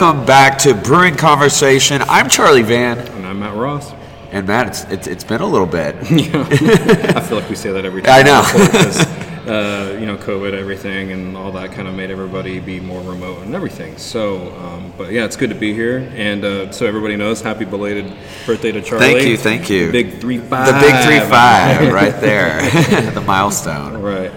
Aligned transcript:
welcome 0.00 0.26
back 0.26 0.58
to 0.58 0.74
Brewing 0.74 1.14
Conversation. 1.14 2.02
I'm 2.08 2.28
Charlie 2.28 2.62
Van, 2.64 2.98
And 2.98 3.24
I'm 3.24 3.38
Matt 3.38 3.54
Ross. 3.54 3.92
and 4.32 4.44
Matt, 4.44 4.66
it's, 4.66 4.82
it's, 4.84 5.06
it's 5.06 5.22
been 5.22 5.40
a 5.40 5.46
little 5.46 5.68
bit. 5.68 5.94
I 6.10 7.20
feel 7.20 7.38
like 7.38 7.48
we 7.48 7.54
say 7.54 7.70
that 7.70 7.84
every 7.84 8.02
time. 8.02 8.12
I 8.12 8.22
know. 8.22 9.20
Uh, 9.44 9.94
you 10.00 10.06
know, 10.06 10.16
COVID, 10.16 10.54
everything, 10.54 11.12
and 11.12 11.36
all 11.36 11.52
that 11.52 11.70
kind 11.70 11.86
of 11.86 11.94
made 11.94 12.10
everybody 12.10 12.60
be 12.60 12.80
more 12.80 13.02
remote 13.02 13.42
and 13.42 13.54
everything. 13.54 13.98
So, 13.98 14.56
um, 14.56 14.90
but 14.96 15.12
yeah, 15.12 15.26
it's 15.26 15.36
good 15.36 15.50
to 15.50 15.54
be 15.54 15.74
here. 15.74 16.10
And 16.14 16.42
uh, 16.42 16.72
so 16.72 16.86
everybody 16.86 17.14
knows, 17.16 17.42
happy 17.42 17.66
belated 17.66 18.10
birthday 18.46 18.72
to 18.72 18.80
Charlie. 18.80 19.04
Thank 19.04 19.26
you, 19.26 19.36
thank 19.36 19.68
you. 19.68 19.92
Big 19.92 20.18
three 20.18 20.38
five. 20.38 20.68
The 20.68 20.80
big 20.80 21.04
three 21.04 21.20
five 21.28 21.92
right 21.92 22.18
there, 22.22 22.62
the 23.10 23.20
milestone. 23.20 24.00
Right. 24.00 24.32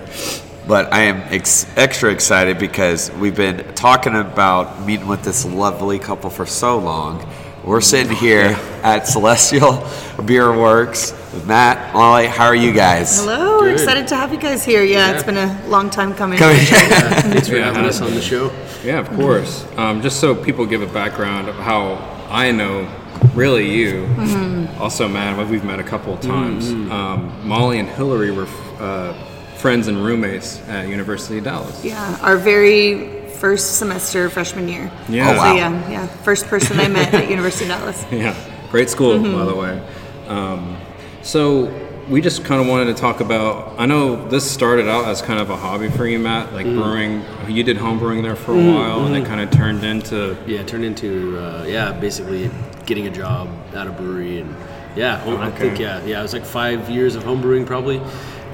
But 0.67 0.93
I 0.93 1.03
am 1.03 1.21
ex- 1.33 1.65
extra 1.77 2.11
excited 2.11 2.59
because 2.59 3.09
we've 3.11 3.35
been 3.35 3.73
talking 3.73 4.15
about 4.15 4.85
meeting 4.85 5.07
with 5.07 5.23
this 5.23 5.45
lovely 5.45 5.97
couple 5.97 6.29
for 6.29 6.45
so 6.45 6.77
long. 6.77 7.25
We're 7.63 7.79
sitting 7.79 8.15
here 8.15 8.57
at 8.83 9.07
Celestial 9.07 9.85
Beer 10.25 10.57
Works 10.57 11.11
with 11.33 11.47
Matt, 11.47 11.93
Molly. 11.93 12.27
How 12.27 12.45
are 12.45 12.55
you 12.55 12.73
guys? 12.73 13.19
Hello, 13.19 13.61
Good. 13.61 13.73
excited 13.73 14.07
to 14.09 14.15
have 14.15 14.33
you 14.33 14.39
guys 14.39 14.65
here. 14.65 14.83
Yeah, 14.83 15.13
it's 15.13 15.23
been 15.23 15.37
a 15.37 15.67
long 15.67 15.89
time 15.89 16.13
coming. 16.13 16.37
Come- 16.37 16.55
Thanks 16.59 17.47
for 17.47 17.59
having 17.59 17.85
us 17.85 18.01
on 18.01 18.13
the 18.13 18.21
show. 18.21 18.51
Yeah, 18.83 18.99
of 18.99 19.09
course. 19.09 19.65
Um, 19.77 20.01
just 20.01 20.19
so 20.19 20.35
people 20.35 20.65
give 20.65 20.81
a 20.81 20.87
background 20.87 21.47
of 21.47 21.55
how 21.55 21.95
I 22.29 22.51
know 22.51 22.89
really 23.33 23.69
you. 23.69 24.05
Mm-hmm. 24.05 24.81
Also, 24.81 25.07
Matt, 25.07 25.47
we've 25.49 25.63
met 25.63 25.79
a 25.79 25.83
couple 25.83 26.13
of 26.13 26.19
times. 26.21 26.69
Mm-hmm. 26.71 26.91
Um, 26.91 27.47
Molly 27.47 27.79
and 27.79 27.87
Hillary 27.87 28.31
were 28.31 28.47
uh, 28.79 29.13
friends 29.57 29.87
and 29.87 29.97
roommates 30.03 30.59
at 30.67 30.87
University 30.87 31.37
of 31.39 31.43
Dallas. 31.45 31.83
Yeah, 31.83 32.17
our 32.21 32.37
very 32.37 33.27
first 33.37 33.77
semester 33.77 34.29
freshman 34.29 34.67
year. 34.67 34.91
Yeah. 35.09 35.29
Oh, 35.29 35.33
So 35.33 35.39
wow. 35.39 35.55
yeah, 35.55 35.89
yeah, 35.89 36.07
first 36.07 36.47
person 36.47 36.79
I 36.79 36.87
met 36.87 37.13
at 37.13 37.29
University 37.29 37.65
of 37.65 37.77
Dallas. 37.79 38.05
Yeah, 38.11 38.35
great 38.71 38.89
school, 38.89 39.13
Mm-hmm. 39.17 39.33
by 39.37 39.45
the 39.45 39.55
way. 39.55 39.81
Um, 40.27 40.77
so 41.21 41.71
we 42.09 42.21
just 42.21 42.45
kind 42.45 42.61
of 42.61 42.67
wanted 42.67 42.85
to 42.85 42.93
talk 42.93 43.19
about. 43.19 43.75
I 43.79 43.85
know 43.85 44.27
this 44.29 44.49
started 44.49 44.87
out 44.87 45.05
as 45.05 45.21
kind 45.21 45.39
of 45.39 45.49
a 45.49 45.55
hobby 45.57 45.89
for 45.89 46.05
you, 46.07 46.19
Matt, 46.19 46.53
like 46.53 46.65
Mm. 46.65 46.81
brewing. 46.81 47.53
You 47.53 47.63
did 47.63 47.77
home 47.77 47.99
brewing 47.99 48.23
there 48.23 48.35
for 48.35 48.53
a 48.53 48.55
while, 48.55 49.05
and 49.05 49.13
Mm-hmm. 49.15 49.25
it 49.25 49.27
kind 49.27 49.41
of 49.41 49.51
turned 49.51 49.83
into. 49.83 50.37
Yeah, 50.47 50.63
turned 50.63 50.85
into 50.85 51.37
uh, 51.37 51.65
yeah, 51.67 51.91
basically 51.91 52.49
getting 52.85 53.07
a 53.07 53.11
job 53.11 53.49
at 53.73 53.87
a 53.87 53.91
brewery 53.91 54.39
and 54.39 54.55
yeah, 54.95 55.17
home, 55.19 55.41
I 55.41 55.51
think 55.51 55.77
yeah, 55.79 56.03
yeah, 56.05 56.19
it 56.19 56.23
was 56.23 56.33
like 56.33 56.45
five 56.45 56.89
years 56.89 57.15
of 57.15 57.23
home 57.23 57.41
brewing 57.41 57.65
probably, 57.65 58.01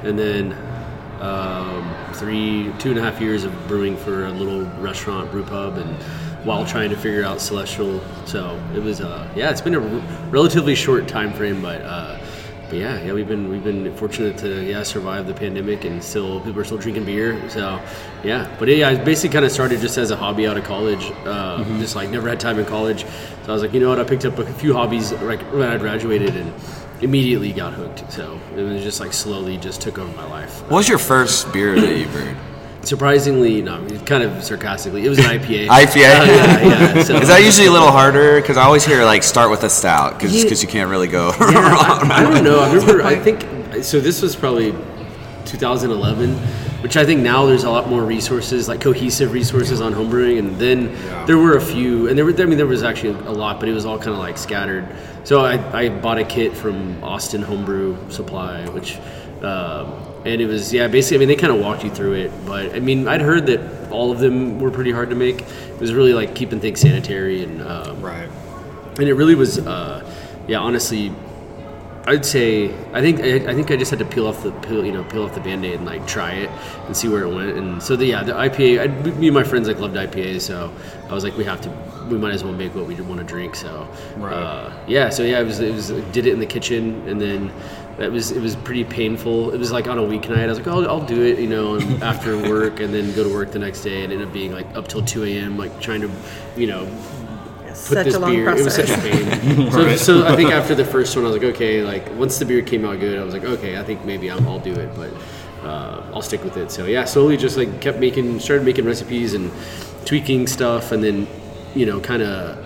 and 0.03 0.17
then 0.19 0.51
um, 1.23 2.13
three, 2.13 2.71
two 2.79 2.89
and 2.89 2.99
a 2.99 3.01
half 3.01 3.21
years 3.21 3.43
of 3.45 3.67
brewing 3.67 3.95
for 3.97 4.25
a 4.25 4.31
little 4.31 4.61
restaurant 4.81 5.31
brew 5.31 5.43
pub 5.43 5.77
and 5.77 5.95
while 6.45 6.65
trying 6.65 6.89
to 6.89 6.97
figure 6.97 7.23
out 7.23 7.39
Celestial. 7.39 8.01
So 8.25 8.59
it 8.75 8.83
was 8.83 8.99
uh, 9.01 9.27
yeah, 9.35 9.49
it's 9.49 9.61
been 9.61 9.75
a 9.75 9.79
r- 9.81 10.01
relatively 10.29 10.75
short 10.75 11.07
time 11.07 11.33
frame, 11.33 11.61
but. 11.61 11.81
Uh, 11.81 12.19
but 12.69 12.79
yeah, 12.79 13.03
yeah, 13.03 13.13
we've 13.13 13.27
been 13.27 13.49
we've 13.49 13.63
been 13.63 13.95
fortunate 13.97 14.35
to 14.39 14.63
yeah 14.63 14.81
survive 14.81 15.27
the 15.27 15.33
pandemic 15.33 15.83
and 15.85 16.03
still 16.03 16.39
people 16.39 16.59
are 16.59 16.63
still 16.63 16.79
drinking 16.79 17.05
beer. 17.05 17.37
So 17.47 17.79
yeah, 18.23 18.53
but 18.57 18.67
yeah, 18.67 18.89
I 18.89 18.95
basically 18.95 19.33
kind 19.33 19.45
of 19.45 19.51
started 19.51 19.79
just 19.79 19.97
as 19.99 20.09
a 20.09 20.15
hobby 20.15 20.47
out 20.47 20.57
of 20.57 20.63
college. 20.63 21.11
Uh, 21.25 21.63
Just 21.77 21.95
like 21.95 22.09
never 22.09 22.27
had 22.27 22.39
time 22.39 22.57
in 22.57 22.65
college, 22.65 23.03
so 23.03 23.49
I 23.49 23.51
was 23.51 23.61
like, 23.61 23.73
you 23.73 23.79
know 23.79 23.89
what? 23.89 23.99
I 23.99 24.03
picked 24.05 24.25
up 24.25 24.39
a 24.39 24.45
few 24.53 24.73
hobbies 24.73 25.11
like 25.11 25.41
when 25.51 25.69
I 25.69 25.77
graduated 25.77 26.35
and 26.35 26.51
immediately 27.01 27.51
got 27.51 27.73
hooked. 27.73 28.11
So 28.11 28.39
it 28.55 28.61
was 28.61 28.83
just 28.83 28.99
like 28.99 29.13
slowly 29.13 29.57
just 29.57 29.81
took 29.81 29.97
over 29.97 30.11
my 30.15 30.25
life. 30.29 30.61
What 30.63 30.77
was 30.77 30.89
your 30.89 30.97
first 30.97 31.51
beer 31.51 31.79
that 31.79 31.97
you 31.97 32.05
brewed? 32.07 32.35
Surprisingly, 32.81 33.61
no, 33.61 33.79
kind 34.05 34.23
of 34.23 34.43
sarcastically, 34.43 35.05
it 35.05 35.09
was 35.09 35.17
an 35.17 35.23
IPA. 35.25 35.67
IPA? 35.67 36.19
Uh, 36.19 36.25
yeah, 36.25 36.61
yeah. 36.61 37.03
So, 37.03 37.15
Is 37.21 37.29
that 37.29 37.41
usually 37.41 37.67
a 37.67 37.71
little 37.71 37.91
harder? 37.91 38.41
Because 38.41 38.57
I 38.57 38.63
always 38.63 38.85
hear 38.85 39.05
like 39.05 39.23
start 39.23 39.49
with 39.49 39.63
a 39.63 39.69
stout 39.69 40.19
because 40.19 40.61
you 40.61 40.67
can't 40.67 40.89
really 40.89 41.07
go 41.07 41.31
Yeah, 41.39 41.71
wrong. 41.71 42.11
I, 42.11 42.17
I 42.17 42.23
don't 42.23 42.43
know. 42.43 42.59
I 42.59 42.73
remember. 42.73 43.03
I 43.03 43.15
think 43.15 43.83
so. 43.85 44.01
This 44.01 44.21
was 44.21 44.35
probably 44.35 44.73
2011, 45.45 46.37
which 46.83 46.97
I 46.97 47.05
think 47.05 47.21
now 47.21 47.45
there's 47.45 47.63
a 47.63 47.69
lot 47.69 47.89
more 47.89 48.03
resources, 48.03 48.67
like 48.67 48.81
cohesive 48.81 49.31
resources 49.31 49.79
on 49.79 49.93
homebrewing, 49.93 50.37
and 50.37 50.57
then 50.59 50.93
there 51.25 51.37
were 51.37 51.55
a 51.55 51.61
few, 51.61 52.09
and 52.09 52.17
there 52.17 52.25
were. 52.25 52.33
I 52.37 52.45
mean, 52.45 52.57
there 52.57 52.67
was 52.67 52.83
actually 52.83 53.17
a 53.25 53.31
lot, 53.31 53.59
but 53.61 53.69
it 53.69 53.73
was 53.73 53.85
all 53.85 53.97
kind 53.97 54.11
of 54.11 54.17
like 54.17 54.37
scattered. 54.37 54.85
So 55.23 55.39
I, 55.41 55.83
I 55.83 55.89
bought 55.89 56.19
a 56.19 56.25
kit 56.25 56.55
from 56.55 57.01
Austin 57.03 57.41
Homebrew 57.41 58.09
Supply, 58.11 58.67
which. 58.69 58.99
Um, 59.41 59.93
and 60.25 60.39
it 60.39 60.45
was 60.45 60.73
yeah 60.73 60.87
basically 60.87 61.17
I 61.17 61.19
mean 61.19 61.27
they 61.27 61.35
kind 61.35 61.51
of 61.51 61.59
walked 61.59 61.83
you 61.83 61.89
through 61.89 62.13
it 62.13 62.31
but 62.45 62.73
I 62.73 62.79
mean 62.79 63.09
I'd 63.09 63.19
heard 63.19 63.45
that 63.47 63.91
all 63.91 64.09
of 64.09 64.19
them 64.19 64.57
were 64.57 64.71
pretty 64.71 64.91
hard 64.91 65.09
to 65.09 65.17
make 65.17 65.41
it 65.41 65.79
was 65.81 65.93
really 65.93 66.13
like 66.13 66.33
keeping 66.33 66.61
things 66.61 66.79
sanitary 66.79 67.43
and 67.43 67.61
um, 67.61 68.01
Right. 68.01 68.29
and 68.99 69.09
it 69.09 69.15
really 69.15 69.35
was 69.35 69.59
uh, 69.59 70.09
yeah 70.47 70.59
honestly 70.59 71.11
i'd 72.07 72.25
say 72.25 72.73
i 72.93 73.01
think 73.01 73.19
I, 73.21 73.35
I 73.51 73.53
think 73.55 73.71
i 73.71 73.77
just 73.77 73.89
had 73.89 73.99
to 73.99 74.05
peel 74.05 74.27
off 74.27 74.43
the 74.43 74.51
peel 74.51 74.85
you 74.85 74.91
know 74.91 75.03
peel 75.05 75.23
off 75.23 75.33
the 75.33 75.39
band-aid 75.41 75.75
and 75.75 75.85
like 75.85 76.05
try 76.05 76.31
it 76.33 76.49
and 76.85 76.95
see 76.95 77.07
where 77.07 77.23
it 77.23 77.33
went 77.33 77.57
and 77.57 77.81
so 77.81 77.95
the 77.95 78.05
yeah 78.05 78.23
the 78.23 78.33
ipa 78.33 78.81
I, 78.81 78.87
me 79.17 79.27
and 79.27 79.33
my 79.33 79.43
friends 79.43 79.67
like 79.67 79.79
loved 79.79 79.95
ipas 79.95 80.41
so 80.41 80.71
i 81.09 81.13
was 81.13 81.23
like 81.23 81.37
we 81.37 81.45
have 81.45 81.61
to 81.61 81.69
we 82.09 82.17
might 82.17 82.33
as 82.33 82.43
well 82.43 82.51
make 82.53 82.75
what 82.75 82.85
we 82.87 82.95
want 82.95 83.19
to 83.21 83.25
drink 83.25 83.55
so 83.55 83.87
Right. 84.17 84.33
uh, 84.33 84.73
yeah 84.87 85.09
so 85.09 85.23
yeah 85.23 85.39
it 85.39 85.45
was 85.45 85.59
it 85.61 85.73
was 85.73 85.89
did 86.11 86.27
it 86.27 86.33
in 86.33 86.39
the 86.39 86.45
kitchen 86.45 87.07
and 87.07 87.21
then 87.21 87.51
that 87.97 88.11
was 88.11 88.31
it 88.31 88.41
was 88.41 88.55
pretty 88.57 88.83
painful 88.83 89.51
it 89.53 89.57
was 89.57 89.71
like 89.71 89.87
on 89.87 89.97
a 89.97 90.01
weeknight 90.01 90.39
i 90.39 90.47
was 90.47 90.57
like 90.57 90.67
oh 90.67 90.83
i'll 90.85 91.05
do 91.05 91.21
it 91.23 91.39
you 91.39 91.47
know 91.47 91.79
after 92.01 92.37
work 92.49 92.81
and 92.81 92.93
then 92.93 93.13
go 93.15 93.23
to 93.23 93.33
work 93.33 93.51
the 93.51 93.59
next 93.59 93.81
day 93.81 94.03
and 94.03 94.11
it 94.11 94.15
ended 94.15 94.27
up 94.27 94.33
being 94.33 94.51
like 94.51 94.65
up 94.75 94.87
till 94.89 95.01
2 95.05 95.23
a.m 95.23 95.57
like 95.57 95.79
trying 95.79 96.01
to 96.01 96.11
you 96.57 96.67
know 96.67 96.85
Such 97.83 98.05
this 98.05 98.15
a 98.15 98.19
long 98.19 98.31
beer. 98.31 98.49
It 98.49 98.63
was 98.63 98.75
such 98.75 98.89
a 98.89 98.97
pain. 98.97 99.71
so, 99.71 99.95
so 99.95 100.25
I 100.25 100.35
think 100.35 100.51
after 100.51 100.73
the 100.73 100.85
first 100.85 101.15
one, 101.15 101.25
I 101.25 101.29
was 101.29 101.37
like, 101.37 101.55
okay, 101.55 101.83
like 101.83 102.09
once 102.15 102.39
the 102.39 102.45
beer 102.45 102.61
came 102.61 102.85
out 102.85 102.99
good, 102.99 103.19
I 103.19 103.23
was 103.23 103.33
like, 103.33 103.43
okay, 103.43 103.77
I 103.77 103.83
think 103.83 104.05
maybe 104.05 104.31
I'm, 104.31 104.47
I'll 104.47 104.59
do 104.59 104.73
it, 104.73 104.95
but 104.95 105.11
uh, 105.63 106.01
I'll 106.13 106.21
stick 106.21 106.43
with 106.43 106.55
it. 106.55 106.71
So 106.71 106.85
yeah, 106.85 107.03
slowly 107.03 107.35
just 107.35 107.57
like 107.57 107.81
kept 107.81 107.99
making, 107.99 108.39
started 108.39 108.63
making 108.63 108.85
recipes 108.85 109.33
and 109.33 109.51
tweaking 110.05 110.47
stuff, 110.47 110.91
and 110.93 111.03
then 111.03 111.27
you 111.75 111.85
know, 111.85 111.99
kind 111.99 112.21
of 112.21 112.57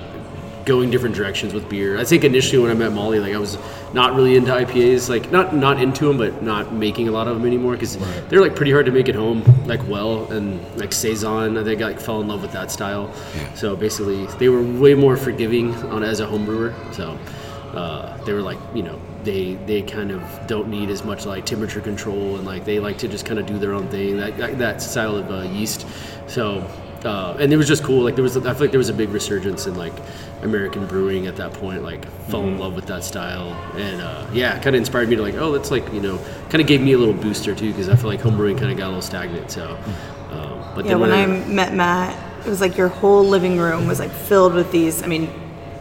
going 0.67 0.91
different 0.91 1.15
directions 1.15 1.53
with 1.53 1.67
beer. 1.69 1.97
I 1.97 2.03
think 2.03 2.25
initially 2.25 2.61
when 2.61 2.69
I 2.69 2.73
met 2.73 2.91
Molly, 2.91 3.19
like 3.19 3.33
I 3.33 3.37
was 3.37 3.57
not 3.93 4.13
really 4.15 4.35
into 4.35 4.51
IPAs, 4.51 5.09
like 5.09 5.31
not 5.31 5.55
not 5.55 5.81
into 5.81 6.05
them, 6.05 6.17
but 6.17 6.43
not 6.43 6.73
making 6.73 7.07
a 7.07 7.11
lot 7.11 7.27
of 7.27 7.37
them 7.37 7.47
anymore 7.47 7.71
because 7.73 7.97
they're 8.27 8.41
like 8.41 8.55
pretty 8.55 8.71
hard 8.71 8.85
to 8.85 8.91
make 8.91 9.07
at 9.09 9.15
home, 9.15 9.41
like 9.65 9.81
well, 9.87 10.29
and 10.31 10.59
like 10.77 10.91
saison. 10.93 11.57
I 11.57 11.63
think 11.63 11.81
I 11.81 11.85
like 11.85 11.99
fell 11.99 12.21
in 12.21 12.27
love 12.27 12.41
with 12.41 12.51
that 12.51 12.69
style. 12.69 13.11
So 13.55 13.75
basically, 13.75 14.25
they 14.37 14.49
were 14.49 14.61
way 14.61 14.93
more 14.93 15.15
forgiving 15.17 15.73
on 15.85 16.03
as 16.03 16.19
a 16.19 16.27
home 16.27 16.45
brewer. 16.45 16.75
So 16.91 17.17
uh, 17.73 18.17
they 18.25 18.33
were 18.33 18.41
like, 18.41 18.59
you 18.75 18.83
know, 18.83 18.99
they 19.23 19.55
they 19.65 19.81
kind 19.81 20.11
of 20.11 20.21
don't 20.47 20.67
need 20.67 20.89
as 20.89 21.03
much 21.05 21.25
like 21.25 21.45
temperature 21.45 21.81
control 21.81 22.35
and 22.35 22.45
like 22.45 22.65
they 22.65 22.79
like 22.79 22.97
to 22.99 23.07
just 23.07 23.25
kind 23.25 23.39
of 23.39 23.45
do 23.45 23.57
their 23.57 23.73
own 23.73 23.87
thing. 23.87 24.17
That 24.17 24.37
that, 24.37 24.57
that 24.59 24.81
style 24.81 25.15
of 25.15 25.31
uh, 25.31 25.41
yeast. 25.43 25.87
So. 26.27 26.69
Uh, 27.05 27.37
and 27.39 27.53
it 27.53 27.57
was 27.57 27.67
just 27.67 27.83
cool. 27.83 28.03
Like 28.03 28.15
there 28.15 28.23
was, 28.23 28.35
I 28.35 28.41
feel 28.41 28.61
like 28.61 28.71
there 28.71 28.79
was 28.79 28.89
a 28.89 28.93
big 28.93 29.09
resurgence 29.09 29.67
in 29.67 29.75
like 29.75 29.93
American 30.41 30.85
brewing 30.87 31.27
at 31.27 31.35
that 31.37 31.53
point. 31.53 31.83
Like 31.83 32.05
fell 32.29 32.43
in 32.43 32.57
love 32.57 32.75
with 32.75 32.85
that 32.87 33.03
style, 33.03 33.53
and 33.75 34.01
uh, 34.01 34.27
yeah, 34.33 34.53
kind 34.55 34.75
of 34.75 34.79
inspired 34.79 35.09
me 35.09 35.15
to 35.15 35.21
like, 35.21 35.35
oh, 35.35 35.51
that's 35.51 35.71
like 35.71 35.91
you 35.93 36.01
know, 36.01 36.17
kind 36.49 36.61
of 36.61 36.67
gave 36.67 36.81
me 36.81 36.93
a 36.93 36.97
little 36.97 37.13
booster 37.13 37.55
too 37.55 37.71
because 37.71 37.89
I 37.89 37.95
feel 37.95 38.07
like 38.09 38.19
homebrewing 38.21 38.57
kind 38.57 38.71
of 38.71 38.77
got 38.77 38.85
a 38.85 38.89
little 38.89 39.01
stagnant. 39.01 39.51
So, 39.51 39.77
um, 40.31 40.63
but 40.75 40.85
Yeah, 40.85 40.91
then 40.91 40.99
when 40.99 41.11
I, 41.11 41.23
I 41.23 41.47
met 41.47 41.73
Matt, 41.73 42.45
it 42.45 42.49
was 42.49 42.61
like 42.61 42.77
your 42.77 42.87
whole 42.87 43.23
living 43.23 43.57
room 43.57 43.87
was 43.87 43.99
like 43.99 44.11
filled 44.11 44.53
with 44.53 44.71
these. 44.71 45.03
I 45.03 45.07
mean, 45.07 45.29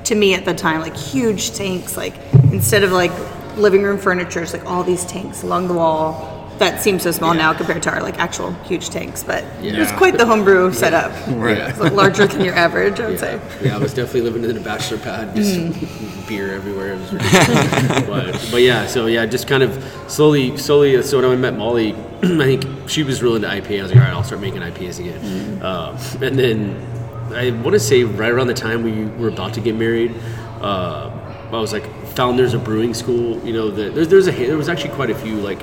to 0.04 0.14
me 0.14 0.34
at 0.34 0.44
the 0.44 0.54
time, 0.54 0.80
like 0.80 0.96
huge 0.96 1.52
tanks. 1.52 1.96
Like 1.96 2.14
instead 2.52 2.82
of 2.82 2.92
like 2.92 3.12
living 3.56 3.82
room 3.82 3.98
furniture, 3.98 4.42
it's 4.42 4.52
like 4.52 4.66
all 4.66 4.84
these 4.84 5.04
tanks 5.06 5.42
along 5.42 5.68
the 5.68 5.74
wall. 5.74 6.35
That 6.58 6.80
seems 6.80 7.02
so 7.02 7.10
small 7.10 7.34
now 7.34 7.52
compared 7.52 7.82
to 7.82 7.90
our 7.90 8.02
like 8.02 8.18
actual 8.18 8.52
huge 8.64 8.88
tanks, 8.88 9.22
but 9.22 9.44
it 9.62 9.78
was 9.78 9.92
quite 9.92 10.16
the 10.16 10.24
homebrew 10.24 10.72
setup. 10.72 11.12
Right. 11.36 11.58
It's 11.58 11.78
like 11.78 11.92
larger 11.92 12.26
than 12.26 12.42
your 12.42 12.54
average, 12.54 12.98
I 12.98 13.08
would 13.08 13.18
say. 13.18 13.40
Yeah, 13.62 13.76
I 13.76 13.78
was 13.78 13.92
definitely 13.92 14.22
living 14.22 14.44
in 14.44 14.56
a 14.56 14.60
bachelor 14.60 14.98
pad, 14.98 15.36
just 15.36 16.26
beer 16.26 16.54
everywhere. 16.54 16.94
It 16.94 16.98
was 17.00 17.10
but, 18.06 18.48
but 18.50 18.62
yeah, 18.62 18.86
so 18.86 19.06
yeah, 19.06 19.26
just 19.26 19.46
kind 19.46 19.62
of 19.62 19.84
slowly, 20.08 20.56
slowly. 20.56 21.02
So 21.02 21.20
when 21.20 21.30
I 21.30 21.36
met 21.36 21.56
Molly, 21.56 21.92
I 22.22 22.56
think 22.56 22.88
she 22.88 23.02
was 23.02 23.22
really 23.22 23.36
into 23.36 23.48
IPA. 23.48 23.78
I 23.78 23.82
was 23.82 23.92
like, 23.92 24.00
all 24.00 24.06
right, 24.06 24.14
I'll 24.14 24.24
start 24.24 24.40
making 24.40 24.62
IPAs 24.62 24.98
again. 24.98 25.62
Um, 25.62 25.96
and 26.22 26.38
then 26.38 27.32
I 27.34 27.50
want 27.50 27.74
to 27.74 27.80
say 27.80 28.04
right 28.04 28.30
around 28.30 28.46
the 28.46 28.54
time 28.54 28.82
we 28.82 29.04
were 29.20 29.28
about 29.28 29.52
to 29.54 29.60
get 29.60 29.74
married, 29.74 30.14
uh, 30.62 31.10
I 31.52 31.60
was 31.60 31.72
like, 31.72 31.84
found 32.08 32.38
there's 32.38 32.54
a 32.54 32.58
brewing 32.58 32.94
school. 32.94 33.44
You 33.44 33.52
know, 33.52 33.70
that 33.70 33.94
there's 33.94 34.08
there's 34.08 34.28
a 34.28 34.32
there 34.32 34.56
was 34.56 34.68
actually 34.68 34.94
quite 34.94 35.10
a 35.10 35.14
few 35.14 35.36
like 35.36 35.60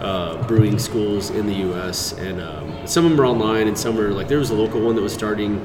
uh, 0.00 0.42
brewing 0.46 0.78
schools 0.78 1.30
in 1.30 1.46
the 1.46 1.54
U.S. 1.54 2.12
and 2.12 2.40
um, 2.40 2.86
some 2.86 3.04
of 3.04 3.10
them 3.10 3.20
are 3.20 3.26
online 3.26 3.68
and 3.68 3.76
some 3.78 3.98
are 3.98 4.10
like 4.10 4.28
there 4.28 4.38
was 4.38 4.50
a 4.50 4.54
local 4.54 4.80
one 4.80 4.94
that 4.96 5.02
was 5.02 5.12
starting. 5.12 5.64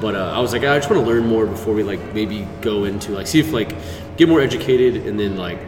But 0.00 0.16
uh, 0.16 0.32
I 0.34 0.40
was 0.40 0.52
like, 0.52 0.64
I 0.64 0.76
just 0.78 0.90
want 0.90 1.02
to 1.04 1.08
learn 1.08 1.26
more 1.28 1.46
before 1.46 1.74
we 1.74 1.82
like 1.82 2.00
maybe 2.14 2.46
go 2.60 2.84
into 2.84 3.12
like 3.12 3.26
see 3.26 3.40
if 3.40 3.52
like 3.52 3.74
get 4.16 4.28
more 4.28 4.40
educated 4.40 5.06
and 5.06 5.18
then 5.18 5.36
like 5.36 5.58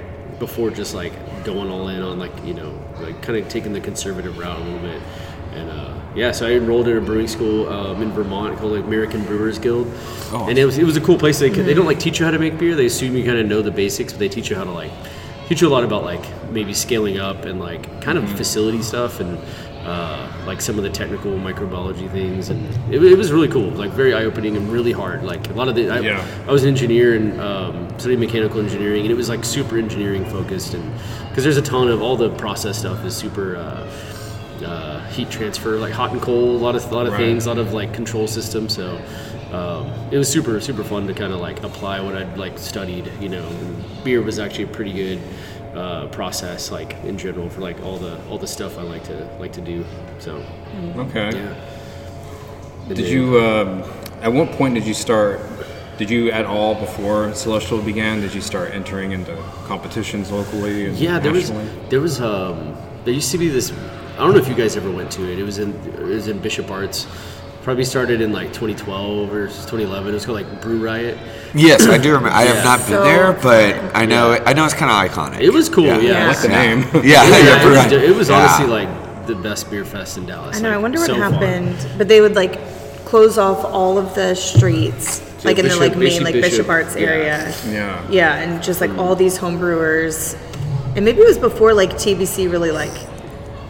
before 0.41 0.71
just 0.71 0.95
like 0.95 1.13
going 1.45 1.71
all 1.71 1.89
in 1.89 2.03
on 2.03 2.19
like 2.19 2.33
you 2.45 2.55
know 2.55 2.77
like 3.01 3.21
kind 3.23 3.39
of 3.39 3.49
taking 3.49 3.73
the 3.73 3.81
conservative 3.81 4.39
route 4.39 4.59
a 4.59 4.65
little 4.65 4.79
bit. 4.81 5.01
And 5.55 5.71
uh, 5.71 5.95
yeah, 6.17 6.33
so 6.33 6.49
I 6.49 6.53
enrolled 6.53 6.89
in 6.89 6.97
a 6.97 7.01
brewing 7.01 7.29
school 7.29 7.69
um, 7.69 8.03
in 8.03 8.11
Vermont 8.13 8.59
called 8.59 8.73
like 8.73 8.85
American 8.85 9.25
Brewers 9.25 9.59
Guild, 9.59 9.87
Oh. 10.33 10.47
and 10.49 10.59
it 10.59 10.65
was 10.65 10.79
it 10.79 10.85
was 10.85 10.97
a 10.97 11.01
cool 11.01 11.17
place. 11.19 11.39
They 11.39 11.49
they 11.51 11.75
don't 11.75 11.87
like 11.87 12.01
teach 12.01 12.19
you 12.19 12.25
how 12.25 12.33
to 12.33 12.39
make 12.41 12.59
beer. 12.59 12.75
They 12.75 12.87
assume 12.87 13.17
you 13.17 13.25
kind 13.25 13.39
of 13.39 13.47
know 13.47 13.63
the 13.63 13.71
basics, 13.71 14.13
but 14.13 14.19
they 14.19 14.29
teach 14.29 14.51
you 14.51 14.57
how 14.57 14.65
to 14.65 14.73
like 14.73 14.91
teach 15.49 15.61
you 15.61 15.69
a 15.69 15.71
lot 15.71 15.85
about 15.85 16.05
like 16.05 16.23
maybe 16.51 16.73
scaling 16.75 17.19
up 17.19 17.45
and 17.45 17.61
like 17.61 18.01
kind 18.03 18.19
of 18.19 18.29
facility 18.37 18.83
stuff 18.83 19.21
and. 19.21 19.39
Uh, 19.85 20.27
like 20.47 20.63
some 20.63 20.79
of 20.79 20.83
the 20.83 20.89
technical 20.89 21.33
microbiology 21.33 22.11
things, 22.11 22.49
and 22.49 22.65
it, 22.91 23.05
it 23.05 23.19
was 23.19 23.31
really 23.31 23.49
cool. 23.49 23.69
Like 23.73 23.91
very 23.91 24.15
eye 24.15 24.25
opening 24.25 24.57
and 24.57 24.73
really 24.73 24.93
hard. 24.93 25.23
Like 25.25 25.51
a 25.51 25.53
lot 25.53 25.69
of 25.69 25.75
the, 25.75 25.91
I, 25.91 25.99
Yeah. 25.99 26.27
I 26.49 26.53
was 26.53 26.63
an 26.63 26.71
engineer 26.71 27.15
and 27.17 27.39
um, 27.39 27.99
studied 27.99 28.19
mechanical 28.19 28.61
engineering, 28.61 29.03
and 29.03 29.11
it 29.11 29.15
was 29.15 29.29
like 29.29 29.45
super 29.45 29.77
engineering 29.77 30.25
focused, 30.25 30.73
and 30.73 30.91
because 31.29 31.45
there's 31.45 31.59
a 31.59 31.63
ton 31.63 31.89
of 31.89 32.01
all 32.01 32.17
the 32.17 32.31
process 32.31 32.79
stuff 32.79 33.05
is 33.05 33.15
super 33.15 33.57
uh, 33.57 33.87
uh, 34.65 35.07
heat 35.09 35.29
transfer, 35.31 35.77
like 35.77 35.93
hot 35.93 36.13
and 36.13 36.23
cold, 36.23 36.63
a 36.63 36.65
lot 36.65 36.77
of 36.77 36.91
a 36.91 36.95
lot 36.95 37.05
of 37.05 37.13
Right. 37.13 37.19
things, 37.21 37.45
a 37.45 37.51
lot 37.51 37.59
of 37.59 37.75
like 37.75 37.93
control 37.93 38.27
systems. 38.27 38.75
So 38.75 38.99
um, 39.55 39.87
it 40.11 40.19
was 40.19 40.29
super 40.29 40.61
super 40.61 40.85
fun 40.85 41.07
to 41.07 41.15
kind 41.15 41.33
of 41.33 41.41
like 41.41 41.63
apply 41.63 42.01
what 42.01 42.15
I'd 42.17 42.37
like 42.39 42.59
studied. 42.59 43.11
You 43.21 43.29
know, 43.29 43.47
and 43.47 44.05
beer 44.05 44.21
was 44.23 44.39
actually 44.39 44.65
a 44.65 44.69
pretty 44.79 44.93
good. 44.93 45.21
Uh, 45.75 46.07
process 46.11 46.71
like 46.71 46.95
in 47.03 47.19
general 47.19 47.49
for 47.51 47.61
like 47.61 47.77
all 47.83 47.99
the 47.99 48.17
all 48.29 48.39
the 48.39 48.47
stuff 48.47 48.79
I 48.79 48.83
like 48.83 49.03
to 49.11 49.29
like 49.41 49.53
to 49.55 49.61
do 49.61 49.85
so 50.21 50.37
Okay. 50.97 51.31
yeah 51.35 51.53
Did 52.87 53.09
you? 53.09 53.41
Um, 53.41 53.83
at 54.23 54.33
what 54.33 54.53
point 54.53 54.75
did 54.77 54.87
you 54.87 54.95
start? 54.95 55.41
Did 55.99 56.11
you 56.11 56.31
at 56.31 56.47
all 56.47 56.77
before 56.77 57.35
Celestial 57.35 57.83
began? 57.83 58.21
Did 58.21 58.33
you 58.35 58.41
start 58.41 58.71
entering 58.71 59.11
into 59.11 59.35
competitions 59.67 60.31
locally 60.31 60.87
and 60.87 60.97
Yeah, 60.97 61.19
there 61.19 61.33
was 61.33 61.51
there 61.91 62.01
was 62.01 62.21
um 62.21 62.77
there 63.05 63.13
used 63.13 63.33
to 63.33 63.39
be 63.39 63.49
this 63.49 63.73
I 64.17 64.19
don't 64.19 64.31
know 64.33 64.39
if 64.39 64.47
you 64.49 64.55
guys 64.55 64.77
ever 64.77 64.93
went 64.93 65.11
to 65.19 65.29
it. 65.29 65.41
It 65.41 65.43
was 65.43 65.59
in 65.59 65.75
it 65.99 66.07
was 66.07 66.29
in 66.29 66.39
Bishop 66.39 66.71
Arts. 66.71 67.09
Probably 67.65 67.85
started 67.85 68.21
in 68.21 68.31
like 68.31 68.49
2012 68.49 69.33
or 69.33 69.47
2011. 69.47 70.11
It 70.11 70.13
was 70.15 70.27
called 70.27 70.37
like 70.37 70.61
Brew 70.61 70.85
Riot. 70.85 71.17
Yes, 71.55 71.87
I 71.87 71.97
do 71.97 72.09
remember. 72.13 72.29
I 72.29 72.43
have 72.43 72.57
Yeah. 72.57 72.63
not 72.63 72.79
been 72.81 72.89
So 72.89 73.03
there, 73.05 73.33
but. 73.33 73.97
I 73.97 74.05
know 74.05 74.33
I 74.45 74.53
know 74.53 74.67
it's 74.67 74.75
kind 74.75 74.91
of 74.93 75.11
iconic. 75.11 75.41
It 75.41 75.49
was 75.51 75.71
cool. 75.71 75.87
Yeah, 75.87 75.99
Yeah. 75.99 76.25
I 76.25 76.29
like 76.29 76.43
the 76.43 76.49
name. 76.49 76.81
Yeah, 76.95 77.25
Yeah, 77.27 77.39
yeah, 77.39 77.63
it 77.63 77.93
was, 77.93 77.93
it 78.11 78.17
was 78.17 78.29
Yeah. 78.29 78.37
honestly 78.37 78.67
like 78.67 79.27
the 79.27 79.35
best 79.35 79.71
beer 79.71 79.87
fest 79.87 80.19
in 80.19 80.27
Dallas. 80.27 80.59
I 80.59 80.61
know. 80.61 80.73
I 80.73 80.77
wonder 80.77 80.99
what 80.99 81.07
so 81.07 81.15
far. 81.17 81.31
happened. 81.33 81.75
But 81.97 82.07
they 82.09 82.21
would 82.21 82.35
like 82.35 82.61
close 83.07 83.39
off 83.39 83.65
all 83.65 83.97
of 83.97 84.15
the 84.15 84.35
streets, 84.35 85.23
So 85.39 85.49
like 85.49 85.59
in 85.59 85.67
the 85.67 85.77
like 85.77 85.93
main 85.93 86.01
Bishop- 86.01 86.25
like 86.25 86.35
Bishop, 86.35 86.51
Bishop, 86.51 86.69
Arts 86.69 86.97
area. 86.97 87.55
Yeah. 87.67 88.07
Yeah, 88.11 88.35
and 88.35 88.63
just 88.63 88.83
like 88.83 88.91
hmm. 88.91 88.99
all 89.01 89.17
these 89.17 89.39
home 89.39 89.57
brewers, 89.59 90.37
and 90.97 91.03
maybe 91.03 91.23
it 91.23 91.27
was 91.27 91.39
before 91.39 91.73
like 91.73 91.93
TBC 91.93 92.51
really 92.53 92.73
like. 92.73 92.93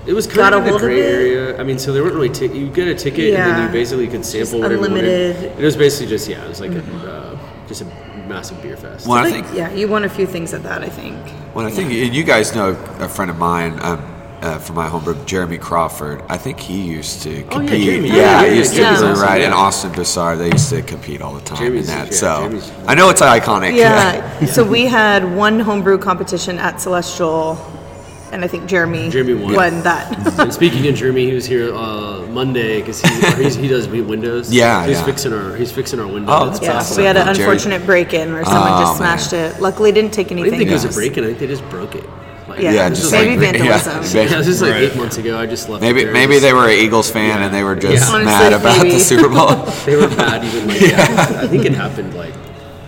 It 0.07 0.13
was 0.13 0.27
kind 0.27 0.37
got 0.37 0.53
of 0.53 0.65
a 0.65 0.67
in 0.69 0.73
a 0.73 0.77
of 0.77 0.81
gray 0.83 1.01
area. 1.03 1.59
I 1.61 1.63
mean, 1.65 1.79
so 1.79 1.93
there 1.93 2.03
weren't 2.03 2.15
really 2.15 2.29
ti- 2.29 2.47
you 2.57 2.69
get 2.69 2.89
a 2.89 2.95
ticket 2.95 3.35
and 3.35 3.37
then 3.37 3.49
Yeah. 3.59 3.67
you 3.67 3.73
basically 3.73 4.07
could 4.09 4.25
sample 4.25 4.41
Just 4.41 4.55
whatever 4.55 4.75
you 4.75 4.81
wanted. 4.81 5.05
unlimited. 5.05 5.37
Mm-hmm. 5.53 5.61
It 5.63 5.65
was 5.65 5.77
basically 5.77 6.07
just 6.09 6.29
yeah, 6.29 6.45
it 6.45 6.49
was 6.49 6.61
like 6.61 6.73
a, 6.73 6.79
uh, 7.11 7.39
just 7.69 7.83
a 7.83 7.87
massive 8.29 8.61
beer 8.63 8.77
fest. 8.77 9.07
Well, 9.07 9.17
I 9.19 9.23
like, 9.23 9.33
think 9.33 9.47
yeah, 9.57 9.73
you 9.73 9.89
won 9.89 10.05
a 10.05 10.09
few 10.09 10.27
things 10.27 10.53
at 10.53 10.63
that. 10.65 10.83
I 10.83 10.89
think. 10.89 11.17
Well, 11.55 11.67
I 11.67 11.71
think 11.71 11.91
and 11.93 12.15
you 12.15 12.25
guys 12.25 12.55
know 12.55 12.71
a 13.01 13.09
friend 13.09 13.31
of 13.31 13.39
mine 13.39 13.79
um, 13.83 14.03
uh, 14.43 14.59
from 14.59 14.77
my 14.77 14.89
homebrew, 14.89 15.15
Jeremy 15.25 15.57
Crawford. 15.57 16.23
I 16.29 16.37
think 16.37 16.61
he 16.61 16.83
used 16.83 17.23
to 17.23 17.31
Oh, 17.31 17.35
yeah, 17.37 17.49
compete. 17.51 17.85
Jeremy. 17.85 18.09
yeah, 18.09 18.15
Yeah, 18.17 18.43
yeah, 18.43 18.51
he 18.51 18.57
used 18.59 18.75
yeah, 18.75 18.91
to 18.91 18.97
Jeremy's 18.97 19.19
brew 19.19 19.27
right, 19.27 19.41
awesome, 19.41 19.45
and. 19.45 19.55
Austin 19.55 19.91
Bissar. 19.93 20.37
They 20.37 20.51
used 20.53 20.69
to 20.69 20.83
compete 20.83 21.23
all 21.23 21.33
the 21.33 21.41
time 21.41 21.59
Jeremy's- 21.59 21.89
in 21.89 21.95
that. 21.97 22.07
yeah, 22.09 22.13
so 22.13 22.41
Jeremy's- 22.43 22.71
I 22.87 22.95
know 22.95 23.09
it's 23.09 23.23
iconic. 23.23 23.75
Yeah. 23.75 24.45
so 24.57 24.63
we 24.65 24.85
had 24.85 25.35
one 25.35 25.61
homebrew 25.61 25.97
competition 25.97 26.59
at 26.59 26.79
Celestial, 26.81 27.57
and 28.33 28.45
I 28.45 28.49
think 28.49 28.67
Jeremy, 28.67 29.11
Jeremy 29.11 29.35
won. 29.35 29.83
that. 29.83 30.39
And 30.41 30.53
speaking 30.61 30.87
of 30.89 30.95
Jeremy, 30.95 31.27
he 31.27 31.33
was 31.35 31.47
here 31.47 31.75
uh, 31.75 32.27
Monday 32.29 32.81
because 32.81 33.01
he, 33.01 33.09
he's- 33.43 33.55
he 33.55 33.69
does 33.69 33.87
windows. 33.89 34.53
Yeah, 34.53 34.87
he's 34.87 34.99
yeah. 34.99 35.05
fixing 35.05 35.33
our 35.33 35.55
he's 35.57 35.71
fixing 35.73 36.01
our 36.01 36.07
windows. 36.07 36.35
Oh, 36.37 36.47
that's 36.51 36.61
yeah, 36.63 36.77
awesome. 36.79 36.97
we 36.99 37.05
had 37.07 37.17
an 37.17 37.29
unfortunate 37.29 37.85
break-in 37.87 38.33
where 38.33 38.45
someone 38.45 38.73
Oh, 38.73 38.81
just 38.81 39.01
man. 39.01 39.19
smashed 39.19 39.33
it. 39.33 39.61
Luckily, 39.61 39.93
didn't 39.93 40.13
take 40.13 40.29
I 40.29 40.31
anything. 40.33 40.45
didn't 40.59 40.59
think 40.69 40.71
it 40.71 40.75
was 40.75 40.85
a 40.85 40.99
break 40.99 41.17
in. 41.17 41.25
I 41.25 41.27
think 41.29 41.39
they 41.39 41.47
just 41.47 41.69
broke 41.71 41.95
it. 41.95 42.05
Like, 42.49 42.61
Yeah, 42.61 42.73
Yeah, 42.73 42.89
this 42.91 42.99
just 43.01 43.13
was 43.13 43.21
maybe 43.25 43.37
like 43.47 43.57
vandalism. 43.57 44.03
Yeah, 44.19 44.31
Yeah, 44.31 44.37
this 44.39 44.49
is 44.49 44.61
like 44.63 44.73
Right. 44.73 44.83
eight 44.83 44.97
months 44.97 45.17
ago. 45.17 45.39
I 45.39 45.47
just 45.47 45.69
left. 45.71 45.81
maybe 45.83 46.05
there. 46.05 46.13
maybe 46.13 46.39
they 46.41 46.53
were 46.53 46.65
an 46.69 46.79
Eagles 46.79 47.11
fan 47.11 47.41
and 47.43 47.55
they 47.55 47.63
were 47.65 47.75
just 47.75 48.07
Yeah. 48.07 48.15
Honestly, 48.15 48.25
mad 48.27 48.53
about 48.53 48.79
maybe. 48.79 48.91
the 48.95 49.01
Super 49.01 49.29
Bowl. 49.31 49.49
They 49.87 49.97
were 49.97 50.09
mad 50.17 50.45
even 50.45 50.69
like 50.69 50.81
yeah. 50.81 51.39
I 51.41 51.47
think 51.47 51.65
it 51.65 51.73
happened 51.73 52.15
like 52.15 52.35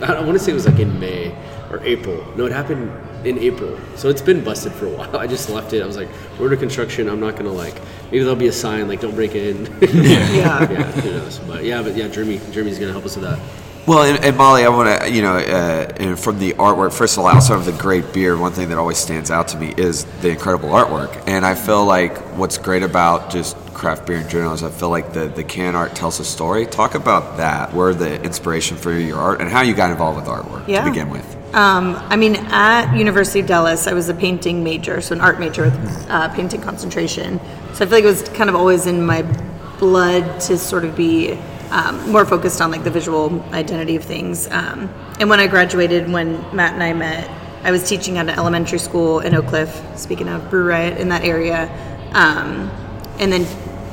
I, 0.02 0.08
don't- 0.08 0.16
I 0.18 0.20
want 0.20 0.34
to 0.36 0.44
say 0.44 0.50
it 0.52 0.54
was 0.54 0.66
like 0.66 0.78
in 0.78 1.00
May 1.00 1.34
or 1.70 1.80
April. 1.84 2.22
No, 2.36 2.44
it 2.44 2.52
happened 2.52 2.90
in 3.26 3.38
April. 3.38 3.78
So 3.96 4.08
it's 4.08 4.22
been 4.22 4.42
busted 4.44 4.72
for 4.72 4.86
a 4.86 4.90
while. 4.96 5.16
I 5.16 5.26
just 5.26 5.50
left 5.50 5.72
it. 5.72 5.82
I 5.82 5.86
was 5.86 5.96
like, 5.96 6.08
we're 6.38 6.46
under 6.46 6.56
construction. 6.56 7.08
I'm 7.08 7.20
not 7.20 7.36
gonna 7.36 7.52
like. 7.52 7.74
Maybe 8.06 8.20
there'll 8.20 8.36
be 8.36 8.46
a 8.46 8.52
sign 8.52 8.88
like, 8.88 9.00
don't 9.00 9.14
break 9.14 9.34
it 9.34 9.56
in. 9.56 9.66
Yeah. 10.06 10.70
yeah, 10.70 10.92
who 10.92 11.10
knows? 11.10 11.38
But 11.40 11.64
yeah, 11.64 11.82
but 11.82 11.96
yeah, 11.96 12.08
Jeremy, 12.08 12.40
Jeremy's 12.50 12.78
gonna 12.78 12.92
help 12.92 13.04
us 13.04 13.16
with 13.16 13.24
that. 13.24 13.38
Well, 13.86 14.02
and, 14.02 14.24
and 14.24 14.36
Molly, 14.36 14.64
I 14.64 14.68
want 14.68 15.00
to, 15.00 15.08
you 15.10 15.22
know, 15.22 15.36
uh, 15.36 15.92
and 15.98 16.18
from 16.18 16.40
the 16.40 16.54
artwork, 16.54 16.92
first 16.92 17.16
of 17.16 17.20
all, 17.20 17.28
outside 17.28 17.54
of 17.54 17.64
the 17.64 17.72
great 17.72 18.12
beer, 18.12 18.36
one 18.36 18.50
thing 18.50 18.68
that 18.70 18.78
always 18.78 18.98
stands 18.98 19.30
out 19.30 19.46
to 19.48 19.56
me 19.56 19.72
is 19.76 20.04
the 20.22 20.30
incredible 20.30 20.70
artwork. 20.70 21.22
And 21.28 21.46
I 21.46 21.54
feel 21.54 21.84
like 21.84 22.18
what's 22.36 22.58
great 22.58 22.82
about 22.82 23.30
just 23.30 23.56
craft 23.76 24.06
beer 24.06 24.16
in 24.16 24.28
general 24.28 24.54
is 24.54 24.62
I 24.62 24.70
feel 24.70 24.88
like 24.88 25.12
the, 25.12 25.26
the 25.28 25.44
can 25.44 25.76
art 25.76 25.94
tells 25.94 26.18
a 26.18 26.24
story. 26.24 26.66
Talk 26.66 26.94
about 26.94 27.36
that, 27.36 27.72
where 27.74 27.94
the 27.94 28.20
inspiration 28.22 28.76
for 28.76 28.92
your 28.92 29.18
art, 29.18 29.40
and 29.40 29.50
how 29.50 29.60
you 29.60 29.74
got 29.74 29.90
involved 29.90 30.16
with 30.18 30.26
artwork 30.26 30.66
Yeah. 30.66 30.84
to 30.84 30.90
begin 30.90 31.10
with. 31.10 31.24
Um, 31.54 31.96
I 32.08 32.16
mean, 32.16 32.36
at 32.36 32.96
University 32.96 33.40
of 33.40 33.46
Dallas, 33.46 33.86
I 33.86 33.92
was 33.92 34.08
a 34.08 34.14
painting 34.14 34.64
major, 34.64 35.00
so 35.00 35.14
an 35.14 35.20
art 35.20 35.38
major 35.38 35.64
with 35.64 36.06
uh, 36.10 36.28
painting 36.34 36.60
concentration. 36.60 37.38
So 37.74 37.84
I 37.84 37.88
feel 37.88 37.98
like 37.98 38.04
it 38.04 38.06
was 38.06 38.22
kind 38.30 38.50
of 38.50 38.56
always 38.56 38.86
in 38.86 39.04
my 39.04 39.22
blood 39.78 40.40
to 40.40 40.56
sort 40.58 40.84
of 40.84 40.96
be 40.96 41.32
um, 41.70 42.10
more 42.10 42.24
focused 42.24 42.60
on 42.60 42.70
like 42.70 42.84
the 42.84 42.90
visual 42.90 43.42
identity 43.52 43.96
of 43.96 44.04
things. 44.04 44.48
Um, 44.50 44.88
and 45.20 45.28
when 45.28 45.38
I 45.40 45.46
graduated, 45.46 46.10
when 46.10 46.40
Matt 46.54 46.74
and 46.74 46.82
I 46.82 46.92
met, 46.92 47.28
I 47.62 47.70
was 47.70 47.86
teaching 47.88 48.16
at 48.18 48.28
an 48.28 48.38
elementary 48.38 48.78
school 48.78 49.20
in 49.20 49.34
Oak 49.34 49.46
Cliff. 49.48 49.82
Speaking 49.96 50.28
of 50.28 50.48
Brew 50.50 50.64
Riot 50.66 50.98
in 50.98 51.08
that 51.10 51.24
area, 51.24 51.68
um, 52.12 52.70
and 53.18 53.32
then 53.32 53.44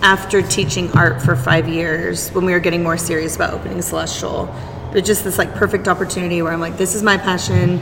after 0.03 0.41
teaching 0.41 0.91
art 0.91 1.21
for 1.21 1.33
five 1.33 1.67
years, 1.67 2.29
when 2.31 2.43
we 2.43 2.51
were 2.51 2.59
getting 2.59 2.83
more 2.83 2.97
serious 2.97 3.37
about 3.37 3.53
opening 3.53 3.81
Celestial, 3.81 4.53
it 4.89 4.95
was 4.95 5.03
just 5.03 5.23
this 5.23 5.37
like 5.37 5.55
perfect 5.55 5.87
opportunity 5.87 6.41
where 6.41 6.51
I'm 6.51 6.59
like, 6.59 6.77
this 6.77 6.93
is 6.93 7.01
my 7.01 7.17
passion, 7.17 7.81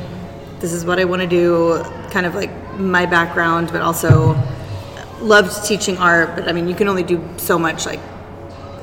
this 0.59 0.71
is 0.71 0.85
what 0.85 1.00
I 1.00 1.06
want 1.06 1.23
to 1.23 1.27
do, 1.27 1.83
kind 2.12 2.27
of 2.27 2.36
like 2.36 2.51
my 2.79 3.07
background, 3.07 3.69
but 3.72 3.81
also 3.81 4.39
loved 5.19 5.65
teaching 5.65 5.98
art. 5.98 6.36
But 6.36 6.48
I 6.48 6.51
mean, 6.51 6.67
you 6.67 6.75
can 6.75 6.88
only 6.88 7.03
do 7.03 7.27
so 7.38 7.57
much 7.57 7.88
like 7.88 8.00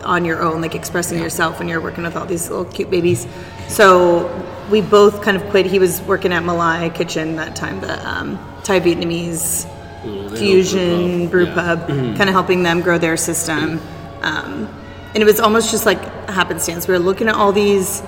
on 0.02 0.24
your 0.24 0.42
own, 0.42 0.60
like 0.60 0.74
expressing 0.74 1.22
yourself 1.22 1.60
when 1.60 1.68
you're 1.68 1.80
working 1.80 2.02
with 2.02 2.16
all 2.16 2.26
these 2.26 2.50
little 2.50 2.64
cute 2.64 2.90
babies. 2.90 3.28
So 3.68 4.26
we 4.68 4.80
both 4.80 5.22
kind 5.22 5.36
of 5.36 5.44
quit. 5.50 5.64
He 5.64 5.78
was 5.78 6.02
working 6.02 6.32
at 6.32 6.42
Malai 6.42 6.92
Kitchen 6.92 7.36
that 7.36 7.54
time, 7.54 7.80
the 7.80 8.08
um, 8.08 8.36
Thai 8.64 8.80
Vietnamese 8.80 9.72
Fusion 10.02 11.28
brew 11.28 11.46
Yeah. 11.46 11.54
pub, 11.54 11.88
kind 11.88 12.22
of 12.22 12.28
helping 12.28 12.62
them 12.62 12.80
grow 12.80 12.98
their 12.98 13.16
system. 13.16 13.80
Um, 14.22 14.68
and 15.14 15.22
it 15.22 15.24
was 15.24 15.40
almost 15.40 15.70
just 15.70 15.86
like 15.86 16.00
happenstance. 16.28 16.86
We 16.86 16.92
were 16.94 17.00
looking 17.00 17.28
at 17.28 17.34
all 17.34 17.52
these 17.52 18.02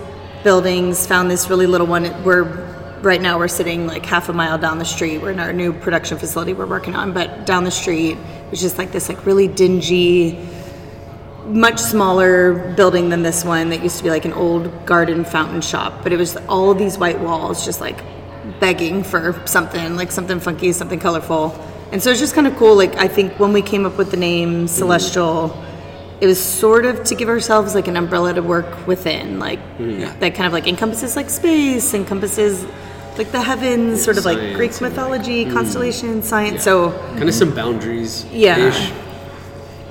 buildings, 0.45 1.07
found 1.07 1.31
this 1.31 1.51
really 1.51 1.67
little 1.67 1.87
one. 1.87 2.11
We're 2.25 2.69
right 3.03 3.23
now 3.23 3.39
we're 3.39 3.49
sitting 3.49 3.87
like 3.87 4.05
half 4.05 4.29
a 4.29 4.33
mile 4.33 4.59
down 4.59 4.79
the 4.79 4.85
street. 4.85 5.19
We're 5.23 5.31
in 5.31 5.41
our 5.41 5.53
new 5.53 5.73
production 5.73 6.19
facility 6.19 6.53
we're 6.53 6.67
working 6.67 6.95
on, 6.95 7.13
but 7.13 7.47
down 7.47 7.65
the 7.65 7.71
street 7.71 8.13
it 8.19 8.51
was 8.51 8.61
just 8.61 8.77
like 8.79 8.93
this 8.93 9.09
like 9.09 9.25
really 9.25 9.49
dingy, 9.49 10.39
much 11.47 11.79
smaller 11.79 12.75
building 12.75 13.09
than 13.09 13.23
this 13.23 13.45
one 13.45 13.71
that 13.71 13.83
used 13.83 13.97
to 13.99 14.05
be 14.05 14.11
like 14.11 14.25
an 14.27 14.33
old 14.35 14.87
garden 14.87 15.25
fountain 15.25 15.61
shop. 15.63 16.03
But 16.03 16.13
it 16.13 16.19
was 16.19 16.37
all 16.49 16.75
these 16.75 16.99
white 16.99 17.19
walls, 17.21 17.65
just 17.65 17.81
like 17.81 17.99
begging 18.61 19.03
for 19.03 19.41
something, 19.47 19.97
like 19.97 20.13
something 20.13 20.39
funky, 20.41 20.73
something 20.73 20.99
colorful. 21.01 21.59
And 21.93 22.03
so 22.03 22.11
it's 22.11 22.21
just 22.21 22.35
kind 22.35 22.47
of 22.47 22.57
cool. 22.57 22.77
Like 22.77 22.97
I 22.97 23.09
think 23.09 23.39
when 23.39 23.53
we 23.53 23.63
came 23.63 23.85
up 23.85 23.99
with 23.99 24.11
the 24.11 24.17
name 24.17 24.69
Celestial, 24.69 25.61
it 26.21 26.27
was 26.27 26.43
sort 26.43 26.85
of 26.85 27.03
to 27.05 27.15
give 27.15 27.29
ourselves 27.29 27.75
like 27.75 27.89
an 27.89 27.97
umbrella 27.97 28.35
to 28.35 28.43
work 28.43 28.87
within, 28.87 29.39
like 29.39 29.59
mm-hmm. 29.79 30.21
that 30.21 30.35
kind 30.35 30.47
of 30.47 30.53
like 30.53 30.67
encompasses 30.67 31.17
like 31.17 31.31
space, 31.31 31.95
encompasses 31.95 32.65
like 33.19 33.33
the 33.33 33.43
heavens, 33.43 34.03
sort 34.03 34.19
of 34.19 34.25
like 34.25 34.39
Greek 34.55 34.73
and, 34.73 34.81
like, 34.83 34.93
mythology, 34.93 35.45
mm. 35.45 35.53
constellation, 35.53 36.23
science. 36.23 36.63
So 36.63 36.93
Kind 37.17 37.29
of 37.29 37.35
some 37.35 37.55
boundaries. 37.55 38.25
Yeah. 38.27 38.71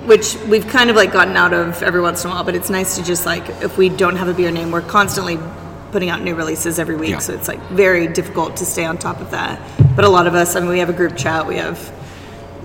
which 0.06 0.36
we've 0.48 0.68
kind 0.68 0.90
of 0.90 0.96
like 0.96 1.12
gotten 1.12 1.36
out 1.36 1.54
of 1.54 1.84
every 1.84 2.02
once 2.02 2.24
in 2.24 2.32
a 2.32 2.34
while, 2.34 2.44
but 2.44 2.56
it's 2.56 2.70
nice 2.70 2.96
to 2.96 3.04
just 3.04 3.26
like 3.26 3.48
if 3.62 3.78
we 3.78 3.90
don't 3.90 4.16
have 4.16 4.28
a 4.28 4.34
beer 4.34 4.52
name, 4.52 4.72
we're 4.72 4.82
constantly 4.82 5.38
putting 5.92 6.10
out 6.10 6.22
new 6.22 6.36
releases 6.36 6.80
every 6.80 6.96
week, 6.96 7.12
Yeah. 7.12 7.20
so 7.20 7.34
it's 7.34 7.48
like 7.48 7.60
very 7.70 8.08
difficult 8.08 8.58
to 8.58 8.66
stay 8.66 8.86
on 8.86 8.98
top 8.98 9.20
of 9.22 9.32
that. 9.32 9.60
But 9.96 10.06
a 10.06 10.10
lot 10.10 10.28
of 10.28 10.36
us, 10.36 10.56
I 10.56 10.60
mean, 10.60 10.70
we 10.70 10.80
have 10.80 10.90
a 10.90 10.94
group 10.94 11.18
chat, 11.18 11.48
we 11.48 11.56
have. 11.58 11.92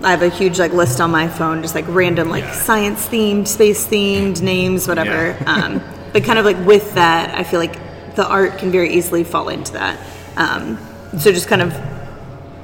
I 0.03 0.11
have 0.11 0.21
a 0.23 0.29
huge 0.29 0.59
like 0.59 0.73
list 0.73 1.01
on 1.01 1.11
my 1.11 1.29
phone, 1.29 1.63
just 1.63 1.75
like 1.75 1.87
random 1.89 2.29
like 2.29 2.53
science 2.53 3.07
themed, 3.09 3.49
space 3.49 3.87
themed 3.87 4.43
names, 4.43 4.87
whatever. 4.87 5.37
Um, 5.47 5.81
but 6.13 6.25
kind 6.25 6.39
of 6.39 6.45
like 6.45 6.59
with 6.67 6.95
that, 6.95 7.35
I 7.37 7.43
feel 7.43 7.59
like 7.59 7.75
the 8.15 8.27
art 8.29 8.59
can 8.59 8.71
very 8.71 8.93
easily 8.93 9.25
fall 9.25 9.49
into 9.49 9.73
that. 9.73 9.99
Um, 10.37 10.79
so 11.19 11.33
just 11.33 11.49
kind 11.49 11.63
of 11.63 11.73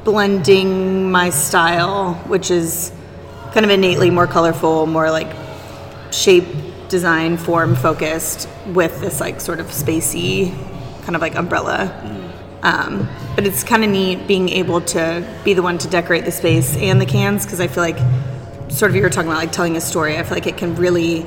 blending 0.05 1.11
my 1.11 1.31
style, 1.31 2.15
which 2.27 2.51
is 2.51 2.93
kind 3.53 3.65
of 3.65 3.71
innately 3.71 4.11
more 4.11 4.27
colorful, 4.27 4.87
more 4.87 5.11
like 5.11 5.33
shape, 6.13 6.45
design, 6.91 7.39
form 7.39 7.75
focused 7.75 8.49
with 8.67 9.01
this 9.01 9.21
like 9.21 9.41
sort 9.41 9.61
of 9.61 9.67
spacey 9.69 10.53
kind 11.03 11.17
of 11.17 11.23
like 11.23 11.35
umbrella. 11.35 11.89
Um, 12.63 13.09
but 13.35 13.47
it's 13.47 13.65
kind 13.65 13.83
of 13.85 13.91
neat 13.91 14.27
being 14.27 14.51
able 14.51 14.83
to 14.83 15.27
be 15.45 15.55
the 15.55 15.63
one 15.63 15.79
to 15.79 15.89
decorate 15.89 16.27
the 16.27 16.31
space 16.31 16.77
and 16.77 17.01
the 17.01 17.07
cans 17.07 17.47
because 17.47 17.61
I 17.61 17.69
feel 17.69 17.83
like 17.83 17.99
sort 18.71 18.91
of 18.91 18.97
you 18.97 19.03
were 19.03 19.09
talking 19.09 19.31
about 19.31 19.41
like 19.41 19.53
telling 19.53 19.77
a 19.77 19.81
story. 19.81 20.19
I 20.19 20.23
feel 20.23 20.35
like 20.35 20.47
it 20.47 20.59
can 20.59 20.75
really 20.77 21.27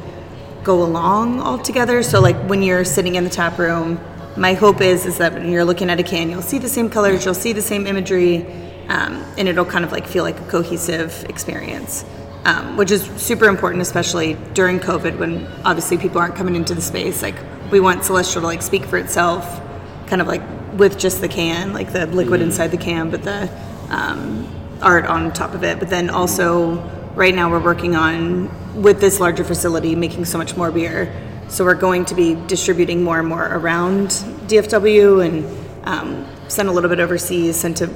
go 0.64 0.84
along 0.84 1.40
all 1.42 1.58
together. 1.58 2.04
So 2.04 2.22
like 2.22 2.38
when 2.48 2.62
you're 2.62 2.86
sitting 2.86 3.16
in 3.16 3.24
the 3.24 3.30
tap 3.30 3.58
room, 3.58 4.00
my 4.38 4.54
hope 4.54 4.82
is 4.82 5.06
is 5.06 5.18
that 5.18 5.34
when 5.34 5.52
you're 5.52 5.66
looking 5.66 5.90
at 5.90 6.00
a 6.00 6.04
can, 6.04 6.30
you'll 6.30 6.42
see 6.42 6.60
the 6.60 6.70
same 6.70 6.90
colors, 6.90 7.26
you'll 7.26 7.34
see 7.34 7.54
the 7.54 7.62
same 7.62 7.88
imagery, 7.88 8.46
um, 8.88 9.24
and 9.38 9.48
it'll 9.48 9.66
kind 9.66 9.86
of 9.86 9.92
like 9.92 10.08
feel 10.08 10.24
like 10.24 10.40
a 10.40 10.46
cohesive 10.46 11.26
experience. 11.30 12.06
Um, 12.46 12.76
which 12.76 12.92
is 12.92 13.04
super 13.16 13.46
important, 13.46 13.82
especially 13.82 14.34
during 14.54 14.80
COVID, 14.80 15.18
when 15.18 15.48
obviously 15.64 15.98
people 15.98 16.20
aren't 16.20 16.36
coming 16.36 16.58
into 16.58 16.76
the 16.76 16.82
space. 16.82 17.22
Like 17.22 17.36
we 17.72 17.80
want 17.80 18.04
Celestial 18.04 18.42
to 18.42 18.48
like 18.48 18.62
speak 18.62 18.84
for 18.84 18.98
itself, 18.98 19.62
kind 20.08 20.22
of 20.22 20.28
like 20.28 20.42
with 20.74 21.00
just 21.00 21.22
the 21.22 21.30
can, 21.30 21.72
like 21.72 21.94
the 21.94 22.06
liquid 22.08 22.42
inside 22.42 22.68
the 22.68 22.78
can, 22.78 23.10
but 23.10 23.24
the 23.24 23.50
um, 23.90 24.46
art 24.82 25.06
on 25.06 25.32
top 25.32 25.54
of 25.54 25.64
it. 25.64 25.80
But 25.80 25.90
then 25.90 26.10
also, 26.10 26.82
right 27.16 27.34
now 27.34 27.50
we're 27.50 27.64
working 27.64 27.96
on 27.96 28.82
with 28.82 29.00
this 29.00 29.20
larger 29.20 29.44
facility 29.44 29.96
making 29.96 30.26
so 30.26 30.38
much 30.38 30.58
more 30.58 30.72
beer. 30.72 31.14
So 31.48 31.64
we're 31.64 31.76
going 31.76 32.06
to 32.06 32.16
be 32.16 32.36
distributing 32.48 33.04
more 33.04 33.20
and 33.20 33.28
more 33.28 33.46
around 33.46 34.08
DFW 34.48 35.26
and 35.26 35.88
um, 35.88 36.26
send 36.50 36.70
a 36.70 36.72
little 36.72 36.90
bit 36.90 37.00
overseas, 37.00 37.56
send 37.56 37.78
to 37.78 37.90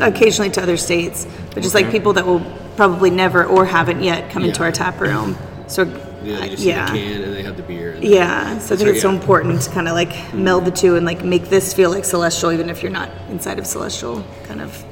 occasionally 0.00 0.50
to 0.50 0.62
other 0.62 0.76
states, 0.76 1.26
but 1.54 1.62
just 1.62 1.74
like 1.74 1.90
people 1.90 2.12
that 2.14 2.26
will 2.26 2.40
probably 2.78 3.10
never 3.10 3.44
or 3.44 3.66
haven't 3.66 4.00
yet 4.04 4.30
come 4.30 4.44
into 4.44 4.60
Yeah. 4.60 4.66
our 4.66 4.72
tap 4.72 5.00
room. 5.00 5.36
So 5.66 5.82
Yeah, 6.22 6.38
they 6.38 6.50
just 6.50 6.62
see 6.62 6.68
yeah. 6.68 6.86
the 6.86 6.98
can 6.98 7.22
and 7.24 7.34
they 7.34 7.42
have 7.42 7.56
the 7.56 7.64
beer. 7.64 7.94
And 7.94 8.04
Yeah, 8.04 8.58
so 8.60 8.74
I 8.74 8.78
think 8.78 8.86
right, 8.86 8.94
it's 8.94 9.02
so 9.02 9.10
yeah. 9.10 9.18
important 9.18 9.60
to 9.62 9.70
kind 9.70 9.88
of 9.88 9.94
like 9.94 10.10
mm-hmm. 10.10 10.44
meld 10.44 10.64
the 10.64 10.70
two 10.70 10.94
and 10.94 11.04
like 11.04 11.24
make 11.24 11.48
this 11.48 11.74
feel 11.74 11.90
like 11.90 12.04
celestial, 12.04 12.52
even 12.52 12.70
if 12.70 12.80
you're 12.80 12.92
not 12.92 13.10
inside 13.30 13.58
of 13.58 13.66
celestial. 13.66 14.24
Kind 14.44 14.60
of. 14.60 14.84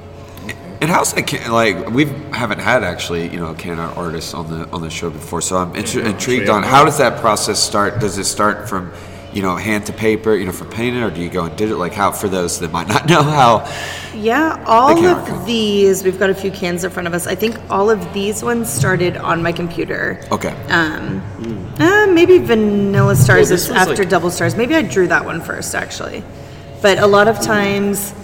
And 0.81 0.91
how's 0.91 1.13
that? 1.13 1.29
Can, 1.29 1.53
like 1.53 1.89
we 1.91 2.07
haven't 2.33 2.59
had 2.59 2.83
actually, 2.83 3.29
you 3.29 3.39
know, 3.39 3.51
a 3.53 3.55
can 3.55 3.79
art 3.79 3.97
artist 3.97 4.35
on 4.35 4.51
the 4.51 4.69
on 4.73 4.81
the 4.83 4.91
show 4.91 5.09
before, 5.09 5.41
so 5.41 5.57
I'm 5.57 5.73
intri- 5.73 6.05
intrigued 6.05 6.49
on 6.49 6.65
how 6.65 6.85
does 6.85 6.99
that 6.99 7.21
process 7.21 7.63
start? 7.63 8.01
Does 8.01 8.19
it 8.19 8.25
start 8.25 8.69
from, 8.69 8.93
you 9.37 9.43
know, 9.43 9.55
hand 9.55 9.85
to 9.85 9.93
paper, 9.93 10.35
you 10.35 10.47
know, 10.47 10.51
for 10.53 10.65
painting, 10.65 11.03
or 11.03 11.11
do 11.11 11.21
you 11.21 11.29
go 11.29 11.45
and 11.45 11.55
digital? 11.59 11.79
Like 11.79 11.93
how 11.93 12.11
for 12.11 12.27
those 12.27 12.59
that 12.61 12.73
might 12.73 12.89
not 12.89 13.07
know 13.11 13.23
how? 13.23 13.71
Yeah, 14.15 14.65
all 14.67 14.95
They 14.95 15.03
can't 15.03 15.19
of 15.19 15.27
come. 15.29 15.45
these, 15.45 16.03
we've 16.03 16.19
got 16.19 16.31
a 16.31 16.35
few 16.35 16.51
cans 16.51 16.85
in 16.85 16.91
front 16.91 17.07
of 17.07 17.13
us. 17.13 17.27
I 17.27 17.35
think 17.35 17.55
all 17.69 17.91
of 17.91 18.15
these 18.15 18.43
ones 18.43 18.73
started 18.73 19.19
on 19.19 19.43
my 19.43 19.53
computer. 19.53 20.19
Okay, 20.33 20.55
Uh, 20.71 22.07
maybe 22.11 22.39
Vanilla 22.39 23.15
Stars 23.15 23.51
this 23.51 23.65
is 23.69 23.71
after 23.73 23.97
like- 24.05 24.09
Double 24.09 24.31
Stars. 24.31 24.57
Maybe 24.57 24.75
I 24.75 24.81
drew 24.81 25.07
that 25.09 25.27
one 25.27 25.43
first, 25.43 25.75
actually. 25.75 26.25
But 26.81 26.97
a 26.99 27.07
lot 27.07 27.29
of 27.29 27.39
times, 27.39 28.15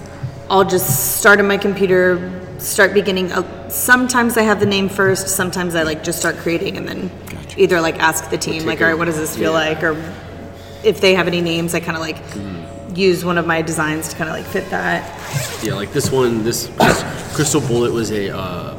I'll 0.48 0.64
just 0.64 1.18
start 1.18 1.40
on 1.40 1.46
my 1.46 1.58
computer, 1.58 2.56
start 2.58 2.94
beginning. 2.94 3.30
Uh, 3.32 3.68
sometimes 3.68 4.38
I 4.38 4.42
have 4.42 4.60
the 4.60 4.66
name 4.66 4.88
first. 4.88 5.28
Sometimes 5.28 5.74
I 5.74 5.82
like 5.82 6.02
just 6.02 6.18
start 6.20 6.36
creating 6.38 6.78
and 6.78 6.88
then 6.88 7.10
either 7.58 7.82
like 7.82 7.98
ask 7.98 8.30
the 8.30 8.38
team, 8.38 8.64
like, 8.64 8.80
all 8.80 8.86
right, 8.86 8.96
what 8.96 9.04
does 9.04 9.18
this 9.18 9.36
feel 9.36 9.52
yeah. 9.52 9.68
like, 9.68 9.82
or 9.82 9.94
if 10.84 11.00
they 11.00 11.14
have 11.14 11.26
any 11.26 11.40
names, 11.40 11.74
I 11.74 11.80
kind 11.80 11.96
of 11.96 12.02
like 12.02 12.16
Mm. 12.32 12.96
use 12.96 13.24
one 13.24 13.38
of 13.38 13.46
my 13.46 13.62
designs 13.62 14.08
to 14.08 14.16
kind 14.16 14.28
of 14.30 14.36
like 14.36 14.44
fit 14.46 14.68
that. 14.70 15.02
Yeah, 15.64 15.74
like 15.74 15.92
this 15.92 16.10
one, 16.12 16.44
this 16.44 16.70
Crystal 17.34 17.60
Bullet 17.60 17.92
was 17.92 18.10
a 18.10 18.36
uh, 18.36 18.76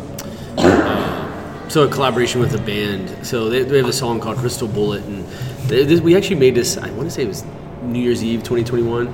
uh, 0.57 1.69
so 1.69 1.83
a 1.83 1.87
collaboration 1.87 2.39
with 2.41 2.53
a 2.53 2.59
band. 2.61 3.25
So 3.25 3.49
they, 3.49 3.63
they 3.63 3.77
have 3.77 3.87
a 3.89 3.93
song 3.93 4.19
called 4.19 4.37
Crystal 4.37 4.67
Bullet, 4.67 5.03
and 5.05 5.25
they, 5.67 5.83
this, 5.85 6.01
we 6.01 6.15
actually 6.15 6.35
made 6.39 6.55
this. 6.55 6.77
I 6.77 6.89
want 6.91 7.09
to 7.09 7.11
say 7.11 7.23
it 7.23 7.27
was 7.27 7.43
New 7.81 7.99
Year's 7.99 8.23
Eve, 8.23 8.43
2021, 8.43 9.07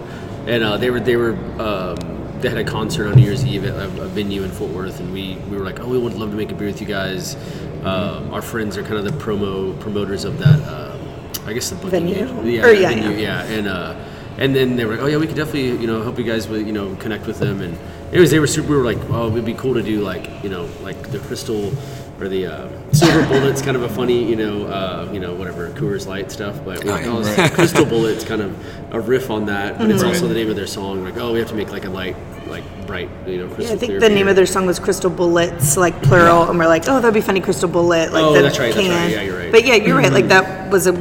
and 0.47 0.63
uh, 0.63 0.77
they 0.77 0.89
were 0.89 0.99
they 0.99 1.15
were 1.15 1.33
um, 1.61 1.95
they 2.41 2.49
had 2.49 2.57
a 2.57 2.63
concert 2.63 3.07
on 3.07 3.15
New 3.15 3.23
Year's 3.23 3.45
Eve 3.45 3.65
at 3.65 3.75
a, 3.75 3.85
a 4.03 4.07
venue 4.07 4.43
in 4.43 4.51
Fort 4.51 4.71
Worth, 4.71 4.99
and 4.99 5.13
we 5.13 5.35
we 5.49 5.57
were 5.57 5.63
like, 5.63 5.79
oh, 5.79 5.87
we 5.87 5.97
would 5.97 6.13
love 6.15 6.31
to 6.31 6.35
make 6.37 6.51
a 6.51 6.55
beer 6.55 6.67
with 6.67 6.81
you 6.81 6.87
guys. 6.87 7.35
Um, 7.83 8.33
our 8.33 8.41
friends 8.41 8.75
are 8.77 8.83
kind 8.83 8.95
of 8.97 9.05
the 9.05 9.11
promo 9.23 9.79
promoters 9.79 10.25
of 10.25 10.37
that. 10.39 10.59
I 11.49 11.53
guess 11.53 11.69
the 11.69 11.75
booking 11.75 11.91
Venue? 12.07 12.15
agent. 12.15 12.45
Yeah, 12.45 12.65
Or, 12.65 12.71
yeah, 12.71 12.89
venue, 12.89 13.09
yeah. 13.17 13.43
yeah, 13.45 13.57
and 13.57 13.67
uh, 13.67 13.95
and 14.37 14.55
then 14.55 14.75
they 14.77 14.85
were 14.85 14.93
like, 14.93 15.01
oh 15.01 15.07
yeah, 15.07 15.17
we 15.17 15.27
could 15.27 15.35
definitely 15.35 15.71
you 15.81 15.87
know 15.87 16.01
help 16.03 16.17
you 16.17 16.23
guys 16.25 16.47
with 16.47 16.65
you 16.65 16.73
know 16.73 16.95
connect 16.95 17.25
with 17.27 17.39
them. 17.39 17.61
And 17.61 17.77
anyways, 18.11 18.31
they 18.31 18.39
were 18.39 18.47
super. 18.47 18.69
We 18.71 18.77
were 18.77 18.83
like, 18.85 18.99
oh, 19.09 19.29
it'd 19.31 19.45
be 19.45 19.53
cool 19.55 19.73
to 19.73 19.83
do 19.83 20.01
like 20.01 20.29
you 20.43 20.49
know 20.49 20.69
like 20.81 21.11
the 21.11 21.19
crystal 21.19 21.73
or 22.21 22.27
the 22.27 22.45
uh, 22.47 22.91
silver 22.91 23.25
bullet's 23.27 23.61
kind 23.61 23.77
of 23.77 23.83
a 23.83 23.89
funny 23.89 24.21
you 24.29 24.35
know 24.35 24.65
uh, 24.67 25.09
you 25.13 25.19
know 25.21 25.33
whatever 25.35 25.69
Coors 25.71 26.05
Light 26.05 26.31
stuff, 26.31 26.63
but 26.65 26.83
we 26.83 26.89
like, 26.91 27.05
oh, 27.05 27.21
it's 27.25 27.55
crystal 27.55 27.85
bullet's 27.85 28.23
kind 28.25 28.41
of 28.41 28.93
a 28.93 28.99
riff 28.99 29.29
on 29.29 29.45
that, 29.47 29.77
but 29.77 29.83
Mm-hmm. 29.87 29.91
it's 29.91 30.03
also 30.03 30.27
the 30.27 30.33
name 30.33 30.49
of 30.49 30.55
their 30.57 30.67
song. 30.67 31.03
Like 31.03 31.17
oh, 31.17 31.31
we 31.33 31.39
have 31.39 31.47
to 31.49 31.55
make 31.55 31.71
like 31.71 31.85
a 31.85 31.89
light 31.89 32.15
like 32.47 32.63
bright 32.87 33.09
you 33.27 33.37
know 33.37 33.45
crystal 33.53 33.65
Yeah, 33.65 33.73
I 33.73 33.77
think 33.77 33.89
clear 33.91 33.99
the 33.99 34.09
name 34.09 34.27
of 34.27 34.35
their 34.35 34.45
song 34.47 34.65
was 34.65 34.79
Crystal 34.79 35.09
Bullets, 35.09 35.77
like 35.77 36.01
plural, 36.01 36.49
and 36.49 36.57
we're 36.57 36.67
like, 36.67 36.85
oh, 36.87 36.99
that'd 36.99 37.13
be 37.13 37.21
funny, 37.21 37.39
Crystal 37.41 37.69
Bullet, 37.69 38.11
like 38.11 38.23
Oh, 38.23 38.33
the 38.33 38.41
that's 38.41 38.57
right, 38.59 38.73
that's 38.73 38.85
can. 38.87 38.91
right. 39.03 39.11
Yeah, 39.11 39.21
you're 39.21 39.37
right. 39.37 39.51
But 39.51 39.65
yeah, 39.65 39.75
you're 39.75 39.95
right. 39.97 40.11
Like 40.11 40.27
that 40.29 40.69
was 40.71 40.87
a 40.87 40.93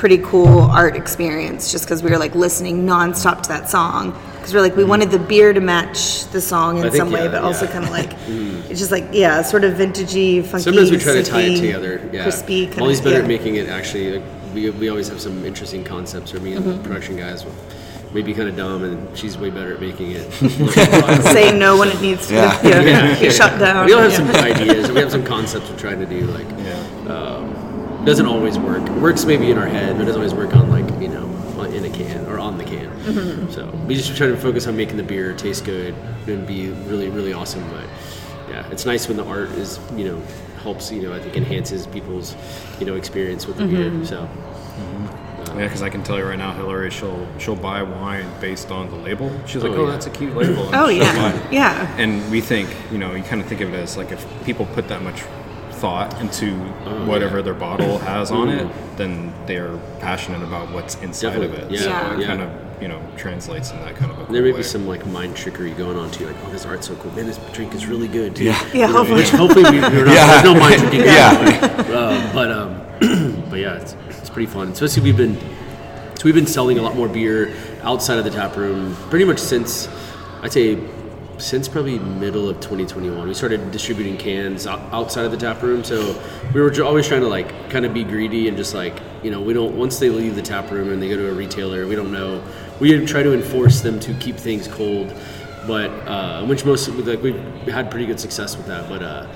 pretty 0.00 0.16
cool 0.18 0.62
art 0.62 0.96
experience, 0.96 1.70
just 1.70 1.84
because 1.84 2.02
we 2.02 2.10
were 2.10 2.16
like 2.16 2.34
listening 2.34 2.86
nonstop 2.86 3.42
to 3.42 3.48
that 3.50 3.68
song. 3.68 4.18
Because 4.32 4.54
we're 4.54 4.62
like, 4.62 4.74
we 4.74 4.82
wanted 4.82 5.10
the 5.10 5.18
beer 5.18 5.52
to 5.52 5.60
match 5.60 6.24
the 6.28 6.40
song 6.40 6.78
in 6.78 6.84
think, 6.84 6.96
some 6.96 7.12
way, 7.12 7.24
yeah, 7.24 7.30
but 7.30 7.44
also 7.44 7.66
kind 7.66 7.84
of 7.84 7.90
like 7.90 8.14
it's 8.70 8.80
just 8.80 8.90
like 8.90 9.04
yeah, 9.12 9.42
sort 9.42 9.62
of 9.62 9.74
vintagey, 9.74 10.42
funky. 10.42 10.64
Sometimes 10.64 10.90
we 10.90 10.96
try 10.96 11.12
to 11.12 11.22
tie 11.22 11.42
it 11.42 11.60
together. 11.60 12.00
Yeah. 12.14 12.22
crispy. 12.22 12.66
Kind 12.66 12.78
Molly's 12.78 12.98
of, 13.00 13.04
better 13.04 13.16
yeah. 13.18 13.22
at 13.24 13.28
making 13.28 13.56
it 13.56 13.68
actually. 13.68 14.18
Like, 14.18 14.24
we, 14.54 14.68
we 14.70 14.88
always 14.88 15.06
have 15.08 15.20
some 15.20 15.44
interesting 15.44 15.84
concepts, 15.84 16.34
or 16.34 16.40
me 16.40 16.54
and 16.54 16.64
Mm-hmm. 16.64 16.78
the 16.78 16.88
production 16.88 17.16
guys 17.16 17.44
will 17.44 17.54
maybe 18.12 18.32
kind 18.32 18.48
of 18.48 18.56
dumb, 18.56 18.82
and 18.82 19.16
she's 19.16 19.36
way 19.36 19.50
better 19.50 19.74
at 19.74 19.80
making 19.82 20.12
it. 20.12 20.32
Say 21.34 21.56
no 21.56 21.78
when 21.78 21.88
it 21.88 22.00
needs 22.00 22.26
to 22.28 22.34
Yeah. 22.34 22.60
yeah. 22.62 22.80
Yeah. 22.80 23.20
be 23.20 23.30
shut 23.30 23.60
down. 23.60 23.84
we 23.84 23.92
all 23.92 24.00
have 24.00 24.10
yeah. 24.10 24.16
some 24.16 24.30
ideas. 24.30 24.86
And 24.86 24.94
we 24.94 25.00
have 25.02 25.12
some 25.12 25.24
concepts 25.24 25.68
we're 25.70 25.78
trying 25.78 26.00
to 26.00 26.06
do. 26.06 26.22
Like, 26.22 26.46
um, 27.08 27.59
doesn't 28.04 28.26
always 28.26 28.58
work. 28.58 28.82
It 28.82 28.92
works 29.00 29.24
maybe 29.24 29.50
in 29.50 29.58
our 29.58 29.66
head, 29.66 29.96
but 29.96 30.02
it 30.02 30.06
doesn't 30.06 30.20
always 30.20 30.34
work 30.34 30.54
on 30.56 30.70
like 30.70 30.88
you 31.00 31.08
know 31.08 31.26
in 31.74 31.84
a 31.84 31.90
can 31.90 32.26
or 32.26 32.38
on 32.38 32.58
the 32.58 32.64
can. 32.64 32.90
Mm-hmm. 33.02 33.50
So 33.52 33.66
we 33.86 33.94
just 33.94 34.16
try 34.16 34.26
to 34.26 34.36
focus 34.36 34.66
on 34.66 34.76
making 34.76 34.96
the 34.96 35.02
beer 35.04 35.34
taste 35.34 35.64
good 35.64 35.94
and 36.26 36.46
be 36.46 36.68
really 36.88 37.08
really 37.10 37.32
awesome. 37.32 37.62
But 37.70 37.84
yeah, 38.48 38.68
it's 38.70 38.84
nice 38.86 39.06
when 39.08 39.16
the 39.16 39.24
art 39.24 39.50
is 39.50 39.78
you 39.94 40.04
know 40.04 40.22
helps 40.62 40.90
you 40.90 41.02
know 41.02 41.14
I 41.14 41.20
think 41.20 41.36
enhances 41.36 41.86
people's 41.86 42.34
you 42.80 42.86
know 42.86 42.96
experience 42.96 43.46
with 43.46 43.56
the 43.58 43.64
Mm-hmm. 43.64 43.98
beer. 43.98 44.06
So 44.06 44.28
Yeah, 45.56 45.64
because 45.64 45.82
I 45.82 45.90
can 45.90 46.02
tell 46.02 46.16
you 46.18 46.24
right 46.24 46.38
now, 46.38 46.52
Hillary, 46.54 46.90
she'll 46.90 47.26
she'll 47.38 47.56
buy 47.56 47.82
wine 47.82 48.26
based 48.40 48.70
on 48.70 48.88
the 48.90 48.96
label. 48.96 49.30
She's 49.46 49.62
like, 49.62 49.72
Oh, 49.72 49.76
"Oh, 49.82 49.84
yeah. 49.86 49.90
that's 49.92 50.06
a 50.06 50.10
cute 50.10 50.34
label." 50.34 50.64
and 50.66 50.74
Oh 50.74 50.88
yeah, 50.88 51.50
yeah. 51.50 51.94
And 51.98 52.30
we 52.30 52.40
think, 52.40 52.68
you 52.92 52.98
know, 52.98 53.14
you 53.14 53.22
kind 53.22 53.40
of 53.40 53.46
think 53.48 53.60
of 53.60 53.72
it 53.74 53.76
as 53.76 53.96
like 53.96 54.10
if 54.12 54.24
people 54.44 54.66
put 54.66 54.88
that 54.88 55.02
much 55.02 55.22
thought 55.80 56.20
into 56.20 56.52
Oh, 56.84 57.06
whatever 57.06 57.38
yeah. 57.38 57.42
their 57.44 57.54
bottle 57.54 57.98
has 57.98 58.30
on 58.30 58.48
it, 58.48 58.66
then 58.96 59.32
they're 59.46 59.76
passionate 60.00 60.42
about 60.42 60.70
what's 60.70 60.94
inside 60.96 61.42
of 61.42 61.52
it. 61.54 61.70
yeah, 61.70 61.78
so 61.80 62.12
it 62.14 62.20
yeah. 62.20 62.26
kind 62.26 62.42
of, 62.42 62.82
you 62.82 62.88
know, 62.88 63.00
translates 63.16 63.70
in 63.70 63.78
that 63.80 63.96
kind 63.96 64.10
of 64.10 64.18
a 64.18 64.24
cool 64.24 64.32
there 64.32 64.42
may 64.42 64.52
way. 64.52 64.58
be 64.58 64.62
some 64.62 64.86
like 64.86 65.04
mind 65.06 65.36
trickery 65.36 65.70
going 65.72 65.96
on 65.98 66.10
too. 66.10 66.26
Like, 66.26 66.36
oh, 66.46 66.50
this 66.52 66.64
art's 66.66 66.86
so 66.86 66.94
cool. 66.96 67.12
Man, 67.12 67.26
this 67.26 67.38
drink 67.52 67.74
is 67.74 67.86
really 67.86 68.08
good. 68.08 68.36
Too. 68.36 68.44
Yeah. 68.44 68.68
Yeah, 68.72 68.86
hopefully. 68.88 69.20
which 69.20 69.30
hopefully 69.30 69.64
we, 69.70 69.80
we're 69.80 70.04
not, 70.04 70.14
Yeah. 70.14 70.26
there's 70.26 70.44
no 70.44 70.54
mind 70.54 70.80
tricking. 70.80 71.00
Yeah. 71.00 71.84
Uh, 71.88 72.32
but 72.34 72.50
um, 72.52 73.44
but 73.50 73.58
yeah, 73.60 73.74
it's, 73.80 73.96
it's 74.08 74.30
pretty 74.30 74.50
fun. 74.50 74.68
Especially 74.68 75.02
we've 75.02 75.16
been 75.16 75.38
so 76.18 76.24
we've 76.24 76.34
been 76.34 76.46
selling 76.46 76.78
a 76.78 76.82
lot 76.82 76.94
more 76.96 77.08
beer 77.08 77.54
outside 77.82 78.18
of 78.18 78.24
the 78.24 78.30
tap 78.30 78.54
room 78.56 78.94
pretty 79.08 79.24
much 79.24 79.38
since 79.38 79.88
I'd 80.42 80.52
say 80.52 80.76
since 81.40 81.68
probably 81.68 81.98
middle 81.98 82.48
of 82.48 82.56
2021. 82.60 83.26
We 83.26 83.34
started 83.34 83.70
distributing 83.70 84.16
cans 84.16 84.66
outside 84.66 85.24
of 85.24 85.30
the 85.30 85.36
tap 85.36 85.62
room. 85.62 85.82
So 85.82 86.20
we 86.54 86.60
were 86.60 86.72
always 86.82 87.08
trying 87.08 87.22
to 87.22 87.28
like 87.28 87.70
kind 87.70 87.84
of 87.84 87.94
be 87.94 88.04
greedy 88.04 88.48
and 88.48 88.56
just 88.56 88.74
like 88.74 89.00
you 89.22 89.30
know 89.30 89.40
we 89.40 89.52
don't 89.52 89.76
once 89.76 89.98
they 89.98 90.10
leave 90.10 90.36
the 90.36 90.42
tap 90.42 90.70
room 90.70 90.90
and 90.90 91.02
they 91.02 91.08
go 91.08 91.16
to 91.16 91.30
a 91.30 91.34
retailer 91.34 91.86
we 91.86 91.94
don't 91.94 92.12
know 92.12 92.42
we 92.80 93.04
try 93.04 93.22
to 93.22 93.34
enforce 93.34 93.80
them 93.80 94.00
to 94.00 94.14
keep 94.14 94.36
things 94.36 94.66
cold 94.66 95.14
but 95.66 95.90
uh, 96.08 96.44
which 96.46 96.64
most 96.64 96.88
like 96.88 97.22
we've 97.22 97.36
had 97.66 97.90
pretty 97.90 98.06
good 98.06 98.18
success 98.18 98.56
with 98.56 98.66
that 98.66 98.88
but 98.88 99.02
uh, 99.02 99.26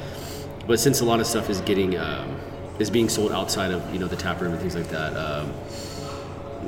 but 0.66 0.80
since 0.80 1.00
a 1.00 1.04
lot 1.04 1.20
of 1.20 1.26
stuff 1.26 1.50
is 1.50 1.60
getting 1.60 1.98
um, 1.98 2.36
is 2.78 2.90
being 2.90 3.08
sold 3.08 3.30
outside 3.30 3.70
of 3.70 3.92
you 3.92 3.98
know 3.98 4.08
the 4.08 4.16
tap 4.16 4.40
room 4.40 4.52
and 4.52 4.60
things 4.60 4.74
like 4.74 4.88
that 4.88 5.14
um, 5.16 5.48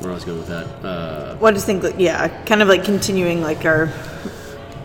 where 0.00 0.10
I 0.10 0.14
was 0.14 0.24
going 0.24 0.38
with 0.38 0.48
that 0.48 0.66
uh, 0.84 1.36
Well, 1.40 1.50
I 1.50 1.54
just 1.54 1.66
think, 1.66 1.82
yeah, 1.98 2.28
kind 2.44 2.60
of 2.62 2.68
like 2.68 2.84
continuing 2.84 3.40
like 3.40 3.64
our 3.64 3.90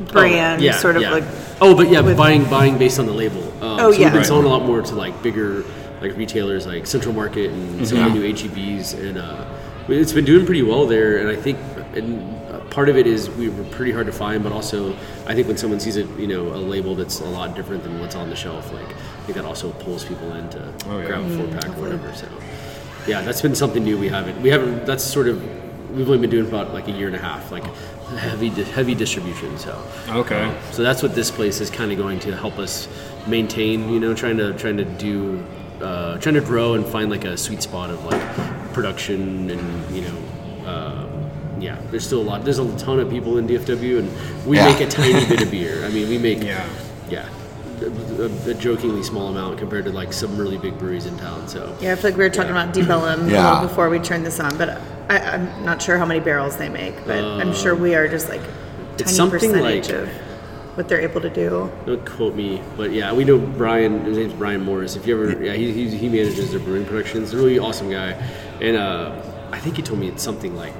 brand, 0.05 0.61
Oh, 0.61 0.65
yeah, 0.65 0.77
sort 0.77 0.95
of 0.95 1.01
yeah. 1.01 1.11
like. 1.11 1.23
oh 1.61 1.75
but 1.75 1.89
yeah 1.89 2.01
with- 2.01 2.17
buying 2.17 2.43
buying 2.49 2.77
based 2.77 2.99
on 2.99 3.05
the 3.05 3.13
label 3.13 3.41
um, 3.63 3.79
Oh, 3.79 3.91
so 3.91 3.97
yeah. 3.99 4.05
we've 4.05 4.11
been 4.11 4.13
Right. 4.17 4.25
selling 4.25 4.45
a 4.45 4.49
lot 4.49 4.65
more 4.65 4.81
to 4.81 4.95
like 4.95 5.21
bigger 5.23 5.63
like 6.01 6.15
retailers 6.17 6.65
like 6.65 6.87
Central 6.87 7.13
Market 7.13 7.51
and 7.51 7.87
some 7.87 7.99
of 7.99 8.13
the 8.13 8.19
new 8.19 8.33
HEBs 8.33 8.93
and 8.99 9.17
uh, 9.17 9.45
it's 9.87 10.13
been 10.13 10.25
doing 10.25 10.45
pretty 10.45 10.63
well 10.63 10.85
there 10.87 11.17
and 11.19 11.29
I 11.29 11.35
think 11.35 11.57
and 11.95 12.21
uh, 12.51 12.59
part 12.71 12.89
of 12.89 12.97
it 12.97 13.05
is 13.05 13.29
we 13.29 13.49
were 13.49 13.63
pretty 13.65 13.91
hard 13.91 14.05
to 14.07 14.11
find 14.13 14.41
but 14.43 14.51
also 14.51 14.93
I 15.27 15.35
think 15.35 15.47
when 15.47 15.57
someone 15.57 15.79
sees 15.79 15.97
a 15.97 16.03
you 16.17 16.27
know 16.27 16.47
a 16.55 16.57
label 16.57 16.95
that's 16.95 17.19
a 17.19 17.25
lot 17.25 17.55
different 17.55 17.83
than 17.83 17.99
what's 17.99 18.15
on 18.15 18.29
the 18.29 18.35
shelf 18.35 18.71
like 18.73 18.87
I 18.87 19.23
think 19.25 19.35
that 19.35 19.45
also 19.45 19.71
pulls 19.73 20.03
people 20.05 20.33
in 20.33 20.49
to 20.49 20.73
Oh, 20.89 20.99
yeah. 20.99 21.05
grab 21.07 21.23
a 21.23 21.37
four 21.37 21.47
pack 21.47 21.69
or 21.77 21.81
whatever 21.81 22.13
so 22.15 22.27
yeah, 23.07 23.21
that's 23.23 23.41
been 23.41 23.55
something 23.55 23.83
new. 23.83 23.97
We 23.97 24.09
haven't 24.09 24.39
we 24.43 24.49
haven't. 24.49 24.85
That's 24.85 25.03
sort 25.03 25.27
of 25.27 25.41
we've 25.91 26.07
only 26.07 26.19
been 26.19 26.29
doing 26.29 26.45
about 26.47 26.71
like 26.71 26.87
a 26.87 26.91
year 26.91 27.07
and 27.07 27.15
a 27.15 27.19
half, 27.19 27.51
like 27.51 27.63
heavy 28.17 28.49
heavy 28.49 28.95
distribution. 28.95 29.57
So 29.57 29.81
Okay. 30.09 30.43
uh, 30.43 30.71
so 30.71 30.83
that's 30.83 31.01
what 31.03 31.15
this 31.15 31.31
place 31.31 31.61
is 31.61 31.69
kind 31.69 31.91
of 31.91 31.97
going 31.97 32.19
to 32.21 32.35
help 32.35 32.57
us 32.59 32.87
maintain. 33.27 33.91
You 33.91 33.99
know, 33.99 34.13
trying 34.13 34.37
to 34.37 34.53
trying 34.53 34.77
to 34.77 34.85
do 34.85 35.43
uh, 35.81 36.17
trying 36.17 36.35
to 36.35 36.41
grow 36.41 36.73
and 36.75 36.85
find 36.85 37.09
like 37.09 37.25
a 37.25 37.37
sweet 37.37 37.61
spot 37.61 37.89
of 37.89 38.03
like 38.05 38.21
production 38.73 39.49
and 39.49 39.95
you 39.95 40.01
know. 40.03 40.17
Uh, 40.69 41.07
yeah, 41.59 41.77
there's 41.91 42.05
still 42.05 42.21
a 42.21 42.23
lot. 42.23 42.43
There's 42.43 42.57
a 42.57 42.77
ton 42.77 42.99
of 42.99 43.09
people 43.09 43.37
in 43.37 43.45
DFW, 43.47 43.99
and 43.99 44.45
we 44.47 44.57
Yeah. 44.57 44.65
make 44.65 44.81
a 44.81 44.87
tiny 44.87 45.25
bit 45.27 45.41
of 45.43 45.51
beer. 45.55 45.85
I 45.85 45.89
mean, 45.89 46.09
we 46.09 46.17
make 46.17 46.41
Yeah. 46.43 46.65
yeah, 47.07 47.25
a, 47.81 48.23
a- 48.23 48.49
a 48.51 48.53
jokingly 48.55 49.03
small 49.03 49.27
amount 49.27 49.59
compared 49.59 49.85
to 49.85 49.91
like 49.91 50.11
some 50.11 50.35
really 50.37 50.57
big 50.57 50.79
breweries 50.79 51.05
in 51.05 51.15
town. 51.19 51.47
So 51.47 51.75
Yeah, 51.79 51.91
I 51.91 51.95
feel 51.95 52.09
like 52.11 52.17
we 52.17 52.23
were 52.23 52.31
talking 52.31 52.49
about 52.51 52.73
Deep 52.73 52.89
Ellum 52.89 53.29
Yeah. 53.29 53.61
before 53.61 53.89
we 53.91 53.99
turned 53.99 54.25
this 54.25 54.39
on, 54.39 54.57
but 54.57 54.81
I, 55.11 55.33
I'm 55.33 55.65
not 55.65 55.81
sure 55.81 55.97
how 55.97 56.05
many 56.05 56.21
barrels 56.21 56.55
they 56.57 56.69
make, 56.69 56.95
but 57.05 57.21
I'm 57.23 57.53
sure 57.53 57.75
we 57.75 57.95
are 57.95 58.07
just 58.07 58.29
like 58.29 58.41
It's 58.93 59.03
tiny 59.03 59.15
something 59.15 59.51
percentage 59.51 59.89
like- 59.89 59.97
of 60.03 60.09
what 60.77 60.87
they're 60.87 61.01
able 61.01 61.19
to 61.19 61.29
do. 61.29 61.69
don't 61.85 62.05
quote 62.05 62.33
me, 62.33 62.61
but 62.77 62.91
yeah, 62.91 63.11
we 63.11 63.25
know 63.25 63.37
Brian. 63.37 64.05
His 64.05 64.17
name's 64.17 64.33
Brian 64.33 64.63
Morris. 64.63 64.95
If 64.95 65.05
you 65.05 65.21
ever, 65.21 65.43
yeah, 65.43 65.51
he, 65.51 65.69
he, 65.73 65.89
he 65.89 66.07
manages 66.07 66.51
their 66.51 66.61
brewing 66.61 66.85
productions. 66.85 67.31
He's 67.31 67.39
a 67.39 67.43
really 67.43 67.59
awesome 67.59 67.91
guy, 67.91 68.11
and 68.61 68.77
uh, 68.77 69.21
I 69.51 69.59
think 69.59 69.75
he 69.75 69.81
told 69.81 69.99
me 69.99 70.07
it's 70.07 70.23
something 70.23 70.55
like. 70.55 70.73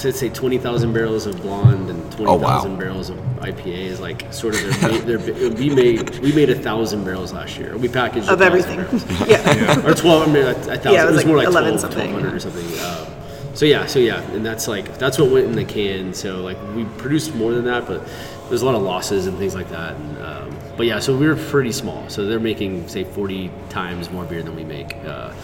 So 0.00 0.10
say 0.10 0.30
twenty 0.30 0.56
thousand 0.56 0.94
barrels 0.94 1.26
of 1.26 1.42
blonde 1.42 1.90
and 1.90 2.00
twenty 2.12 2.30
Oh, 2.30 2.36
wow. 2.36 2.64
barrels 2.76 3.10
of 3.10 3.18
IPA 3.40 3.66
is 3.66 4.00
like 4.00 4.32
sort 4.32 4.54
of 4.54 4.80
their, 4.80 5.18
ma- 5.18 5.28
their 5.28 5.50
we 5.50 5.68
made 5.68 6.18
we 6.20 6.32
made 6.32 6.48
a 6.48 6.54
thousand 6.58 7.04
barrels 7.04 7.34
last 7.34 7.58
year. 7.58 7.76
We 7.76 7.86
packaged 7.88 8.28
Of 8.30 8.40
everything. 8.40 8.76
barrels. 8.78 9.04
yeah. 9.28 9.86
or 9.86 9.92
12 9.94 10.28
I 10.28 10.32
mean, 10.32 10.42
a, 10.42 10.50
a 10.50 10.54
thousand. 10.54 10.92
Yeah, 10.92 11.02
it 11.02 11.02
it 11.02 11.06
was 11.06 11.12
was, 11.12 11.16
like 11.16 11.26
more 11.26 11.36
like 11.36 11.46
11 11.48 11.68
12, 11.78 11.80
something, 11.80 12.12
1200 12.14 12.28
yeah. 12.30 12.34
or 12.34 12.40
something 12.40 13.06
um, 13.12 13.54
so 13.54 13.66
yeah 13.66 13.84
so 13.84 13.98
yeah 13.98 14.22
and 14.30 14.46
that's 14.46 14.68
like 14.68 14.96
that's 14.96 15.18
what 15.18 15.28
went 15.30 15.44
in 15.44 15.52
the 15.52 15.64
can 15.64 16.14
so 16.14 16.40
like 16.40 16.56
we 16.74 16.84
produced 16.96 17.34
more 17.34 17.52
than 17.52 17.64
that 17.64 17.84
but 17.86 18.00
there's 18.48 18.62
a 18.62 18.64
lot 18.64 18.74
of 18.76 18.80
losses 18.82 19.26
and 19.26 19.36
things 19.38 19.54
like 19.54 19.68
that 19.68 19.96
and, 19.96 20.18
um, 20.22 20.56
but 20.78 20.86
yeah 20.86 20.98
so 21.00 21.14
we 21.14 21.26
were 21.26 21.34
pretty 21.36 21.72
small 21.72 22.08
so 22.08 22.24
they're 22.24 22.40
making 22.40 22.86
say 22.88 23.02
40 23.04 23.50
times 23.68 24.08
more 24.10 24.24
beer 24.24 24.42
than 24.42 24.54
we 24.56 24.64
make 24.64 24.94
uh, 25.04 25.34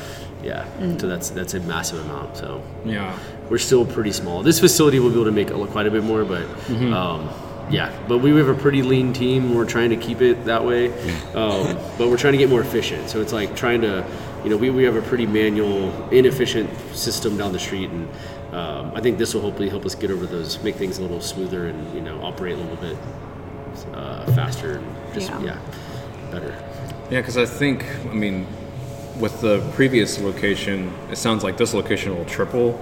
yeah 0.43 0.65
Mm. 0.79 1.01
so 1.01 1.09
that's 1.09 1.31
that's 1.31 1.55
a 1.55 1.61
massive 1.61 1.99
amount 2.07 2.37
so 2.37 2.63
Yeah. 2.85 3.19
We're 3.51 3.59
still 3.59 3.85
pretty 3.87 4.13
small. 4.13 4.43
This 4.43 4.59
facility 4.61 4.99
will 4.99 5.11
be 5.11 5.15
able 5.17 5.25
to 5.27 5.33
make 5.33 5.51
a- 5.51 5.67
quite 5.67 5.87
a 5.87 5.91
bit 5.91 6.03
more, 6.05 6.25
but 6.25 6.45
um, 6.93 7.29
yeah, 7.71 7.93
but 8.09 8.19
we 8.19 8.31
have 8.37 8.49
a 8.49 8.55
pretty 8.55 8.83
lean 8.83 9.13
team. 9.13 9.55
We're 9.55 9.65
trying 9.67 9.91
to 9.91 9.97
keep 9.97 10.21
it 10.21 10.45
that 10.45 10.65
way, 10.65 10.93
um, 11.35 11.77
but 11.99 12.09
we're 12.09 12.17
trying 12.17 12.33
to 12.33 12.39
get 12.39 12.49
more 12.51 12.61
efficient. 12.61 13.09
So 13.11 13.21
it's 13.21 13.33
like 13.33 13.57
trying 13.57 13.81
to, 13.83 14.05
you 14.45 14.51
know, 14.51 14.57
we, 14.57 14.71
we 14.71 14.85
have 14.85 14.97
a 14.97 15.03
pretty 15.03 15.27
manual, 15.27 15.91
inefficient 16.11 16.71
system 16.95 17.37
down 17.37 17.53
the 17.53 17.59
street, 17.59 17.91
and 17.91 18.09
um, 18.55 18.93
I 18.95 19.01
think 19.01 19.19
this 19.19 19.35
will 19.35 19.41
hopefully 19.43 19.69
help 19.69 19.85
us 19.85 19.95
get 19.95 20.11
over 20.11 20.27
those, 20.27 20.63
make 20.63 20.77
things 20.77 20.99
a 20.99 21.03
little 21.03 21.21
smoother, 21.21 21.67
and 21.69 21.95
you 21.95 22.01
know, 22.01 22.21
operate 22.23 22.55
a 22.55 22.59
little 22.59 22.77
bit 22.77 22.97
uh, 23.95 24.25
faster, 24.33 24.79
and 24.79 25.15
just 25.15 25.31
Yeah. 25.31 25.43
yeah, 25.43 25.59
better. 26.31 26.57
Yeah, 27.11 27.21
because 27.21 27.37
I 27.37 27.47
think, 27.47 27.85
I 28.11 28.15
mean, 28.15 28.47
with 29.19 29.41
the 29.41 29.61
previous 29.75 30.21
location, 30.21 30.93
it 31.11 31.17
sounds 31.17 31.43
like 31.45 31.57
this 31.57 31.75
location 31.75 32.15
will 32.17 32.25
triple 32.27 32.73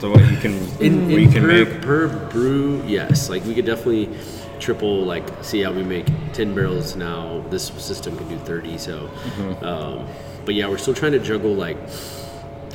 the 0.00 0.08
what 0.10 0.30
you 0.30 0.36
can 0.38 0.52
In, 0.80 1.08
what 1.10 1.18
in 1.20 1.32
can 1.32 1.42
per, 1.42 1.64
make. 1.64 1.82
per 1.82 2.28
brew, 2.30 2.82
yes. 2.86 3.28
Like 3.30 3.44
we 3.44 3.54
could 3.54 3.66
definitely 3.66 4.08
triple. 4.58 5.04
Like 5.04 5.26
see 5.44 5.62
how 5.62 5.72
we 5.72 5.82
make 5.82 6.06
ten 6.32 6.54
barrels 6.54 6.96
now. 6.96 7.44
This 7.50 7.68
system 7.68 8.16
can 8.16 8.28
do 8.28 8.38
thirty. 8.38 8.78
So, 8.78 9.08
Mm-hmm. 9.08 9.64
um, 9.64 10.06
but 10.44 10.54
yeah, 10.54 10.68
we're 10.68 10.78
still 10.78 10.94
trying 10.94 11.12
to 11.12 11.18
juggle. 11.20 11.54
Like 11.54 11.76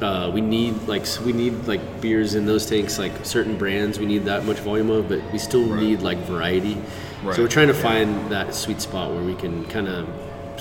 uh, 0.01 0.29
we 0.33 0.41
need 0.41 0.73
like 0.87 1.05
we 1.25 1.33
need 1.33 1.53
like 1.67 2.01
beers 2.01 2.35
in 2.35 2.45
those 2.45 2.65
tanks. 2.65 2.97
Like 2.99 3.25
certain 3.25 3.57
brands, 3.57 3.97
we 3.99 4.05
need 4.05 4.25
that 4.25 4.45
much 4.45 4.59
volume 4.59 4.89
of, 4.89 5.09
but 5.09 5.21
we 5.31 5.39
still 5.39 5.65
need 5.75 6.01
like 6.01 6.17
variety. 6.19 6.77
Right. 7.23 7.35
So 7.35 7.41
we're 7.41 7.47
trying 7.49 7.69
to 7.69 7.73
find 7.73 8.29
that 8.31 8.53
sweet 8.53 8.81
spot 8.81 9.11
where 9.11 9.23
we 9.23 9.35
can 9.35 9.65
kind 9.65 9.87
of 9.87 10.07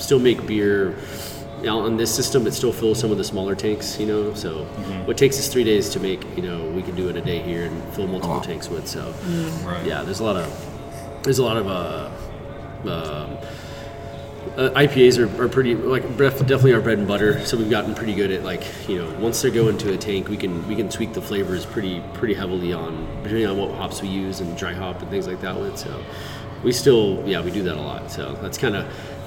still 0.01 0.19
make 0.19 0.45
beer. 0.47 0.95
You 1.59 1.67
know, 1.67 1.79
on 1.85 1.97
this 1.97 2.13
system, 2.13 2.45
it 2.47 2.53
still 2.53 2.73
fills 2.73 2.99
some 2.99 3.11
of 3.11 3.17
the 3.17 3.23
smaller 3.23 3.55
tanks, 3.55 3.99
you 3.99 4.05
know. 4.05 4.33
So, 4.33 4.65
Mm-hmm. 4.65 5.05
what 5.07 5.17
takes 5.17 5.39
us 5.39 5.47
three 5.47 5.63
days 5.63 5.89
to 5.91 5.99
make, 5.99 6.23
you 6.35 6.43
know, 6.43 6.63
we 6.71 6.81
can 6.83 6.95
do 6.95 7.09
in 7.09 7.17
a 7.17 7.21
day 7.21 7.39
here 7.39 7.65
and 7.65 7.93
fill 7.93 8.07
multiple 8.07 8.35
wow. 8.37 8.41
tanks 8.41 8.69
with. 8.69 8.87
So, 8.87 9.13
Right. 9.65 9.85
yeah, 9.85 10.03
there's 10.03 10.19
a 10.19 10.23
lot 10.23 10.35
of 10.35 11.23
there's 11.23 11.39
a 11.39 11.43
lot 11.43 11.57
of 11.57 11.67
uh, 11.67 12.09
um 12.89 13.37
uh, 14.57 14.69
IPAs 14.75 15.17
are, 15.17 15.41
are 15.43 15.49
pretty 15.49 15.75
like 15.75 16.03
definitely 16.17 16.73
our 16.73 16.79
bread 16.81 16.99
and 16.99 17.07
butter. 17.07 17.43
So 17.45 17.57
we've 17.57 17.69
gotten 17.69 17.95
pretty 17.95 18.13
good 18.13 18.31
at 18.31 18.43
like 18.43 18.63
you 18.87 18.97
know 18.97 19.19
once 19.19 19.41
they 19.41 19.49
go 19.49 19.67
into 19.69 19.91
a 19.93 19.97
tank, 19.97 20.29
we 20.29 20.37
can 20.37 20.65
we 20.67 20.75
can 20.75 20.87
tweak 20.87 21.13
the 21.13 21.21
flavors 21.21 21.65
pretty 21.65 22.01
pretty 22.13 22.35
heavily 22.35 22.71
on 22.73 23.05
depending 23.23 23.47
on 23.47 23.57
what 23.57 23.71
hops 23.71 24.01
we 24.01 24.07
use 24.07 24.39
and 24.41 24.55
dry 24.57 24.73
hop 24.73 25.01
and 25.01 25.09
things 25.09 25.27
like 25.27 25.41
that 25.41 25.59
with. 25.59 25.77
So 25.77 26.03
we 26.63 26.71
still 26.71 27.23
yeah 27.27 27.41
we 27.41 27.49
do 27.51 27.63
that 27.63 27.75
a 27.75 27.81
lot. 27.81 28.11
So 28.11 28.33
that's 28.41 28.57
kind 28.57 28.75
of 28.75 28.85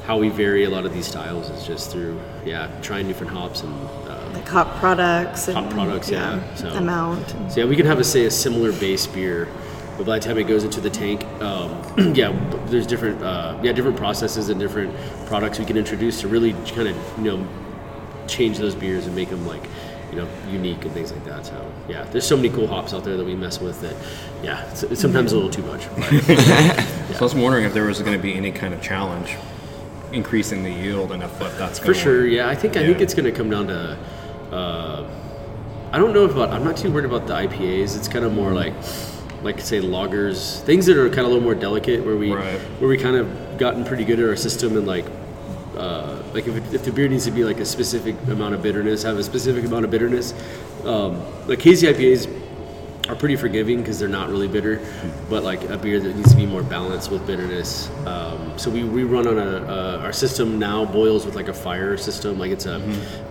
how 0.09 0.17
we 0.17 0.31
vary 0.31 0.65
a 0.65 0.71
lot 0.71 0.87
of 0.87 0.95
these 0.95 1.07
styles 1.07 1.51
is 1.51 1.67
just 1.67 1.93
through 1.93 2.19
yeah 2.43 2.67
trying 2.81 3.07
different 3.07 3.31
hops 3.31 3.61
and 3.61 3.73
uh, 4.09 4.31
Like 4.33 4.49
hop 4.49 4.75
products. 4.77 5.49
And, 5.49 5.59
Hop 5.59 5.71
products, 5.71 6.11
yeah, 6.11 6.55
so- 6.55 6.71
amount. 6.71 7.29
so 7.53 7.61
yeah, 7.61 7.67
we 7.67 7.77
can 7.77 7.85
have 7.85 7.99
a 8.01 8.05
say 8.05 8.25
a 8.25 8.31
similar 8.31 8.73
base 8.73 9.07
beer, 9.07 9.47
but 9.99 10.07
by 10.07 10.19
the 10.19 10.25
time 10.25 10.39
it 10.39 10.45
goes 10.45 10.65
into 10.65 10.81
the 10.81 10.89
tank, 10.89 11.25
um, 11.43 12.15
yeah, 12.15 12.33
there's 12.69 12.87
different 12.87 13.23
uh, 13.23 13.61
yeah 13.63 13.73
different 13.73 13.99
processes 13.99 14.49
and 14.49 14.59
different 14.59 14.95
products 15.27 15.59
we 15.59 15.67
can 15.67 15.77
introduce 15.77 16.23
to 16.23 16.29
really 16.29 16.55
kind 16.75 16.89
of 16.89 16.97
you 17.19 17.25
know 17.25 17.47
change 18.27 18.57
those 18.57 18.75
beers 18.75 19.05
and 19.07 19.15
make 19.15 19.29
them 19.29 19.47
like 19.47 19.65
you 20.11 20.17
know 20.17 20.29
unique 20.51 20.83
and 20.87 20.93
things 20.95 21.13
like 21.13 21.25
that. 21.27 21.45
So 21.45 21.71
yeah, 21.87 22.05
there's 22.05 22.27
so 22.27 22.35
many 22.37 22.49
cool 22.49 22.67
hops 22.67 22.95
out 22.95 23.05
there 23.05 23.19
that 23.19 23.27
we 23.27 23.35
mess 23.35 23.61
with 23.61 23.79
that 23.83 23.95
yeah, 24.43 24.65
it's, 24.71 24.85
it's 24.85 25.03
sometimes 25.03 25.33
a 25.33 25.35
little 25.37 25.51
too 25.51 25.65
much. 25.65 25.87
But 25.97 26.09
So 27.19 27.21
I 27.21 27.25
was 27.25 27.35
wondering 27.35 27.65
if 27.65 27.75
there 27.75 27.85
was 27.85 28.01
going 28.01 28.17
to 28.17 28.23
be 28.23 28.33
any 28.35 28.53
kind 28.53 28.73
of 28.73 28.81
challenge 28.81 29.37
increasing 30.13 30.63
the 30.63 30.71
yield 30.71 31.13
and 31.13 31.23
if 31.23 31.39
that's 31.39 31.79
For 31.79 31.95
sure, 31.95 32.27
yeah. 32.27 32.49
I 32.49 32.55
think 32.55 32.77
I 32.77 32.85
think 32.87 33.01
it's 33.01 33.15
going 33.15 33.25
to 33.25 33.33
come 33.33 33.51
down 33.51 33.67
to. 33.69 33.99
Uh, 34.53 35.11
I 35.93 35.99
don't 35.99 36.13
know 36.13 36.25
about. 36.25 36.51
I'm 36.51 36.65
not 36.65 36.77
too 36.77 36.91
worried 36.91 37.05
about 37.07 37.27
the 37.27 37.35
IPAs. 37.35 37.97
It's 37.97 38.09
kind 38.09 38.25
of 38.25 38.33
more 38.33 38.53
like, 38.53 38.75
like 39.43 39.61
say 39.61 39.81
lagers, 39.81 40.61
things 40.63 40.87
that 40.87 40.97
are 40.97 41.09
kind 41.09 41.21
of 41.21 41.27
a 41.27 41.29
little 41.29 41.43
more 41.43 41.55
delicate, 41.55 42.05
where 42.05 42.17
we 42.17 42.33
Right. 42.33 42.61
where 42.81 42.89
we 42.89 42.97
kind 42.99 43.17
of 43.17 43.59
gotten 43.59 43.85
pretty 43.85 44.05
good 44.05 44.19
at 44.21 44.29
our 44.29 44.37
system 44.37 44.77
and 44.77 44.87
like. 44.87 45.07
Uh, 45.77 46.21
like 46.35 46.49
if, 46.49 46.57
it, 46.57 46.75
if 46.75 46.85
the 46.85 46.91
beer 46.91 47.07
needs 47.07 47.25
to 47.25 47.31
be 47.31 47.45
like 47.45 47.61
a 47.61 47.65
specific 47.65 48.17
amount 48.27 48.53
of 48.53 48.61
bitterness, 48.63 49.05
have 49.05 49.17
a 49.17 49.23
specific 49.23 49.65
amount 49.65 49.85
of 49.85 49.91
bitterness. 49.93 50.35
Um, 50.85 51.23
like 51.47 51.63
hazy 51.63 51.87
IPAs 51.87 52.27
are 53.09 53.17
pretty 53.17 53.37
forgiving 53.37 53.79
because 53.79 53.99
they're 53.99 54.09
not 54.09 54.29
really 54.29 54.49
bitter, 54.49 54.81
but 55.31 55.43
like 55.43 55.65
a 55.65 55.79
beer 55.79 55.99
that 55.99 56.15
needs 56.15 56.31
to 56.31 56.37
be 56.37 56.47
more 56.47 56.63
balanced 56.63 57.11
with 57.11 57.27
bitterness. 57.27 57.91
Um, 58.07 58.59
so 58.59 58.71
we, 58.71 58.85
we 58.85 59.05
run 59.05 59.27
on 59.27 59.39
a 59.39 59.57
uh, 59.67 60.01
our 60.03 60.13
system 60.13 60.59
now 60.59 60.85
boils 60.85 61.25
with 61.25 61.35
like 61.35 61.49
a 61.49 61.55
fire 61.55 61.97
system, 61.97 62.39
like 62.39 62.51
it's 62.51 62.67
a 62.67 62.79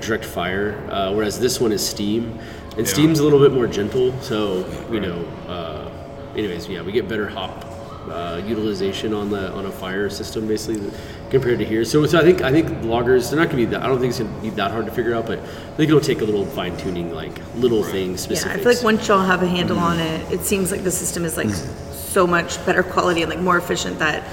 direct 0.02 0.26
fire, 0.26 0.76
uh, 0.90 1.14
whereas 1.14 1.40
this 1.40 1.60
one 1.60 1.72
is 1.72 1.88
steam, 1.88 2.40
and 2.78 2.88
steam's 2.88 3.20
a 3.20 3.24
little 3.24 3.40
bit 3.40 3.54
more 3.54 3.68
gentle. 3.68 4.20
So 4.22 4.68
you 4.92 5.00
know, 5.00 5.26
uh, 5.48 5.92
anyways, 6.36 6.68
yeah, 6.68 6.82
we 6.82 6.92
get 6.92 7.08
better 7.08 7.28
hop. 7.28 7.66
Uh, 8.10 8.42
utilization 8.46 9.14
on 9.14 9.30
the 9.30 9.52
on 9.52 9.66
a 9.66 9.72
fire 9.72 10.10
system 10.10 10.48
basically 10.48 10.90
compared 11.30 11.60
to 11.60 11.66
here. 11.66 11.84
So, 11.86 12.06
so 12.06 12.20
I 12.20 12.22
think 12.22 12.42
I 12.42 12.52
think 12.52 12.68
lagers 12.84 13.30
they're 13.30 13.40
not 13.40 13.50
gonna 13.50 13.58
be 13.58 13.66
that. 13.66 13.84
I 13.84 13.88
don't 13.88 14.00
think 14.00 14.12
it's 14.12 14.20
gonna 14.20 14.42
be 14.42 14.50
that 14.52 14.72
hard 14.72 14.86
to 14.86 14.92
figure 14.92 15.14
out, 15.14 15.26
but 15.26 15.40
I 15.40 15.76
think 15.76 15.90
it'll 15.90 16.00
take 16.00 16.22
a 16.22 16.26
little 16.26 16.46
fine 16.46 16.76
tuning, 16.78 17.14
like 17.14 17.40
little 17.56 17.84
things 17.84 18.22
Yeah, 18.22 18.38
specific. 18.38 18.52
I 18.60 18.64
feel 18.64 18.74
like 18.74 18.84
once 18.84 19.08
y'all 19.08 19.26
have 19.26 19.44
a 19.44 19.48
handle 19.48 19.80
on 19.80 20.00
it, 20.00 20.32
it 20.32 20.42
seems 20.42 20.72
like 20.72 20.84
the 20.84 20.92
system 20.92 21.26
is 21.26 21.38
like 21.38 21.50
so 21.50 22.26
much 22.26 22.64
better 22.66 22.84
quality 22.84 23.22
and 23.22 23.30
like 23.30 23.42
more 23.42 23.58
efficient 23.58 24.00
that 24.00 24.24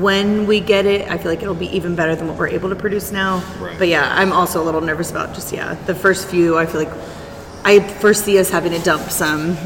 when 0.00 0.46
we 0.46 0.60
get 0.60 0.84
it, 0.86 1.10
I 1.10 1.16
feel 1.16 1.30
like 1.30 1.42
it'll 1.42 1.54
be 1.54 1.74
even 1.74 1.94
better 1.94 2.14
than 2.14 2.28
what 2.28 2.36
we're 2.36 2.48
able 2.48 2.68
to 2.68 2.76
produce 2.76 3.10
now. 3.10 3.42
Right. 3.58 3.78
But 3.78 3.88
yeah, 3.88 4.12
I'm 4.14 4.32
also 4.32 4.62
a 4.62 4.64
little 4.64 4.82
nervous 4.82 5.10
about 5.10 5.34
just 5.34 5.52
yeah, 5.52 5.74
the 5.86 5.94
first 5.94 6.28
few. 6.28 6.58
I 6.58 6.66
feel 6.66 6.84
like 6.84 6.92
I 7.64 7.80
first 7.80 8.24
see 8.24 8.38
us 8.38 8.50
having 8.50 8.72
to 8.72 8.78
dump 8.80 9.10
some 9.10 9.56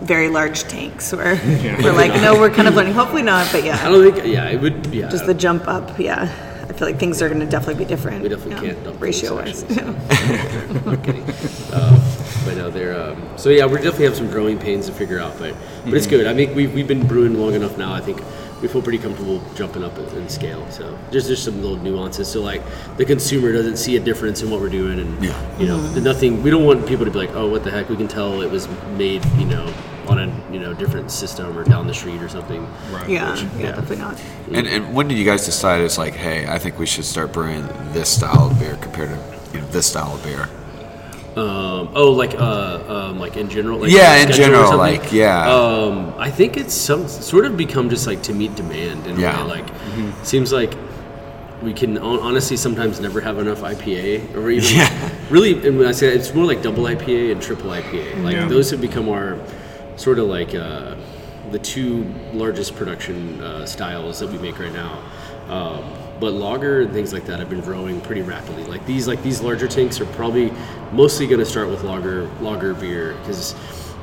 very 0.00 0.28
large 0.28 0.64
tanks 0.64 1.12
where 1.12 1.34
we're 1.82 1.92
like, 1.92 2.12
no, 2.20 2.38
we're 2.38 2.50
kind 2.50 2.68
of 2.68 2.74
learning. 2.74 2.94
Hopefully 2.94 3.22
not, 3.22 3.50
but 3.52 3.64
yeah. 3.64 3.76
I 3.76 3.82
yeah, 3.84 3.88
don't 3.88 4.12
think. 4.12 4.26
Yeah, 4.26 4.48
it 4.48 4.60
would. 4.60 4.86
Yeah, 4.86 5.08
just 5.08 5.26
the 5.26 5.34
jump 5.34 5.68
up. 5.68 5.98
Yeah, 5.98 6.22
I 6.68 6.72
feel 6.72 6.88
like 6.88 6.98
things 6.98 7.22
are 7.22 7.28
going 7.28 7.40
to 7.40 7.46
definitely 7.46 7.84
be 7.84 7.88
different. 7.88 8.22
we 8.22 8.28
definitely 8.28 8.66
yeah, 8.66 8.74
can't 8.74 8.84
dump 8.84 9.00
ratio 9.00 9.36
wise. 9.36 9.62
actually, 9.62 9.76
so. 9.76 10.90
I'm 10.90 11.02
kidding. 11.02 11.22
Um, 11.72 12.00
but 12.44 12.56
no, 12.56 12.70
they're. 12.70 13.00
Um, 13.00 13.38
so 13.38 13.50
yeah, 13.50 13.66
we 13.66 13.76
definitely 13.76 14.06
have 14.06 14.16
some 14.16 14.30
growing 14.30 14.58
pains 14.58 14.86
to 14.86 14.92
figure 14.92 15.18
out, 15.18 15.38
but 15.38 15.54
but 15.84 15.94
it's 15.94 16.06
good. 16.06 16.26
I 16.26 16.34
think 16.34 16.54
we've 16.54 16.72
we've 16.72 16.88
been 16.88 17.06
brewing 17.06 17.34
long 17.34 17.54
enough 17.54 17.76
now. 17.78 17.92
I 17.92 18.00
think 18.00 18.22
we 18.62 18.68
feel 18.68 18.80
pretty 18.82 18.98
comfortable 18.98 19.42
jumping 19.54 19.84
up 19.84 19.96
in, 19.98 20.04
in 20.16 20.28
scale. 20.28 20.66
So 20.70 20.98
there's 21.10 21.26
just 21.28 21.44
some 21.44 21.60
little 21.62 21.76
nuances. 21.76 22.28
So 22.28 22.40
like 22.42 22.62
the 22.96 23.04
consumer 23.04 23.52
doesn't 23.52 23.76
see 23.76 23.96
a 23.96 24.00
difference 24.00 24.42
in 24.42 24.50
what 24.50 24.60
we're 24.60 24.68
doing, 24.70 24.98
and 25.00 25.22
Yeah. 25.24 25.58
you 25.58 25.66
know, 25.66 25.80
the 25.92 26.00
nothing. 26.00 26.42
We 26.42 26.50
don't 26.50 26.64
want 26.64 26.86
people 26.86 27.04
to 27.04 27.10
be 27.10 27.18
like, 27.18 27.30
oh, 27.34 27.48
what 27.48 27.64
the 27.64 27.70
heck? 27.70 27.88
We 27.88 27.96
can 27.96 28.08
tell 28.08 28.40
it 28.42 28.50
was 28.50 28.68
made, 28.96 29.24
you 29.36 29.44
know, 29.46 29.72
on 30.08 30.18
a 30.20 30.26
you 30.52 30.60
know 30.60 30.72
different 30.72 31.10
system 31.10 31.56
or 31.58 31.64
down 31.64 31.86
the 31.86 31.94
street 31.94 32.22
or 32.22 32.28
something. 32.28 32.66
Right. 32.92 33.08
Yeah, 33.08 33.30
Which- 33.32 33.42
yeah, 33.42 33.48
yeah. 33.58 33.66
definitely 33.72 33.96
not. 33.96 34.20
And, 34.52 34.66
and 34.66 34.94
when 34.94 35.08
did 35.08 35.18
you 35.18 35.24
guys 35.24 35.44
decide 35.44 35.80
it's 35.82 35.98
like, 35.98 36.14
hey, 36.14 36.46
I 36.46 36.58
think 36.58 36.78
we 36.78 36.86
should 36.86 37.04
start 37.04 37.32
brewing 37.32 37.66
this 37.92 38.08
style 38.08 38.50
of 38.50 38.58
beer 38.60 38.76
compared 38.80 39.08
to 39.10 39.38
you 39.52 39.60
know 39.60 39.66
this 39.68 39.86
style 39.86 40.14
of 40.14 40.22
beer? 40.24 40.48
Um, 41.36 41.90
oh, 41.94 42.12
like 42.12 42.34
uh, 42.34 42.82
um, 43.10 43.18
like 43.18 43.36
in 43.36 43.50
general. 43.50 43.80
Like 43.80 43.90
Yeah, 43.90 44.22
in 44.24 44.32
general, 44.32 44.76
like, 44.78 45.12
yeah. 45.12 45.52
Um, 45.52 46.14
I 46.16 46.30
think 46.30 46.56
it's 46.56 46.72
some 46.74 47.06
sort 47.08 47.44
of 47.44 47.58
become 47.58 47.90
just 47.90 48.06
like 48.06 48.22
to 48.22 48.32
meet 48.32 48.54
demand 48.54 49.06
in 49.06 49.20
Yeah. 49.20 49.42
a 49.42 49.46
way. 49.46 49.60
Like, 49.60 49.66
seems 50.24 50.50
like 50.50 50.72
we 51.62 51.74
can 51.74 51.98
honestly 51.98 52.56
sometimes 52.56 53.00
never 53.00 53.20
have 53.20 53.38
enough 53.38 53.60
IPA 53.60 54.34
or 54.34 54.50
even 54.50 54.76
Yeah. 54.76 55.10
really. 55.30 55.66
And 55.66 55.78
when 55.78 55.86
I 55.86 55.92
say 55.92 56.06
that, 56.08 56.16
it's 56.16 56.32
more 56.32 56.46
like 56.46 56.62
double 56.62 56.84
IPA 56.84 57.32
and 57.32 57.42
triple 57.42 57.70
IPA. 57.70 58.22
Like 58.24 58.34
Yeah. 58.34 58.48
those 58.48 58.70
have 58.70 58.80
become 58.80 59.08
our 59.10 59.36
sort 59.96 60.18
of 60.18 60.28
like 60.28 60.54
uh, 60.54 60.94
the 61.50 61.58
two 61.58 62.06
largest 62.32 62.76
production 62.76 63.42
uh, 63.42 63.66
styles 63.66 64.20
that 64.20 64.30
we 64.30 64.38
make 64.38 64.58
right 64.58 64.72
now. 64.72 64.98
Um, 65.50 65.84
but 66.20 66.32
lager 66.32 66.82
and 66.82 66.92
things 66.92 67.12
like 67.12 67.26
that 67.26 67.38
have 67.38 67.50
been 67.50 67.60
growing 67.60 68.00
pretty 68.00 68.22
rapidly. 68.22 68.64
Like 68.64 68.84
these, 68.86 69.06
like 69.06 69.22
these 69.22 69.40
larger 69.40 69.68
tanks 69.68 70.00
are 70.00 70.06
probably 70.06 70.52
mostly 70.92 71.26
going 71.26 71.40
to 71.40 71.46
start 71.46 71.68
with 71.68 71.82
lager 71.84 72.28
lager 72.40 72.74
beer 72.74 73.14
because 73.20 73.54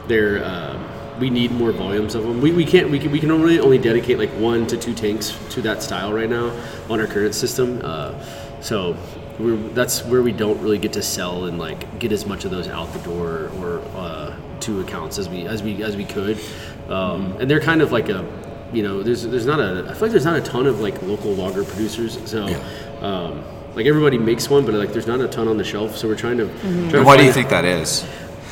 they're. 0.08 0.44
Uh, 0.44 1.00
we 1.20 1.30
need 1.30 1.52
more 1.52 1.72
volumes 1.72 2.16
of 2.16 2.24
them. 2.24 2.42
We, 2.42 2.52
we 2.52 2.66
can't 2.66 2.90
we 2.90 3.00
can, 3.00 3.12
we 3.12 3.20
can 3.20 3.32
only 3.32 3.60
only 3.60 3.78
dedicate 3.78 4.18
like 4.18 4.32
one 4.32 4.66
to 4.68 4.78
two 4.78 4.94
tanks 4.94 5.38
to 5.52 5.62
that 5.62 5.84
style 5.84 6.12
right 6.12 6.30
now 6.30 6.52
on 6.90 7.00
our 7.00 7.08
current 7.08 7.36
system. 7.36 7.82
Uh, 7.84 8.14
so 8.62 8.98
we're, 9.40 9.56
that's 9.70 10.04
where 10.06 10.22
we 10.22 10.32
don't 10.32 10.60
really 10.62 10.78
get 10.78 10.94
to 10.94 11.02
sell 11.02 11.46
and 11.46 11.58
like 11.58 12.00
get 12.00 12.12
as 12.12 12.26
much 12.26 12.46
of 12.46 12.52
those 12.52 12.68
out 12.68 12.92
the 12.94 13.00
door 13.00 13.52
or 13.60 13.80
uh, 13.96 14.36
to 14.62 14.82
accounts 14.82 15.20
as 15.20 15.30
we 15.30 15.48
as 15.48 15.62
we 15.62 15.84
as 15.84 15.96
we 15.96 16.06
could. 16.06 16.40
Um, 16.90 17.34
and 17.40 17.50
they're 17.50 17.62
kind 17.62 17.82
of 17.82 17.92
like 17.92 18.10
a 18.10 18.24
you 18.74 18.84
know 18.84 19.04
there's 19.04 19.24
there's 19.24 19.46
not 19.46 19.60
a 19.60 19.86
I 19.90 19.94
feel 19.94 20.02
like 20.04 20.12
there's 20.12 20.26
not 20.26 20.36
a 20.36 20.42
ton 20.42 20.66
of 20.66 20.80
like 20.80 21.02
local 21.04 21.34
lager 21.34 21.64
producers. 21.64 22.18
So. 22.30 22.48
Um, 23.02 23.44
like 23.76 23.88
everybody 23.88 24.20
makes 24.20 24.50
one, 24.50 24.66
but 24.66 24.76
like 24.76 24.94
there's 24.94 25.08
not 25.08 25.20
a 25.20 25.28
ton 25.28 25.48
on 25.48 25.58
the 25.58 25.64
shelf, 25.64 25.98
so 25.98 26.08
we're 26.08 26.16
trying 26.16 26.38
to. 26.38 26.48
trying 26.60 26.90
to 26.90 26.98
And 26.98 27.06
why 27.06 27.18
do 27.18 27.24
you 27.24 27.32
think 27.32 27.50
that 27.50 27.66
is? 27.66 28.08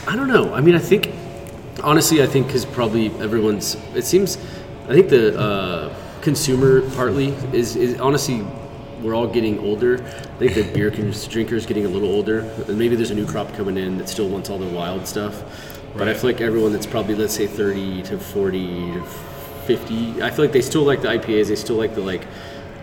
I 0.07 0.15
don't 0.15 0.27
know. 0.27 0.53
I 0.53 0.61
mean, 0.61 0.73
I 0.73 0.79
think 0.79 1.11
honestly, 1.83 2.23
I 2.23 2.25
think 2.25 2.47
because 2.47 2.65
probably 2.65 3.11
everyone's. 3.19 3.75
It 3.93 4.03
seems. 4.03 4.37
I 4.87 4.93
think 4.93 5.09
the 5.09 5.39
uh, 5.39 5.95
consumer 6.21 6.81
partly 6.95 7.29
is, 7.53 7.75
is 7.75 7.99
honestly 7.99 8.45
we're 9.01 9.15
all 9.15 9.27
getting 9.27 9.59
older. 9.59 10.03
I 10.03 10.47
think 10.47 10.53
the 10.55 10.63
beer 10.73 10.91
con- 10.91 11.13
drinkers 11.29 11.65
getting 11.65 11.85
a 11.85 11.89
little 11.89 12.09
older, 12.09 12.39
and 12.67 12.77
maybe 12.77 12.95
there's 12.95 13.11
a 13.11 13.15
new 13.15 13.25
crop 13.25 13.53
coming 13.53 13.77
in 13.77 13.97
that 13.99 14.09
still 14.09 14.27
wants 14.27 14.49
all 14.49 14.57
the 14.57 14.67
wild 14.67 15.07
stuff. 15.07 15.43
But 15.95 16.07
I 16.07 16.13
feel 16.13 16.31
like 16.31 16.41
everyone 16.41 16.71
that's 16.71 16.85
probably 16.85 17.15
let's 17.15 17.33
say 17.33 17.47
30 17.47 18.03
to 18.03 18.17
40 18.17 18.93
to 18.93 19.03
50, 19.61 20.21
I 20.21 20.29
feel 20.31 20.45
like 20.45 20.51
they 20.53 20.61
still 20.61 20.83
like 20.83 21.01
the 21.01 21.07
IPAs. 21.09 21.47
They 21.47 21.55
still 21.55 21.77
like 21.77 21.95
the 21.95 22.01
like. 22.01 22.25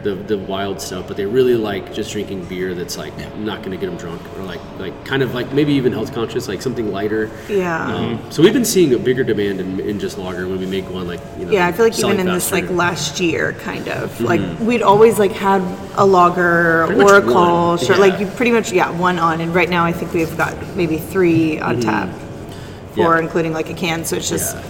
The, 0.01 0.14
the 0.14 0.38
wild 0.38 0.81
stuff, 0.81 1.09
but 1.09 1.17
they 1.17 1.27
really 1.27 1.57
like 1.57 1.93
just 1.93 2.12
drinking 2.12 2.45
beer 2.45 2.73
that's 2.73 2.97
like 2.97 3.12
not 3.37 3.64
going 3.64 3.73
to 3.73 3.77
get 3.77 3.87
them 3.87 3.97
drunk, 3.97 4.23
or 4.38 4.45
like 4.45 4.61
like 4.79 5.05
kind 5.05 5.25
of 5.25 5.35
like 5.35 5.53
maybe 5.53 5.73
even 5.73 5.93
health 5.93 6.14
conscious, 6.14 6.47
like 6.47 6.62
something 6.62 6.93
lighter. 6.93 7.29
Yeah. 7.49 7.97
Um, 7.97 8.31
so 8.31 8.41
we've 8.41 8.53
been 8.53 8.64
seeing 8.64 8.95
a 8.95 8.99
bigger 8.99 9.25
demand 9.25 9.59
in, 9.61 9.81
in 9.81 9.99
just 9.99 10.17
lager 10.17 10.47
when 10.47 10.61
we 10.61 10.67
make 10.67 10.88
one 10.88 11.09
like 11.09 11.19
you 11.37 11.47
know. 11.47 11.51
Yeah, 11.51 11.67
I 11.67 11.73
feel 11.73 11.85
like 11.85 11.95
selling 11.95 12.14
even 12.14 12.29
in 12.29 12.33
this 12.33 12.53
like 12.53 12.71
last 12.71 13.19
year, 13.19 13.55
kind 13.55 13.88
of 13.88 14.21
like 14.21 14.41
we'd 14.61 14.83
always 14.83 15.19
like 15.19 15.33
had 15.33 15.62
a 15.97 16.07
lager 16.07 16.85
Pretty 16.87 17.01
or 17.03 17.17
a 17.17 17.21
much 17.21 17.33
call, 17.33 17.77
sure, 17.77 17.97
yeah. 17.97 18.01
like 18.01 18.21
you 18.21 18.29
pretty 18.29 18.53
much 18.53 18.71
yeah 18.71 18.91
one 18.97 19.19
on, 19.19 19.41
and 19.41 19.53
right 19.53 19.69
now 19.69 19.85
I 19.85 19.91
think 19.93 20.12
we've 20.14 20.37
got 20.37 20.55
maybe 20.77 20.99
three 20.99 21.59
on 21.59 21.81
tap, 21.81 22.09
four 22.14 22.19
Mm-hmm. 22.19 23.01
Yeah. 23.01 23.19
including 23.19 23.53
like 23.53 23.69
a 23.69 23.75
can. 23.75 24.05
So 24.05 24.14
it's 24.14 24.29
just, 24.31 24.55
Yeah. 24.55 24.62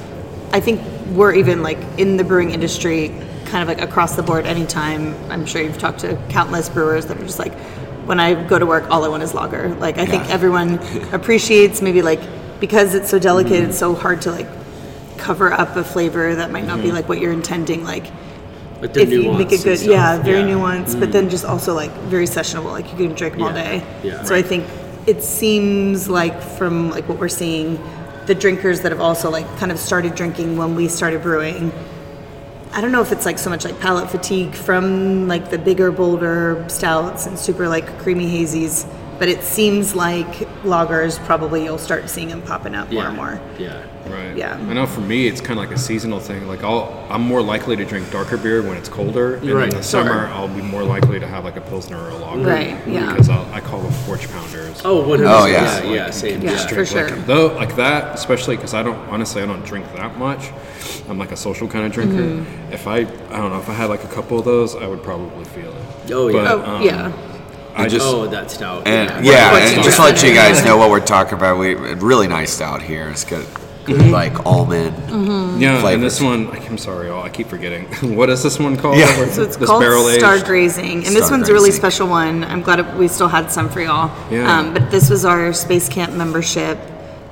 I 0.52 0.60
think 0.60 0.80
we're 1.08 1.34
even 1.34 1.62
like 1.62 1.78
in 1.98 2.16
the 2.16 2.24
brewing 2.24 2.50
industry, 2.50 3.08
kind 3.46 3.62
of 3.62 3.68
like 3.68 3.80
across 3.80 4.16
the 4.16 4.22
board. 4.22 4.46
Anytime 4.46 5.14
I'm 5.30 5.46
sure 5.46 5.62
you've 5.62 5.78
talked 5.78 6.00
to 6.00 6.16
countless 6.28 6.68
brewers 6.68 7.06
that 7.06 7.16
are 7.18 7.24
just 7.24 7.38
like, 7.38 7.54
when 8.06 8.18
I 8.20 8.34
go 8.48 8.58
to 8.58 8.66
work, 8.66 8.90
all 8.90 9.04
I 9.04 9.08
want 9.08 9.22
is 9.22 9.34
lager. 9.34 9.74
Like 9.76 9.98
I 9.98 10.06
think 10.06 10.28
everyone 10.30 10.78
appreciates 11.12 11.82
maybe 11.82 12.02
like 12.02 12.20
because 12.60 12.94
it's 12.94 13.10
so 13.10 13.18
delicate, 13.18 13.52
Mm-hmm. 13.52 13.70
it's 13.70 13.78
so 13.78 13.94
hard 13.94 14.22
to 14.22 14.32
like 14.32 14.46
cover 15.18 15.52
up 15.52 15.76
a 15.76 15.84
flavor 15.84 16.34
that 16.34 16.50
might 16.50 16.60
Mm-hmm. 16.64 16.68
not 16.68 16.82
be 16.82 16.92
like 16.92 17.08
what 17.08 17.20
you're 17.20 17.32
intending. 17.32 17.84
Like 17.84 18.06
like 18.80 18.92
the 18.92 19.00
if 19.02 19.10
you 19.10 19.32
make 19.32 19.52
it 19.52 19.62
good, 19.64 19.80
yeah, 19.82 20.22
very 20.22 20.42
nuanced, 20.42 20.98
but 21.00 21.10
then 21.12 21.28
just 21.28 21.44
also 21.44 21.74
like 21.74 21.90
very 22.08 22.26
sessionable. 22.26 22.70
Like 22.72 22.90
you 22.92 22.96
can 23.08 23.14
drink 23.16 23.34
them 23.34 23.42
all 23.42 23.52
day. 23.52 23.84
yeah. 24.04 24.22
so 24.22 24.34
I 24.34 24.42
think 24.42 24.64
it 25.06 25.22
seems 25.22 26.08
like 26.08 26.40
from 26.40 26.90
like 26.90 27.08
what 27.08 27.18
we're 27.18 27.28
seeing, 27.28 27.76
the 28.28 28.34
drinkers 28.34 28.82
that 28.82 28.92
have 28.92 29.00
also 29.00 29.30
like 29.30 29.46
kind 29.56 29.72
of 29.72 29.78
started 29.78 30.14
drinking 30.14 30.56
when 30.58 30.76
we 30.76 30.86
started 30.86 31.22
brewing. 31.22 31.72
I 32.72 32.82
don't 32.82 32.92
know 32.92 33.00
if 33.00 33.10
it's 33.10 33.24
like 33.24 33.38
so 33.38 33.48
much 33.48 33.64
like 33.64 33.80
palate 33.80 34.10
fatigue 34.10 34.54
from 34.54 35.26
like 35.26 35.50
the 35.50 35.58
bigger, 35.58 35.90
bolder 35.90 36.62
stouts 36.68 37.26
and 37.26 37.38
super 37.38 37.66
like 37.66 37.98
creamy 38.00 38.26
hazies, 38.26 38.86
but 39.18 39.28
it 39.28 39.42
seems 39.42 39.94
like 39.94 40.26
lagers 40.62 41.18
probably 41.26 41.64
you'll 41.64 41.78
start 41.78 42.08
seeing 42.08 42.28
them 42.28 42.42
popping 42.42 42.74
up 42.74 42.90
more 42.92 43.04
and 43.06 43.16
more. 43.16 43.40
Yeah. 43.58 43.84
Right. 44.08 44.34
Yeah. 44.36 44.54
I 44.54 44.72
know 44.72 44.86
for 44.86 45.02
me, 45.02 45.26
it's 45.26 45.40
kind 45.40 45.58
of 45.60 45.66
like 45.66 45.70
a 45.70 45.78
seasonal 45.78 46.18
thing. 46.18 46.46
Like 46.48 46.62
I'll, 46.64 47.06
I'm 47.10 47.20
more 47.20 47.42
likely 47.42 47.76
to 47.76 47.84
drink 47.84 48.10
darker 48.10 48.38
beer 48.38 48.62
when 48.62 48.76
it's 48.78 48.88
colder, 48.88 49.34
and 49.34 49.50
Right, 49.50 49.64
in 49.64 49.70
the 49.70 49.76
sure. 49.76 49.82
summer 49.82 50.28
I'll 50.28 50.48
be 50.48 50.62
more 50.62 50.82
likely 50.82 51.20
to 51.20 51.26
have 51.26 51.44
like 51.44 51.56
a 51.56 51.60
pilsner 51.60 51.98
or 51.98 52.08
a 52.10 52.16
lager. 52.16 52.40
Right, 52.42 52.88
yeah. 52.88 53.10
Because 53.12 53.28
I'll, 53.28 53.52
I 53.52 53.60
call 53.60 53.80
them 53.82 53.92
porch 54.04 54.26
pounders. 54.30 54.80
Oh, 54.84 55.02
100%. 55.02 55.24
Oh, 55.26 55.46
yeah. 55.46 55.82
yeah, 55.82 55.92
yeah, 55.92 56.10
same. 56.10 56.40
Yeah, 56.40 56.52
Yeah, 56.52 56.66
for 56.68 56.86
sure. 56.86 57.10
Though, 57.10 57.54
like 57.56 57.76
that, 57.76 58.14
especially 58.14 58.56
because 58.56 58.72
I 58.72 58.82
don't 58.82 58.96
honestly, 59.10 59.42
I 59.42 59.46
don't 59.46 59.64
drink 59.64 59.84
that 59.94 60.16
much. 60.16 60.50
I'm 61.08 61.18
like 61.18 61.32
a 61.32 61.36
social 61.36 61.68
kind 61.68 61.84
of 61.84 61.92
drinker. 61.92 62.22
Mm-hmm. 62.22 62.72
If 62.72 62.86
I, 62.86 62.98
I 62.98 63.02
don't 63.04 63.50
know, 63.50 63.58
if 63.58 63.68
I 63.68 63.74
had 63.74 63.90
like 63.90 64.04
a 64.04 64.08
couple 64.08 64.38
of 64.38 64.44
those, 64.46 64.74
I 64.74 64.86
would 64.86 65.02
probably 65.02 65.44
feel 65.46 65.70
it. 65.70 66.12
Oh, 66.12 66.28
yeah. 66.28 66.44
But, 66.44 66.46
Oh 66.50 66.76
um, 66.76 66.82
yeah. 66.82 67.12
I 67.78 67.88
just, 67.88 68.06
oh, 68.06 68.26
that 68.26 68.50
stout. 68.50 68.86
And 68.86 69.24
yeah. 69.24 69.52
yeah, 69.52 69.66
and 69.68 69.78
the 69.78 69.82
just 69.82 69.96
to 69.96 70.02
let 70.02 70.22
you 70.22 70.34
guys 70.34 70.64
know 70.64 70.76
what 70.76 70.90
we're 70.90 71.04
talking 71.04 71.34
about, 71.34 71.58
we 71.58 71.74
really 71.74 72.28
nice 72.28 72.60
out 72.60 72.82
here. 72.82 73.08
It's 73.10 73.24
got 73.24 73.44
good 73.84 74.00
Mm-hmm. 74.00 74.10
like 74.10 74.44
almond. 74.44 74.94
yeah. 75.60 75.80
flavors. 75.80 75.94
And 75.94 76.02
this 76.02 76.20
one, 76.20 76.50
I'm 76.66 76.76
sorry, 76.76 77.06
y'all, 77.08 77.22
I 77.22 77.30
keep 77.30 77.46
forgetting. 77.48 77.84
what 78.16 78.28
is 78.28 78.42
this 78.42 78.58
one 78.58 78.76
called? 78.76 78.98
Yeah. 78.98 79.06
So 79.30 79.42
it's 79.42 79.56
this 79.56 79.66
called 79.66 79.80
barrel-aged? 79.80 80.20
Star 80.20 80.38
Grazing, 80.44 81.06
and 81.06 81.16
this 81.16 81.26
Star 81.26 81.38
one's 81.38 81.48
a 81.48 81.54
really 81.54 81.70
special 81.70 82.06
one. 82.06 82.44
I'm 82.44 82.60
glad 82.60 82.80
it- 82.80 82.94
we 82.96 83.08
still 83.08 83.28
had 83.28 83.50
some 83.50 83.70
for 83.70 83.80
y'all. 83.80 84.10
Yeah. 84.30 84.58
Um, 84.58 84.74
but 84.74 84.90
this 84.90 85.08
was 85.08 85.24
our 85.24 85.54
Space 85.54 85.88
Camp 85.88 86.12
membership, 86.12 86.78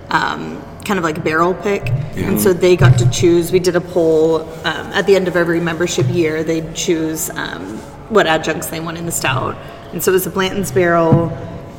um, 0.09 0.63
kind 0.87 0.99
of 0.99 1.05
like 1.05 1.23
barrel 1.23 1.53
pick, 1.53 1.89
and 2.17 2.41
so 2.41 2.55
they 2.55 2.75
got 2.75 2.97
to 3.01 3.11
choose. 3.11 3.53
We 3.53 3.59
did 3.59 3.77
a 3.77 3.81
poll 3.83 4.43
um, 4.65 4.87
at 4.95 5.07
the 5.07 5.15
end 5.15 5.29
of 5.29 5.37
every 5.37 5.61
membership 5.61 6.07
year. 6.09 6.43
They'd 6.43 6.75
choose 6.75 7.29
um, 7.31 7.77
what 8.09 8.27
adjuncts 8.27 8.69
they 8.69 8.81
want 8.81 8.97
in 8.97 9.05
the 9.05 9.13
stout, 9.13 9.57
and 9.97 10.05
so 10.05 10.11
it 10.11 10.13
was 10.13 10.27
a 10.27 10.31
Blanton's 10.31 10.71
barrel. 10.71 11.33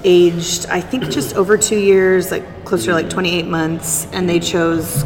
Aged, 0.04 0.66
I 0.72 0.82
think, 0.82 1.04
just 1.12 1.36
over 1.36 1.56
two 1.56 1.78
years, 1.78 2.32
like 2.32 2.66
closer 2.66 2.88
to 2.88 2.94
like 2.94 3.12
28 3.12 3.46
months, 3.46 4.08
and 4.12 4.28
they 4.28 4.40
chose 4.40 5.06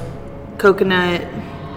coconut, 0.58 1.22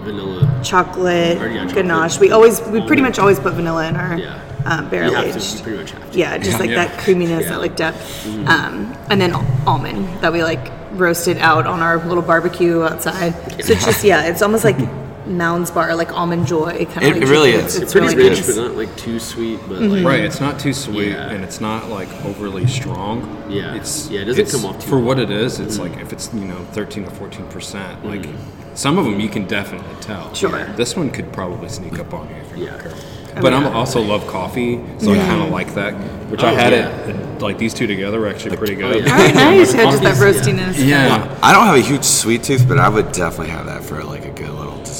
Vanilla. 0.05 0.61
chocolate, 0.63 1.37
Or, 1.41 1.47
yeah, 1.49 1.65
chocolate. 1.65 1.75
ganache. 1.75 2.19
We 2.21 2.31
always, 2.31 2.61
we 2.67 2.79
pretty 2.87 3.01
much 3.01 3.19
always 3.19 3.37
put 3.37 3.53
vanilla 3.53 3.85
in 3.89 3.97
our 3.97 4.17
Yeah. 4.17 4.39
um, 4.65 4.87
barrel 4.89 5.09
you 5.09 5.15
have 5.17 5.25
to, 5.25 5.29
you 5.31 5.35
aged. 5.35 5.63
pretty 5.63 5.77
much 5.79 5.91
have 5.91 6.11
to. 6.13 6.17
Yeah, 6.17 6.37
just 6.37 6.57
like 6.61 6.69
Yeah. 6.69 6.85
that 6.85 6.99
creaminess. 6.99 7.43
Mm-hmm. 7.43 7.49
that 7.51 7.59
like 7.59 7.75
depth, 7.75 8.25
um, 8.47 8.95
and 9.09 9.19
then 9.19 9.33
almond 9.67 10.07
that 10.21 10.31
we 10.31 10.41
like 10.41 10.71
roasted 10.93 11.37
out 11.39 11.67
on 11.67 11.81
our 11.81 11.97
little 12.07 12.23
barbecue 12.23 12.81
outside. 12.83 13.33
So 13.61 13.73
it's 13.73 13.83
just 13.85 14.05
yeah, 14.05 14.23
it's 14.23 14.41
almost 14.41 14.63
like 14.63 14.77
Mounds 15.27 15.71
Bar, 15.71 15.95
like 15.95 16.11
almond 16.13 16.47
joy. 16.47 16.85
Kind 16.85 17.03
It- 17.05 17.09
of 17.09 17.13
like 17.15 17.21
it 17.23 17.27
really 17.29 17.51
drinking. 17.51 17.65
is. 17.67 17.75
It's, 17.75 17.83
It's 17.83 17.91
pretty 17.93 18.07
really 18.15 18.29
rich, 18.29 18.37
nice. 18.39 18.55
but 18.55 18.67
not 18.67 18.75
like 18.77 18.95
too 18.95 19.19
sweet. 19.19 19.59
But 19.67 19.79
Mm-hmm. 19.79 19.91
like, 19.93 20.05
Right, 20.05 20.19
it's 20.21 20.39
not 20.41 20.59
too 20.59 20.73
sweet 20.73 21.09
Yeah. 21.09 21.29
and 21.29 21.43
it's 21.43 21.59
not 21.61 21.89
like 21.89 22.09
overly 22.25 22.67
strong. 22.67 23.43
Yeah. 23.49 23.75
it's 23.75 24.09
Yeah, 24.09 24.21
it 24.21 24.25
doesn't 24.25 24.41
it's- 24.41 24.55
come 24.61 24.69
off 24.69 24.79
too 24.83 24.89
for 24.89 24.97
well. 24.97 25.05
what 25.07 25.19
it 25.19 25.31
is. 25.31 25.59
It's 25.59 25.77
mm-hmm. 25.77 25.93
like 25.93 26.01
if 26.01 26.13
it's 26.13 26.33
you 26.33 26.45
know 26.45 26.57
thirteen 26.73 27.03
to 27.05 27.11
fourteen 27.11 27.47
percent, 27.47 28.05
like 28.05 28.21
mm-hmm. 28.23 28.75
some 28.75 28.97
of 28.97 29.05
them 29.05 29.19
you 29.19 29.29
can 29.29 29.45
definitely 29.45 29.95
tell. 30.01 30.33
Sure. 30.33 30.51
this 30.75 30.95
one 30.95 31.09
could 31.11 31.31
probably 31.33 31.69
sneak 31.69 31.99
up 31.99 32.13
on 32.13 32.27
you 32.29 32.35
if 32.35 32.49
you're 32.57 32.67
Yeah. 32.67 32.71
not 32.73 32.81
careful. 32.81 32.99
Oh, 33.37 33.41
but 33.41 33.51
I 33.51 33.57
am 33.57 33.75
also 33.75 33.99
love 34.01 34.25
coffee, 34.27 34.79
so 34.97 35.11
I 35.11 35.17
mm-hmm. 35.17 35.27
kind 35.27 35.41
of 35.43 35.49
like 35.49 35.73
that. 35.73 35.93
Which 36.31 36.41
I 36.41 36.53
Oh, 36.53 36.55
had 36.55 36.71
yeah. 36.71 36.87
it 37.09 37.41
like 37.41 37.57
these 37.57 37.73
two 37.73 37.85
together 37.85 38.17
were 38.21 38.29
actually 38.29 38.55
pretty 38.55 38.81
oh, 38.81 38.93
good. 38.93 39.05
yeah. 39.05 39.11
All 39.11 39.17
right, 39.19 39.35
nice. 39.35 39.73
Yeah, 39.75 39.83
just 39.91 40.03
that 40.03 40.15
Coffee's- 40.17 40.47
yeah. 40.47 40.53
roastiness. 40.71 40.87
Yeah. 40.87 41.39
I 41.43 41.51
don't 41.51 41.65
have 41.65 41.75
a 41.75 41.81
huge 41.81 42.05
sweet 42.05 42.43
tooth, 42.43 42.65
but 42.65 42.77
I 42.79 42.87
would 42.87 43.11
definitely 43.11 43.49
have 43.51 43.65
that 43.65 43.83
for 43.83 44.01
like 44.05 44.23
a 44.23 44.31
good 44.31 44.49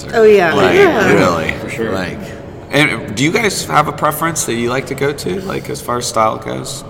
little 0.03 0.11
dessert. 0.11 0.19
Oh, 0.19 0.23
yeah. 0.23 0.53
like 0.53 0.75
Yeah. 0.75 1.13
really, 1.13 1.51
For 1.59 1.69
sure. 1.69 1.91
Like, 1.91 2.17
and 2.71 3.15
do 3.15 3.23
you 3.23 3.31
guys 3.31 3.65
have 3.65 3.87
a 3.87 3.91
preference 3.93 4.45
that 4.45 4.55
you 4.55 4.69
like 4.69 4.87
to 4.87 4.95
go 4.95 5.13
to, 5.13 5.39
like 5.41 5.69
as 5.69 5.81
far 5.81 5.97
as 5.97 6.07
style 6.07 6.37
goes? 6.37 6.83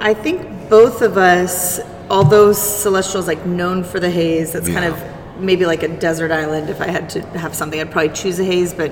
I 0.00 0.14
think 0.14 0.68
both 0.68 1.02
of 1.02 1.16
us, 1.16 1.80
although 2.10 2.52
Celestial's 2.52 3.26
like 3.26 3.44
known 3.46 3.84
for 3.84 4.00
the 4.00 4.10
haze, 4.10 4.52
that's 4.52 4.68
kind 4.68 4.84
of 4.84 4.98
maybe 5.40 5.64
like 5.66 5.82
a 5.82 5.88
desert 5.88 6.30
island. 6.30 6.68
If 6.70 6.80
I 6.80 6.88
had 6.88 7.08
to 7.10 7.20
have 7.38 7.54
something, 7.54 7.80
I'd 7.80 7.90
probably 7.90 8.10
choose 8.14 8.38
a 8.40 8.44
haze. 8.44 8.74
But 8.74 8.90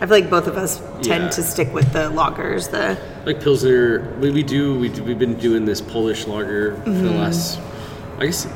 I 0.00 0.06
feel 0.06 0.10
like 0.20 0.30
both 0.30 0.46
of 0.46 0.56
us 0.56 0.78
tend 1.02 1.24
Yeah. 1.24 1.30
to 1.30 1.42
stick 1.42 1.72
with 1.72 1.92
the 1.92 2.10
lagers. 2.10 2.70
The 2.70 2.98
like 3.24 3.40
pilsner. 3.40 4.16
We, 4.20 4.30
we 4.30 4.42
do. 4.42 4.78
We 4.78 4.88
do, 4.90 5.02
we've 5.02 5.18
been 5.18 5.34
doing 5.38 5.64
this 5.64 5.80
Polish 5.80 6.26
lager 6.26 6.74
for 6.76 6.90
Mm-hmm. 6.90 7.04
the 7.04 7.10
last, 7.12 7.58
I 8.18 8.26
guess, 8.26 8.46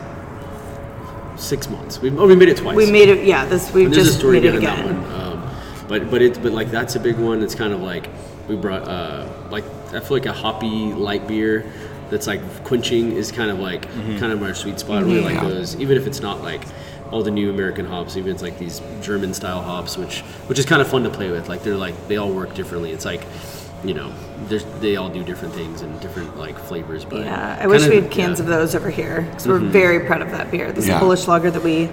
six 1.36 1.68
months. 1.68 2.00
We 2.00 2.10
oh 2.10 2.26
we 2.26 2.34
made 2.36 2.48
it 2.48 2.56
twice. 2.58 2.76
we 2.76 2.90
made 2.90 3.08
it. 3.08 3.24
Yeah, 3.26 3.44
this 3.46 3.72
we 3.72 3.84
And 3.84 3.94
there's 3.94 4.06
just 4.06 4.16
a 4.16 4.20
story 4.20 4.40
made 4.40 4.54
it 4.54 4.60
behind 4.60 4.88
that 4.88 4.90
again. 4.90 5.02
one. 5.02 5.20
Um, 5.20 5.50
but 5.88 6.10
but 6.10 6.22
it 6.22 6.42
but 6.42 6.52
like 6.52 6.70
that's 6.70 6.96
a 6.96 7.00
big 7.00 7.16
one. 7.18 7.42
It's 7.42 7.54
kind 7.54 7.72
of 7.72 7.80
like 7.80 8.08
we 8.48 8.56
brought 8.56 8.86
uh, 8.88 9.28
like 9.50 9.64
I 9.92 10.00
feel 10.00 10.16
like 10.16 10.26
a 10.26 10.32
hoppy 10.32 10.92
light 10.92 11.26
beer 11.28 11.70
that's 12.10 12.26
like 12.26 12.40
quenching 12.64 13.12
is 13.12 13.32
kind 13.32 13.50
of 13.50 13.58
like 13.58 13.82
kind 14.18 14.32
of 14.32 14.42
our 14.42 14.54
sweet 14.54 14.78
spot. 14.78 14.98
I 14.98 15.00
really 15.06 15.20
like 15.20 15.34
Yeah. 15.34 15.48
those, 15.48 15.76
even 15.76 15.96
if 15.96 16.06
it's 16.06 16.20
not 16.20 16.42
like 16.42 16.62
all 17.10 17.22
the 17.22 17.30
new 17.30 17.50
American 17.50 17.84
hops, 17.86 18.16
even 18.16 18.32
it's 18.32 18.42
like 18.42 18.58
these 18.58 18.80
German 19.00 19.32
style 19.34 19.62
hops, 19.62 19.96
which 19.96 20.20
which 20.48 20.58
is 20.58 20.66
kind 20.66 20.80
of 20.82 20.88
fun 20.88 21.02
to 21.04 21.10
play 21.10 21.30
with. 21.30 21.48
Like 21.48 21.62
they're 21.62 21.76
like 21.76 21.94
they 22.08 22.16
all 22.16 22.30
work 22.32 22.54
differently. 22.54 22.92
It's 22.92 23.04
like 23.04 23.22
you 23.84 23.94
know, 23.94 24.08
there's, 24.08 24.25
they 24.80 24.96
all 24.96 25.08
do 25.08 25.22
different 25.24 25.54
things 25.54 25.82
and 25.82 25.98
different 26.00 26.36
like 26.38 26.58
flavors. 26.58 27.04
But 27.04 27.24
Yeah, 27.24 27.58
I 27.60 27.66
wish 27.66 27.82
kinda- 27.82 27.96
we 27.96 28.02
had 28.02 28.10
cans 28.10 28.38
yeah. 28.38 28.44
of 28.44 28.48
those 28.48 28.74
over 28.74 28.90
here 28.90 29.26
because 29.30 29.46
we're 29.48 29.58
very 29.58 30.00
proud 30.00 30.22
of 30.22 30.30
that 30.32 30.50
beer. 30.50 30.72
This 30.72 30.86
Yeah. 30.88 30.98
Polish 30.98 31.26
lager 31.26 31.50
that 31.50 31.62
we. 31.64 31.88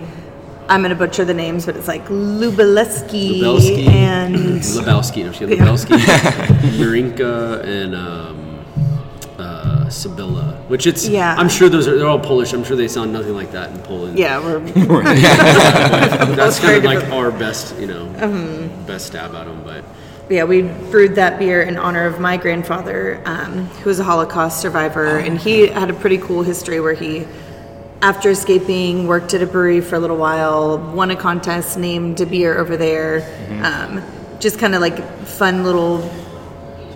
I'm 0.70 0.82
gonna 0.82 0.96
butcher 0.96 1.26
the 1.26 1.34
names, 1.34 1.66
but 1.66 1.76
it's 1.76 1.88
like 1.90 2.08
Lubelski, 2.08 3.42
Lubelski. 3.42 3.88
and 3.88 4.36
Lebowski, 4.62 5.26
no, 5.26 5.32
she 5.34 5.44
had 5.44 5.50
Yeah. 5.58 5.66
Lebowski, 5.66 5.98
Marinka, 6.80 7.62
and 7.66 7.94
um, 7.96 8.60
uh, 9.38 9.90
Sybilla. 9.90 10.56
Which 10.70 10.88
it's, 10.88 11.06
Yeah. 11.08 11.36
I'm 11.38 11.50
sure 11.50 11.68
those 11.68 11.86
are 11.88 11.98
they're 11.98 12.08
all 12.08 12.18
Polish. 12.20 12.54
I'm 12.54 12.64
sure 12.64 12.78
they 12.78 12.88
sound 12.88 13.12
nothing 13.12 13.34
like 13.36 13.52
that 13.52 13.72
in 13.72 13.80
Poland. 13.80 14.18
yeah, 14.18 14.40
we're 14.40 14.60
that's 16.36 16.60
kind 16.60 16.78
of 16.78 16.84
like 16.86 17.00
different. 17.00 17.14
our 17.14 17.32
best, 17.32 17.76
you 17.78 17.88
know, 17.88 18.06
Mm-hmm. 18.18 18.86
best 18.86 19.08
stab 19.08 19.36
at 19.36 19.46
them. 19.46 19.62
But 19.66 19.84
yeah, 20.30 20.46
we 20.46 20.62
brewed 20.62 21.16
that 21.16 21.38
beer 21.38 21.62
in 21.62 21.78
honor 21.78 22.06
of 22.06 22.20
my 22.20 22.38
grandfather, 22.38 23.22
um, 23.26 23.66
who 23.66 23.90
was 23.90 24.00
a 24.00 24.04
Holocaust 24.04 24.62
survivor, 24.62 25.18
and 25.18 25.38
he 25.38 25.68
had 25.68 25.90
a 25.90 25.94
pretty 25.94 26.18
cool 26.18 26.44
history 26.44 26.80
where 26.80 26.94
he, 26.94 27.28
after 28.02 28.30
escaping, 28.30 29.06
worked 29.08 29.34
at 29.34 29.42
a 29.42 29.46
brewery 29.46 29.82
for 29.82 29.96
a 29.96 30.00
little 30.00 30.18
while, 30.18 30.78
won 30.78 31.12
a 31.12 31.16
contest, 31.16 31.78
named 31.78 32.22
a 32.22 32.26
beer 32.26 32.58
over 32.58 32.78
there. 32.78 33.22
Um, 33.64 34.02
just 34.40 34.60
kind 34.60 34.76
of 34.76 34.82
like 34.82 35.02
fun 35.26 35.64
little 35.64 36.00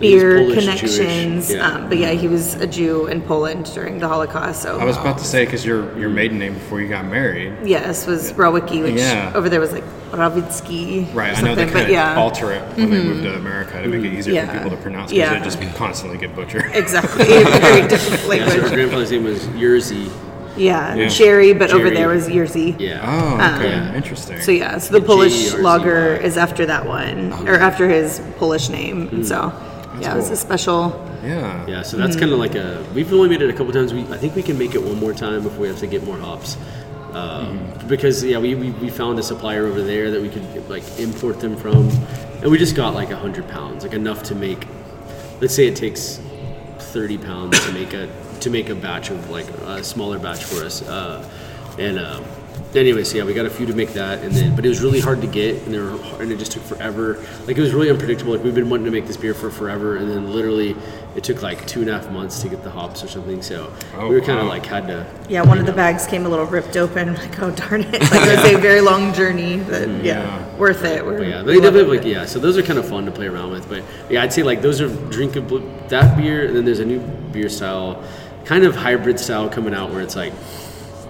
beer 0.00 0.38
Polish, 0.38 0.58
connections. 0.58 1.52
Yeah. 1.52 1.66
Um, 1.66 1.88
but 1.88 1.98
yeah, 1.98 2.12
he 2.12 2.28
was 2.28 2.54
a 2.54 2.66
Jew 2.66 3.06
in 3.06 3.20
Poland 3.22 3.70
during 3.74 3.98
the 3.98 4.08
Holocaust. 4.08 4.62
So 4.62 4.78
I 4.78 4.84
was 4.84 4.96
about 4.96 5.18
to 5.18 5.24
say 5.24 5.44
because 5.44 5.64
your 5.64 5.96
your 5.98 6.10
maiden 6.10 6.38
name 6.38 6.54
before 6.54 6.80
you 6.80 6.88
got 6.88 7.04
married. 7.06 7.54
yes, 7.64 8.06
was 8.06 8.32
Rawicki, 8.32 8.82
which 8.82 8.94
Yeah. 8.96 9.32
over 9.34 9.48
there 9.48 9.60
was 9.60 9.72
like 9.72 9.84
Rawicki. 10.12 11.12
Right, 11.14 11.32
or 11.32 11.36
I 11.36 11.40
know 11.40 11.54
they 11.54 11.62
something, 11.62 11.68
could 11.68 11.72
but 11.84 11.90
yeah. 11.90 12.10
Mm-hmm. 12.10 12.18
alter 12.18 12.52
it 12.52 12.62
when 12.76 12.90
they 12.90 13.02
moved 13.02 13.22
to 13.24 13.34
America 13.36 13.82
to 13.82 13.88
make 13.88 14.04
it 14.04 14.12
easier 14.12 14.34
Yeah. 14.34 14.46
for 14.46 14.52
people 14.58 14.70
to 14.70 14.76
pronounce 14.76 15.10
because 15.12 15.32
Yeah. 15.32 15.38
they 15.38 15.44
just 15.44 15.60
constantly 15.76 16.18
get 16.18 16.34
butchered. 16.34 16.70
Exactly, 16.74 17.24
very 17.24 17.86
different 17.88 17.92
yeah, 17.92 18.16
so 18.16 18.22
our 18.22 18.28
language. 18.28 18.72
grandfather's 18.72 19.10
name 19.10 19.24
was 19.24 19.46
Yerzy. 19.48 20.10
Yeah, 20.56 20.94
Yeah. 20.96 21.08
Jerry, 21.08 21.52
but 21.52 21.70
over 21.70 21.88
there 21.88 22.08
was 22.08 22.26
Yerzy. 22.28 22.74
Yeah. 22.80 22.98
Oh, 23.04 23.34
okay, 23.60 23.74
Um, 23.74 23.94
interesting. 23.94 24.40
So 24.40 24.50
yeah, 24.50 24.78
so 24.78 24.92
the 24.92 25.00
G 25.00 25.06
Polish 25.06 25.54
or 25.54 25.58
lager 25.62 26.14
is 26.16 26.36
after 26.36 26.66
that 26.66 26.84
one, 26.86 27.32
or 27.46 27.54
after 27.54 27.88
his 27.88 28.20
Polish 28.38 28.68
name, 28.68 29.08
and 29.12 29.24
so 29.26 29.52
yeah, 30.00 30.16
it's 30.16 30.26
cool. 30.26 30.32
a 30.34 30.36
special. 30.36 31.18
yeah, 31.24 31.66
Yeah, 31.66 31.82
so 31.82 31.96
that's 31.96 32.12
Mm-hmm. 32.16 32.20
kind 32.20 32.32
of 32.32 32.38
like 32.38 32.54
a. 32.54 32.84
We've 32.94 33.12
only 33.12 33.28
made 33.28 33.42
it 33.42 33.50
a 33.50 33.52
couple 33.52 33.72
times. 33.72 33.92
We 33.92 34.02
I 34.04 34.16
think 34.18 34.34
we 34.36 34.42
can 34.42 34.56
make 34.58 34.74
it 34.74 34.82
one 34.82 34.98
more 34.98 35.12
time 35.12 35.42
before 35.42 35.60
we 35.60 35.68
have 35.68 35.78
to 35.80 35.86
get 35.86 36.02
more 36.04 36.18
hops. 36.18 36.56
Um, 37.12 37.60
Because 37.88 38.22
yeah, 38.24 38.38
we, 38.38 38.54
we, 38.54 38.70
we 38.72 38.90
found 38.90 39.18
a 39.18 39.22
supplier 39.22 39.66
over 39.66 39.82
there 39.82 40.10
that 40.10 40.20
we 40.20 40.28
could 40.28 40.68
like 40.68 40.84
import 40.98 41.40
them 41.40 41.56
from, 41.56 41.88
and 42.42 42.50
we 42.50 42.58
just 42.58 42.76
got 42.76 42.94
like 42.94 43.10
hundred 43.10 43.48
pounds, 43.48 43.82
like 43.84 43.94
enough 43.94 44.22
to 44.24 44.34
make. 44.34 44.66
Let's 45.40 45.54
say 45.54 45.66
it 45.66 45.76
takes 45.76 46.20
thirty 46.92 47.18
pounds 47.18 47.58
to 47.66 47.72
make 47.72 47.94
a 47.94 48.08
to 48.40 48.50
make 48.50 48.68
a 48.68 48.74
batch 48.74 49.10
of 49.10 49.30
like 49.30 49.48
a 49.48 49.82
smaller 49.82 50.18
batch 50.18 50.44
for 50.44 50.64
us, 50.64 50.82
uh, 50.82 51.28
and. 51.78 51.98
Um, 51.98 52.24
Anyways, 52.74 53.14
yeah, 53.14 53.24
we 53.24 53.32
got 53.32 53.46
a 53.46 53.50
few 53.50 53.64
to 53.64 53.72
make 53.72 53.94
that, 53.94 54.22
and 54.22 54.30
then 54.34 54.54
but 54.54 54.66
it 54.66 54.68
was 54.68 54.82
really 54.82 55.00
hard 55.00 55.22
to 55.22 55.26
get, 55.26 55.56
and 55.64 55.72
they 55.72 55.78
were, 55.78 55.96
and 56.20 56.30
it 56.30 56.38
just 56.38 56.52
took 56.52 56.62
forever. 56.62 57.14
Like 57.46 57.56
it 57.56 57.60
was 57.62 57.72
really 57.72 57.88
unpredictable. 57.88 58.34
Like 58.34 58.44
we've 58.44 58.54
been 58.54 58.68
wanting 58.68 58.84
to 58.84 58.90
make 58.90 59.06
this 59.06 59.16
beer 59.16 59.32
for 59.32 59.50
forever, 59.50 59.96
and 59.96 60.10
then 60.10 60.30
literally 60.30 60.76
it 61.16 61.24
took 61.24 61.40
like 61.40 61.66
two 61.66 61.80
and 61.80 61.88
a 61.88 61.98
half 61.98 62.10
months 62.12 62.42
to 62.42 62.48
get 62.50 62.62
the 62.62 62.70
hops 62.70 63.02
or 63.02 63.08
something. 63.08 63.40
So 63.40 63.72
Oh, 63.94 64.08
we 64.08 64.16
were 64.16 64.20
kind 64.20 64.38
of 64.38 64.44
wow. 64.44 64.50
like 64.52 64.66
had 64.66 64.86
to. 64.88 65.06
Yeah, 65.30 65.42
one 65.44 65.58
of 65.58 65.64
the 65.64 65.72
bags 65.72 66.06
came 66.06 66.26
a 66.26 66.28
little 66.28 66.44
ripped 66.44 66.76
open. 66.76 67.14
Like, 67.18 67.40
oh 67.40 67.50
darn 67.52 67.80
it! 67.80 67.92
Like 68.02 68.12
it 68.28 68.36
was 68.44 68.52
a 68.54 68.58
very 68.58 68.82
long 68.82 69.14
journey, 69.14 69.56
but 69.56 69.88
mm. 69.88 70.04
yeah, 70.04 70.22
Yeah. 70.24 70.56
worth 70.58 70.84
it. 70.84 71.02
We're, 71.04 71.18
But 71.18 71.26
yeah, 71.26 71.42
they 71.42 71.54
love 71.54 71.62
definitely 71.72 71.96
it. 71.96 72.00
like 72.04 72.06
yeah. 72.06 72.26
So 72.26 72.38
those 72.38 72.58
are 72.58 72.62
kind 72.62 72.78
of 72.78 72.86
fun 72.86 73.06
to 73.06 73.10
play 73.10 73.28
around 73.28 73.50
with. 73.50 73.66
But 73.66 73.82
yeah, 74.10 74.22
I'd 74.22 74.32
say 74.34 74.42
like 74.42 74.60
those 74.60 74.82
are 74.82 74.88
drinkable. 75.10 75.60
That 75.88 76.18
beer, 76.18 76.44
and 76.46 76.54
then 76.54 76.66
there's 76.66 76.80
a 76.80 76.84
new 76.84 77.00
beer 77.32 77.48
style, 77.48 78.04
kind 78.44 78.64
of 78.64 78.76
hybrid 78.76 79.18
style 79.18 79.48
coming 79.48 79.72
out 79.72 79.90
where 79.90 80.02
it's 80.02 80.16
like 80.16 80.34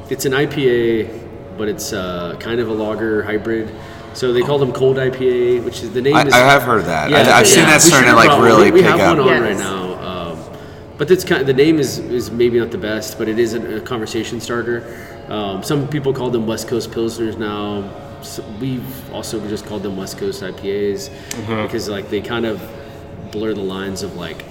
it's 0.09 0.25
an 0.25 0.33
IPA, 0.33 1.28
but 1.59 1.69
it's 1.69 1.93
uh, 1.93 2.37
kind 2.41 2.61
of 2.61 2.69
a 2.69 2.73
lager 2.73 3.23
hybrid. 3.25 3.75
So 4.15 4.33
they 4.33 4.41
call 4.43 4.59
them 4.59 4.73
cold 4.73 4.97
IPA, 4.97 5.65
which 5.65 5.83
is 5.83 5.93
the 5.93 6.01
name. 6.01 6.17
I, 6.17 6.25
is, 6.27 6.33
I 6.33 6.39
have 6.39 6.63
heard 6.63 6.85
that. 6.87 7.13
I, 7.13 7.39
I've 7.41 7.47
seen 7.47 7.65
yeah, 7.65 7.71
that 7.71 7.83
starting 7.83 8.09
to 8.11 8.17
like 8.17 8.29
brought 8.29 8.39
one. 8.39 8.47
really 8.47 8.71
we, 8.71 8.81
we 8.81 8.83
pick 8.83 8.91
have 8.97 9.01
up. 9.01 9.19
one 9.19 9.21
on 9.21 9.43
Yes. 9.43 9.43
right 9.43 9.59
now. 9.59 10.33
Um, 10.33 10.39
but 10.97 11.11
it's 11.11 11.25
kind 11.25 11.41
of, 11.43 11.47
the 11.47 11.53
name 11.53 11.79
is, 11.79 11.99
is 11.99 12.31
maybe 12.31 12.59
not 12.59 12.71
the 12.71 12.79
best, 12.79 13.19
but 13.19 13.29
it 13.29 13.39
is 13.39 13.55
a, 13.55 13.77
a 13.77 13.81
conversation 13.81 14.41
starter. 14.41 14.83
Um, 15.29 15.63
some 15.63 15.87
people 15.89 16.13
call 16.15 16.31
them 16.31 16.47
West 16.47 16.69
Coast 16.69 16.91
Pilsners 16.91 17.37
now. 17.39 17.89
So 18.23 18.43
we've 18.61 19.13
also 19.13 19.47
just 19.49 19.67
called 19.67 19.83
them 19.85 19.97
West 19.97 20.19
Coast 20.19 20.43
IPAs 20.43 21.11
because 21.63 21.89
like 21.89 22.09
they 22.09 22.21
kind 22.21 22.47
of 22.47 22.61
blur 23.31 23.53
the 23.55 23.61
lines 23.61 24.03
of 24.03 24.17
like 24.17 24.45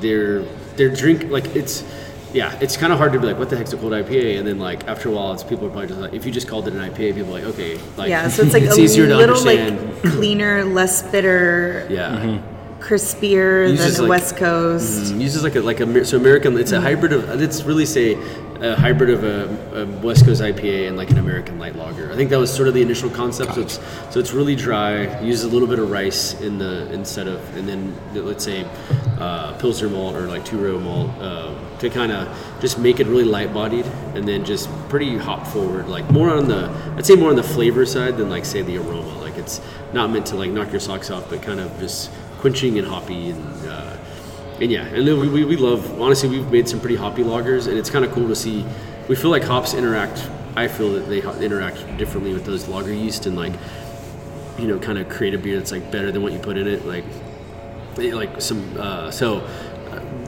their 0.00 0.40
their 0.76 0.88
drink 0.88 1.24
like 1.30 1.46
it's 1.54 1.84
yeah 2.32 2.56
it's 2.60 2.76
kind 2.76 2.92
of 2.92 2.98
hard 2.98 3.12
to 3.12 3.18
be 3.18 3.26
like 3.26 3.38
what 3.38 3.48
the 3.50 3.56
heck's 3.56 3.72
a 3.72 3.76
cold 3.76 3.92
IPA 3.92 4.38
and 4.38 4.46
then 4.46 4.58
like 4.58 4.86
after 4.86 5.08
a 5.08 5.12
while 5.12 5.32
it's 5.32 5.42
people 5.42 5.66
are 5.66 5.70
probably 5.70 5.88
just 5.88 6.00
like 6.00 6.12
if 6.12 6.26
you 6.26 6.32
just 6.32 6.48
called 6.48 6.68
it 6.68 6.74
an 6.74 6.80
IPA 6.80 7.14
people 7.14 7.30
are 7.30 7.40
like 7.40 7.44
okay 7.44 7.78
like 7.96 8.08
Yeah, 8.08 8.28
so 8.28 8.42
it's 8.42 8.52
like 8.52 8.62
a 8.78 8.80
easier 8.80 9.06
to 9.06 9.16
little 9.16 9.36
understand 9.36 9.80
like 9.94 10.12
cleaner, 10.12 10.64
less 10.64 11.02
bitter, 11.02 11.86
yeah 11.90 12.40
crispier 12.80 13.68
Uses 13.70 13.96
than 13.96 14.04
like- 14.08 14.20
West 14.20 14.36
Coast. 14.36 15.12
Mm, 15.12 15.20
uses 15.20 15.42
like 15.42 15.56
a 15.56 15.60
like 15.60 15.80
a 15.80 16.04
so 16.04 16.16
American. 16.16 16.56
It's 16.56 16.72
a 16.72 16.80
hybrid 16.80 17.12
of. 17.12 17.42
It's 17.42 17.64
really 17.64 17.84
say 17.86 18.14
a 18.60 18.76
hybrid 18.76 19.10
of 19.10 19.24
a, 19.24 19.82
a 19.82 19.86
West 20.00 20.24
Coast 20.24 20.40
IPA 20.40 20.88
and 20.88 20.96
like 20.96 21.10
an 21.10 21.18
American 21.18 21.58
light 21.58 21.76
lager. 21.76 22.10
I 22.12 22.16
think 22.16 22.30
that 22.30 22.38
was 22.38 22.52
sort 22.54 22.68
of 22.68 22.74
the 22.74 22.82
initial 22.82 23.10
concept. 23.10 23.54
So 23.54 23.60
it's 23.62 23.80
so 24.10 24.20
it's 24.20 24.32
really 24.32 24.54
dry. 24.54 25.20
Uses 25.20 25.44
a 25.44 25.48
little 25.48 25.68
bit 25.68 25.78
of 25.78 25.90
rice 25.90 26.40
in 26.40 26.58
the 26.58 26.90
instead 26.92 27.26
of 27.28 27.56
and 27.56 27.68
then 27.68 27.94
let's 28.14 28.44
say 28.44 28.64
uh, 29.18 29.52
pilsner 29.58 29.88
malt 29.88 30.14
or 30.14 30.28
like 30.28 30.44
two 30.44 30.58
row 30.58 30.78
malt 30.78 31.10
uh, 31.20 31.52
to 31.80 31.90
kind 31.90 32.12
of 32.12 32.28
just 32.60 32.78
make 32.78 33.00
it 33.00 33.06
really 33.06 33.24
light 33.24 33.54
bodied 33.54 33.86
and 34.14 34.26
then 34.26 34.44
just 34.44 34.68
pretty 34.88 35.16
hop 35.16 35.46
forward. 35.46 35.88
Like 35.88 36.10
more 36.10 36.30
on 36.30 36.48
the 36.48 36.70
I'd 36.96 37.06
say 37.06 37.14
more 37.14 37.30
on 37.30 37.36
the 37.36 37.42
flavor 37.42 37.86
side 37.86 38.16
than 38.16 38.28
like 38.28 38.44
say 38.44 38.62
the 38.62 38.78
aroma. 38.78 39.18
Like 39.18 39.36
it's 39.36 39.60
not 39.92 40.10
meant 40.10 40.26
to 40.26 40.36
like 40.36 40.50
knock 40.50 40.70
your 40.70 40.80
socks 40.80 41.10
off, 41.10 41.28
but 41.30 41.42
kind 41.42 41.60
of 41.60 41.78
just 41.78 42.10
quenching 42.38 42.78
and 42.78 42.86
hoppy 42.86 43.30
and. 43.30 43.68
Uh, 43.68 43.96
and 44.60 44.72
yeah, 44.72 44.86
and 44.86 45.04
we, 45.04 45.28
we, 45.28 45.44
we 45.44 45.56
love, 45.56 46.00
honestly, 46.00 46.28
we've 46.28 46.50
made 46.50 46.68
some 46.68 46.80
pretty 46.80 46.96
hoppy 46.96 47.22
lagers, 47.22 47.68
and 47.68 47.78
it's 47.78 47.90
kind 47.90 48.04
of 48.04 48.10
cool 48.10 48.26
to 48.26 48.34
see. 48.34 48.64
We 49.08 49.14
feel 49.14 49.30
like 49.30 49.44
hops 49.44 49.72
interact, 49.72 50.28
I 50.56 50.66
feel 50.66 50.92
that 50.94 51.08
they 51.08 51.22
interact 51.44 51.96
differently 51.96 52.32
with 52.32 52.44
those 52.44 52.66
lager 52.66 52.92
yeast 52.92 53.26
and 53.26 53.36
like, 53.36 53.52
you 54.58 54.66
know, 54.66 54.78
kind 54.80 54.98
of 54.98 55.08
create 55.08 55.34
a 55.34 55.38
beer 55.38 55.56
that's 55.56 55.70
like 55.70 55.92
better 55.92 56.10
than 56.10 56.22
what 56.22 56.32
you 56.32 56.40
put 56.40 56.58
in 56.58 56.66
it. 56.66 56.84
Like, 56.84 57.04
eh, 57.98 58.12
like 58.12 58.40
some, 58.40 58.76
uh, 58.76 59.12
so 59.12 59.48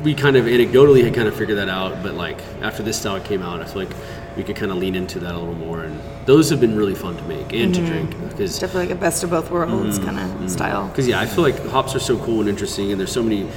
we 0.02 0.14
kind 0.14 0.36
of 0.36 0.46
anecdotally 0.46 1.04
had 1.04 1.14
kind 1.14 1.28
of 1.28 1.36
figured 1.36 1.58
that 1.58 1.68
out, 1.68 2.02
but 2.02 2.14
like 2.14 2.40
after 2.62 2.82
this 2.82 2.98
style 2.98 3.20
came 3.20 3.42
out, 3.42 3.60
I 3.60 3.64
feel 3.64 3.84
like 3.84 3.94
we 4.36 4.42
could 4.42 4.56
kind 4.56 4.72
of 4.72 4.78
lean 4.78 4.94
into 4.94 5.18
that 5.20 5.34
a 5.34 5.38
little 5.38 5.54
more. 5.54 5.82
And 5.82 6.00
those 6.26 6.48
have 6.50 6.60
been 6.60 6.76
really 6.76 6.94
fun 6.94 7.16
to 7.16 7.22
make 7.24 7.52
and 7.52 7.74
to 7.74 7.80
mm-hmm. 7.80 7.90
drink 7.90 8.10
because 8.10 8.50
It's 8.50 8.58
definitely 8.58 8.88
like 8.88 8.96
a 8.96 9.00
best 9.00 9.22
of 9.24 9.30
both 9.30 9.50
worlds 9.50 9.98
mm-hmm. 9.98 10.06
kind 10.06 10.18
of 10.18 10.30
mm-hmm. 10.30 10.48
style. 10.48 10.88
because 10.88 11.06
yeah, 11.06 11.20
I 11.20 11.26
feel 11.26 11.42
like 11.42 11.58
hops 11.66 11.94
are 11.94 12.00
so 12.00 12.18
cool 12.24 12.40
and 12.40 12.48
interesting, 12.48 12.90
and 12.92 13.00
there's 13.00 13.12
so 13.12 13.22
many 13.22 13.48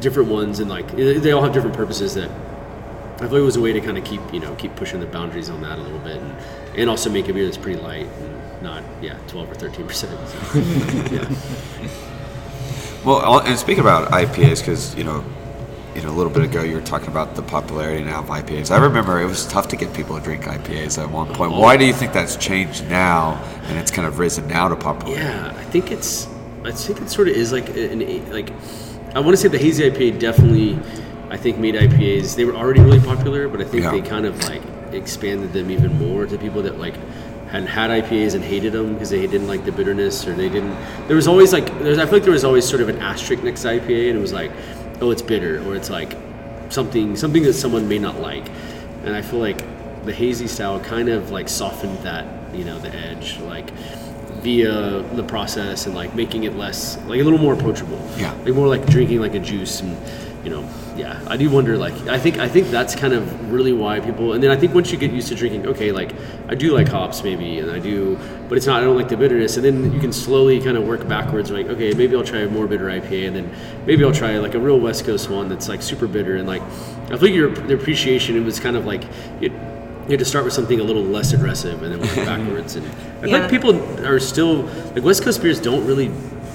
different 0.00 0.30
ones, 0.30 0.60
and 0.60 0.68
like 0.68 0.90
they 0.96 1.32
all 1.32 1.42
have 1.42 1.52
different 1.52 1.76
purposes. 1.76 2.14
That 2.14 2.30
I 3.16 3.18
feel 3.18 3.28
like 3.28 3.40
it 3.40 3.40
was 3.42 3.56
a 3.56 3.60
way 3.60 3.72
to 3.72 3.80
kind 3.80 3.96
of 3.96 4.04
keep 4.04 4.20
you 4.32 4.40
know 4.40 4.54
keep 4.56 4.74
pushing 4.76 5.00
the 5.00 5.06
boundaries 5.06 5.48
on 5.48 5.62
that 5.62 5.78
a 5.78 5.82
little 5.82 6.00
bit, 6.00 6.16
and, 6.16 6.36
and 6.76 6.90
also 6.90 7.10
make 7.10 7.28
a 7.28 7.32
beer 7.32 7.44
that's 7.44 7.58
pretty 7.58 7.80
light 7.80 8.06
and 8.06 8.62
not 8.62 8.82
yeah 9.00 9.16
12 9.28 9.50
or 9.50 9.54
13 9.54 9.86
percent. 9.86 10.28
So, 10.28 10.58
yeah. 11.14 11.88
Well, 13.04 13.40
and 13.40 13.58
speaking 13.58 13.80
about 13.82 14.10
IPAs, 14.12 14.60
because 14.60 14.94
you 14.94 15.04
know, 15.04 15.22
you 15.94 16.02
know, 16.02 16.08
a 16.10 16.16
little 16.16 16.32
bit 16.32 16.42
ago 16.44 16.62
you 16.62 16.74
were 16.74 16.80
talking 16.80 17.08
about 17.08 17.34
the 17.34 17.42
popularity 17.42 18.02
now 18.02 18.20
of 18.20 18.26
IPAs. 18.26 18.70
I 18.70 18.78
remember 18.78 19.20
it 19.20 19.26
was 19.26 19.46
tough 19.46 19.68
to 19.68 19.76
get 19.76 19.92
people 19.92 20.16
to 20.18 20.24
drink 20.24 20.44
IPAs 20.44 21.02
at 21.02 21.10
one 21.10 21.32
point. 21.34 21.52
Why 21.52 21.76
do 21.76 21.84
you 21.84 21.92
think 21.92 22.12
that's 22.12 22.36
changed 22.36 22.88
now, 22.88 23.34
and 23.64 23.78
it's 23.78 23.90
kind 23.90 24.06
of 24.06 24.18
risen 24.18 24.48
now 24.48 24.68
to 24.68 24.76
popularity? 24.76 25.22
Yeah, 25.24 25.54
I 25.56 25.64
think 25.64 25.90
it's. 25.92 26.26
I 26.64 26.72
think 26.72 27.02
it 27.02 27.10
sort 27.10 27.28
of 27.28 27.34
is 27.36 27.52
like 27.52 27.68
an 27.76 28.32
like. 28.32 28.50
I 29.14 29.20
want 29.20 29.32
to 29.32 29.36
say 29.36 29.48
the 29.48 29.58
hazy 29.58 29.88
IPA 29.90 30.18
definitely. 30.18 30.78
I 31.30 31.36
think 31.36 31.58
made 31.58 31.74
IPAs. 31.74 32.36
They 32.36 32.44
were 32.44 32.54
already 32.54 32.80
really 32.80 33.00
popular, 33.00 33.48
but 33.48 33.60
I 33.60 33.64
think 33.64 33.82
Yeah. 33.82 33.90
they 33.90 34.00
kind 34.02 34.24
of 34.24 34.42
like 34.48 34.62
expanded 34.92 35.52
them 35.52 35.70
even 35.70 35.98
more 35.98 36.26
to 36.26 36.38
people 36.38 36.62
that 36.62 36.78
like 36.78 36.94
had 37.50 37.64
had 37.64 37.90
IPAs 37.90 38.34
and 38.34 38.42
hated 38.42 38.72
them 38.72 38.94
because 38.94 39.10
they 39.10 39.26
didn't 39.26 39.46
like 39.46 39.64
the 39.64 39.72
bitterness 39.72 40.26
or 40.26 40.34
they 40.34 40.48
didn't. 40.48 40.76
There 41.06 41.16
was 41.16 41.28
always 41.28 41.52
like 41.52 41.66
there's. 41.80 41.98
I 41.98 42.04
feel 42.04 42.14
like 42.14 42.22
there 42.22 42.32
was 42.32 42.44
always 42.44 42.68
sort 42.68 42.82
of 42.82 42.88
an 42.88 42.98
asterisk 42.98 43.42
next 43.42 43.62
to 43.62 43.68
IPA, 43.68 44.10
and 44.10 44.18
it 44.18 44.20
was 44.20 44.32
like, 44.32 44.50
oh, 45.00 45.10
it's 45.10 45.22
bitter, 45.22 45.62
or 45.68 45.76
it's 45.76 45.90
like 45.90 46.16
something 46.70 47.16
something 47.16 47.42
that 47.42 47.54
someone 47.54 47.88
may 47.88 47.98
not 47.98 48.20
like. 48.20 48.48
And 49.04 49.14
I 49.14 49.22
feel 49.22 49.38
like 49.38 49.62
the 50.04 50.12
hazy 50.12 50.46
style 50.46 50.80
kind 50.80 51.08
of 51.08 51.30
like 51.30 51.48
softened 51.48 51.98
that, 51.98 52.26
you 52.54 52.64
know, 52.64 52.78
the 52.78 52.94
edge, 52.94 53.38
like 53.40 53.70
via 54.40 55.00
the 55.14 55.24
process 55.24 55.86
and 55.86 55.94
like 55.94 56.14
making 56.14 56.44
it 56.44 56.54
less 56.54 56.98
like 57.06 57.20
a 57.20 57.24
little 57.24 57.38
more 57.38 57.54
approachable. 57.54 57.98
Yeah. 58.18 58.32
Like 58.44 58.54
more 58.54 58.68
like 58.68 58.86
drinking 58.86 59.20
like 59.20 59.34
a 59.34 59.38
juice 59.38 59.80
and 59.80 59.96
you 60.44 60.50
know, 60.50 60.68
yeah, 60.96 61.24
I 61.26 61.36
do 61.38 61.48
wonder. 61.50 61.78
Like, 61.78 61.94
I 62.06 62.18
think 62.18 62.38
I 62.38 62.48
think 62.48 62.68
that's 62.68 62.94
kind 62.94 63.14
of 63.14 63.50
really 63.50 63.72
why 63.72 63.98
people. 64.00 64.34
And 64.34 64.42
then 64.42 64.50
I 64.50 64.56
think 64.56 64.74
once 64.74 64.92
you 64.92 64.98
get 64.98 65.10
used 65.10 65.28
to 65.28 65.34
drinking, 65.34 65.66
okay, 65.68 65.90
like 65.90 66.12
I 66.48 66.54
do 66.54 66.72
like 66.72 66.86
hops 66.88 67.24
maybe, 67.24 67.60
and 67.60 67.70
I 67.70 67.78
do, 67.78 68.18
but 68.48 68.58
it's 68.58 68.66
not. 68.66 68.80
I 68.82 68.84
don't 68.84 68.96
like 68.96 69.08
the 69.08 69.16
bitterness. 69.16 69.56
And 69.56 69.64
then 69.64 69.92
you 69.92 69.98
can 70.00 70.12
slowly 70.12 70.60
kind 70.60 70.76
of 70.76 70.84
work 70.86 71.08
backwards. 71.08 71.50
Like, 71.50 71.66
okay, 71.66 71.94
maybe 71.94 72.14
I'll 72.14 72.22
try 72.24 72.40
a 72.40 72.48
more 72.48 72.66
bitter 72.66 72.86
IPA, 72.86 73.28
and 73.28 73.36
then 73.36 73.50
maybe 73.86 74.04
I'll 74.04 74.12
try 74.12 74.36
like 74.38 74.54
a 74.54 74.60
real 74.60 74.78
West 74.78 75.06
Coast 75.06 75.30
one 75.30 75.48
that's 75.48 75.68
like 75.68 75.80
super 75.80 76.06
bitter. 76.06 76.36
And 76.36 76.46
like, 76.46 76.62
I 77.10 77.16
think 77.16 77.34
your 77.34 77.50
the 77.50 77.74
appreciation 77.74 78.36
it 78.36 78.44
was 78.44 78.60
kind 78.60 78.76
of 78.76 78.84
like 78.84 79.04
it. 79.40 79.50
You 80.04 80.10
had 80.10 80.18
to 80.18 80.24
start 80.26 80.44
with 80.44 80.52
something 80.52 80.78
a 80.80 80.84
little 80.84 81.02
less 81.02 81.32
aggressive 81.32 81.82
and 81.82 81.90
then 81.90 82.00
work 82.00 82.14
backwards. 82.26 82.76
And 82.76 82.86
I 82.86 82.90
feel 83.22 83.30
Yeah. 83.30 83.38
like 83.38 83.50
people 83.50 84.04
are 84.04 84.20
still 84.20 84.64
like 84.94 85.02
West 85.02 85.22
Coast 85.22 85.40
beers 85.40 85.58
don't 85.58 85.86
really 85.86 86.10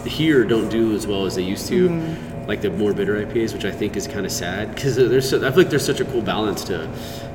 here 0.06 0.46
don't 0.46 0.70
do 0.70 0.94
as 0.96 1.08
well 1.08 1.26
as 1.26 1.34
they 1.36 1.42
used 1.42 1.68
to. 1.70 1.90
Mm-hmm. 1.90 2.29
Like 2.50 2.62
the 2.62 2.72
more 2.72 2.96
bitter 2.96 3.24
IPAs, 3.24 3.54
which 3.54 3.64
I 3.64 3.70
think 3.70 3.96
is 3.96 4.08
kind 4.08 4.26
of 4.26 4.32
sad 4.32 4.74
because 4.74 4.96
there's 5.12 5.30
so, 5.30 5.38
I 5.38 5.52
feel 5.52 5.60
like 5.60 5.70
there's 5.70 5.86
such 5.86 6.00
a 6.00 6.06
cool 6.06 6.24
balance 6.24 6.64
to 6.64 6.90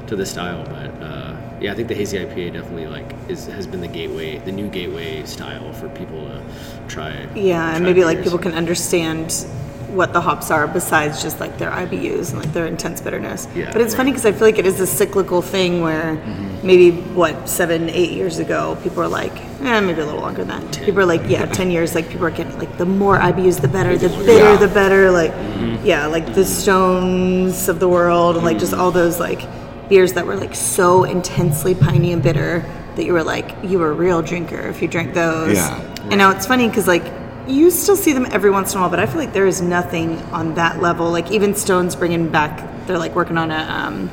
to 0.08 0.16
the 0.16 0.26
style. 0.26 0.64
But 0.64 0.90
uh, 1.00 1.36
yeah, 1.60 1.70
I 1.70 1.76
think 1.76 1.86
the 1.86 1.94
hazy 1.94 2.18
IPA 2.18 2.54
definitely 2.54 2.88
like 2.88 3.14
is 3.28 3.46
has 3.46 3.64
been 3.64 3.80
the 3.80 3.86
gateway, 3.86 4.38
the 4.38 4.50
new 4.50 4.66
gateway 4.66 5.24
style 5.24 5.72
for 5.72 5.88
people 5.90 6.26
to 6.26 6.42
try. 6.88 7.28
Yeah, 7.36 7.76
and 7.76 7.84
maybe 7.84 8.04
like 8.04 8.24
people 8.24 8.40
can 8.40 8.54
understand 8.54 9.46
what 9.94 10.12
the 10.12 10.20
hops 10.20 10.50
are 10.50 10.66
besides 10.66 11.22
just 11.22 11.40
like 11.40 11.56
their 11.58 11.70
IBUs 11.70 12.30
and 12.30 12.40
like 12.40 12.52
their 12.52 12.66
intense 12.66 13.00
bitterness. 13.00 13.46
Yeah, 13.54 13.72
but 13.72 13.80
it's 13.80 13.94
funny 13.94 14.10
because 14.10 14.26
I 14.26 14.32
feel 14.32 14.42
like 14.42 14.58
it 14.58 14.66
is 14.66 14.80
a 14.80 14.86
cyclical 14.86 15.40
thing 15.40 15.80
where 15.80 16.16
mm-hmm. 16.16 16.66
maybe 16.66 16.90
what 17.12 17.48
seven, 17.48 17.88
eight 17.90 18.10
years 18.10 18.38
ago, 18.38 18.76
people 18.82 19.02
are 19.02 19.08
like, 19.08 19.32
eh, 19.62 19.80
maybe 19.80 20.00
a 20.00 20.04
little 20.04 20.20
longer 20.20 20.44
than 20.44 20.60
that. 20.60 20.82
People 20.84 21.00
are 21.00 21.06
like, 21.06 21.22
yeah, 21.28 21.46
ten 21.46 21.70
years. 21.70 21.94
Like 21.94 22.08
people 22.08 22.26
are 22.26 22.30
getting 22.30 22.58
like 22.58 22.76
the 22.76 22.86
more 22.86 23.18
IBUs, 23.18 23.60
the 23.60 23.68
better. 23.68 23.96
The 23.96 24.08
bitter, 24.08 24.32
Yeah. 24.32 24.56
the 24.56 24.68
better. 24.68 25.10
Like 25.10 25.32
mm-hmm. 25.32 25.86
yeah, 25.86 26.06
like 26.06 26.26
the 26.26 26.42
mm-hmm. 26.42 26.64
Stones 26.64 27.68
of 27.68 27.78
the 27.78 27.88
world, 27.88 28.36
and 28.36 28.44
like 28.44 28.58
just 28.58 28.74
all 28.74 28.90
those 28.90 29.20
like 29.20 29.42
beers 29.88 30.14
that 30.14 30.26
were 30.26 30.36
like 30.36 30.54
so 30.54 31.04
intensely 31.04 31.74
piney 31.74 32.12
and 32.12 32.22
bitter 32.22 32.64
that 32.96 33.04
you 33.04 33.12
were 33.12 33.22
like 33.22 33.54
you 33.62 33.78
were 33.78 33.90
a 33.90 33.94
real 33.94 34.22
drinker 34.22 34.68
if 34.68 34.82
you 34.82 34.88
drank 34.88 35.14
those. 35.14 35.56
Yeah. 35.56 35.80
And 36.10 36.16
now 36.16 36.30
it's 36.30 36.46
funny 36.46 36.68
because 36.68 36.86
like 36.86 37.04
you 37.46 37.70
still 37.70 37.96
see 37.96 38.12
them 38.12 38.26
every 38.30 38.50
once 38.50 38.72
in 38.72 38.78
a 38.78 38.80
while, 38.80 38.90
but 38.90 39.00
I 39.00 39.06
feel 39.06 39.16
like 39.16 39.32
there 39.32 39.46
is 39.46 39.60
nothing 39.60 40.18
on 40.32 40.54
that 40.54 40.80
level. 40.80 41.10
Like 41.10 41.30
even 41.30 41.54
Stone's 41.54 41.96
bringing 41.96 42.28
back, 42.30 42.86
they're 42.86 42.98
like 42.98 43.14
working 43.14 43.38
on 43.38 43.50
a, 43.50 43.58
um, 43.58 44.10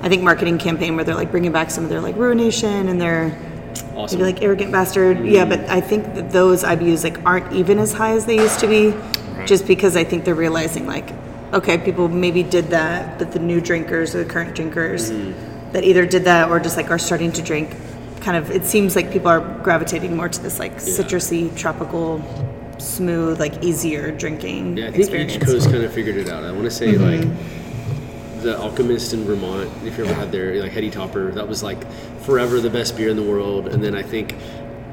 I 0.00 0.08
think 0.08 0.22
marketing 0.22 0.58
campaign 0.58 0.94
where 0.96 1.04
they're 1.04 1.14
like 1.14 1.30
bringing 1.30 1.52
back 1.52 1.70
some 1.70 1.84
of 1.84 1.90
their 1.90 2.00
like 2.00 2.16
ruination 2.16 2.88
and 2.88 3.00
their 3.00 3.36
awesome. 3.94 4.18
maybe 4.18 4.32
like 4.32 4.42
arrogant 4.42 4.72
bastard. 4.72 5.24
Yeah, 5.24 5.44
but 5.44 5.60
I 5.68 5.80
think 5.80 6.14
that 6.14 6.32
those 6.32 6.64
IBUs 6.64 7.04
like 7.04 7.24
aren't 7.24 7.52
even 7.52 7.78
as 7.78 7.92
high 7.92 8.12
as 8.12 8.26
they 8.26 8.36
used 8.36 8.60
to 8.60 8.66
be, 8.66 8.94
just 9.46 9.66
because 9.66 9.96
I 9.96 10.04
think 10.04 10.24
they're 10.24 10.34
realizing 10.34 10.86
like, 10.86 11.12
okay, 11.52 11.78
people 11.78 12.08
maybe 12.08 12.42
did 12.42 12.66
that, 12.70 13.18
but 13.18 13.32
the 13.32 13.38
new 13.38 13.60
drinkers 13.60 14.14
or 14.14 14.24
the 14.24 14.30
current 14.30 14.54
drinkers 14.54 15.10
that 15.72 15.84
either 15.84 16.06
did 16.06 16.24
that 16.24 16.50
or 16.50 16.58
just 16.60 16.76
like 16.76 16.90
are 16.90 16.98
starting 16.98 17.32
to 17.32 17.42
drink. 17.42 17.74
Kind 18.20 18.36
of, 18.36 18.50
it 18.50 18.64
seems 18.64 18.96
like 18.96 19.12
people 19.12 19.28
are 19.28 19.40
gravitating 19.62 20.16
more 20.16 20.28
to 20.28 20.42
this 20.42 20.58
like 20.58 20.76
citrusy, 20.76 21.56
tropical, 21.56 22.18
smooth, 22.78 23.40
like 23.40 23.62
easier 23.62 24.10
drinking 24.12 24.76
Yeah, 24.76 24.88
I 24.88 24.90
think 24.90 25.00
experience. 25.00 25.34
each 25.34 25.42
coast 25.42 25.70
kind 25.70 25.82
of 25.82 25.92
figured 25.92 26.16
it 26.16 26.28
out. 26.28 26.44
I 26.44 26.52
want 26.52 26.64
to 26.64 26.70
say 26.70 26.92
like 26.92 27.20
mm-hmm. 27.20 28.40
the 28.42 28.58
Alchemist 28.58 29.12
in 29.12 29.24
Vermont. 29.24 29.70
If 29.84 29.98
you 29.98 30.04
ever 30.04 30.14
had 30.14 30.32
their 30.32 30.60
like 30.60 30.72
Heady 30.72 30.90
Topper, 30.90 31.30
that 31.32 31.46
was 31.48 31.62
like 31.62 31.90
forever 32.22 32.60
the 32.60 32.70
best 32.70 32.96
beer 32.96 33.08
in 33.08 33.16
the 33.16 33.22
world. 33.22 33.68
And 33.68 33.82
then 33.82 33.94
I 33.94 34.02
think 34.02 34.36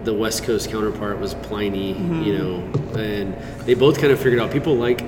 the 0.04 0.13
West 0.13 0.43
Coast 0.43 0.69
counterpart 0.69 1.19
was 1.19 1.34
Pliny. 1.36 1.89
You 1.89 1.96
mm-hmm. 1.96 2.93
know, 2.93 3.00
and 3.00 3.34
they 3.65 3.74
both 3.74 4.00
kind 4.00 4.12
of 4.12 4.19
figured 4.19 4.41
out 4.41 4.52
people 4.52 4.76
like 4.76 5.00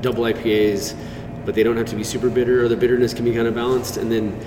double 0.00 0.24
IPAs, 0.24 0.96
but 1.44 1.54
they 1.54 1.62
don't 1.62 1.76
have 1.76 1.86
to 1.86 1.96
be 1.96 2.04
super 2.04 2.30
bitter, 2.30 2.64
or 2.64 2.68
the 2.68 2.76
bitterness 2.76 3.14
can 3.14 3.24
be 3.24 3.34
kind 3.34 3.48
of 3.48 3.54
balanced. 3.54 3.96
And 3.96 4.10
then 4.10 4.38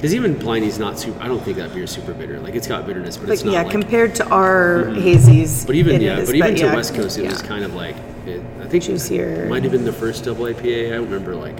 because 0.00 0.14
even 0.14 0.38
Pliny's 0.38 0.78
not 0.78 0.98
super. 0.98 1.22
I 1.22 1.28
don't 1.28 1.42
think 1.42 1.58
that 1.58 1.74
beer's 1.74 1.90
super 1.90 2.14
bitter. 2.14 2.40
Like 2.40 2.54
it's 2.54 2.66
got 2.66 2.86
bitterness, 2.86 3.18
but 3.18 3.28
it's 3.28 3.44
not 3.44 3.52
yeah, 3.52 3.62
like 3.64 3.70
compared 3.70 4.14
to 4.14 4.26
our 4.30 4.84
hazies. 4.94 5.66
but 5.66 5.74
even 5.74 6.00
yeah, 6.00 6.20
is, 6.20 6.28
but 6.30 6.36
even 6.36 6.54
to 6.54 6.64
yeah, 6.64 6.74
West 6.74 6.94
Coast, 6.94 7.18
it 7.18 7.28
was 7.28 7.42
kind 7.42 7.64
of 7.64 7.74
like 7.74 7.96
it, 8.24 8.42
I 8.62 8.66
think 8.66 8.84
Juicier. 8.84 9.44
It 9.44 9.50
might 9.50 9.62
have 9.62 9.72
been 9.72 9.84
the 9.84 9.92
first 9.92 10.24
double 10.24 10.46
IPA. 10.46 10.86
I 10.86 10.90
don't 10.94 11.10
remember 11.10 11.36
like, 11.36 11.58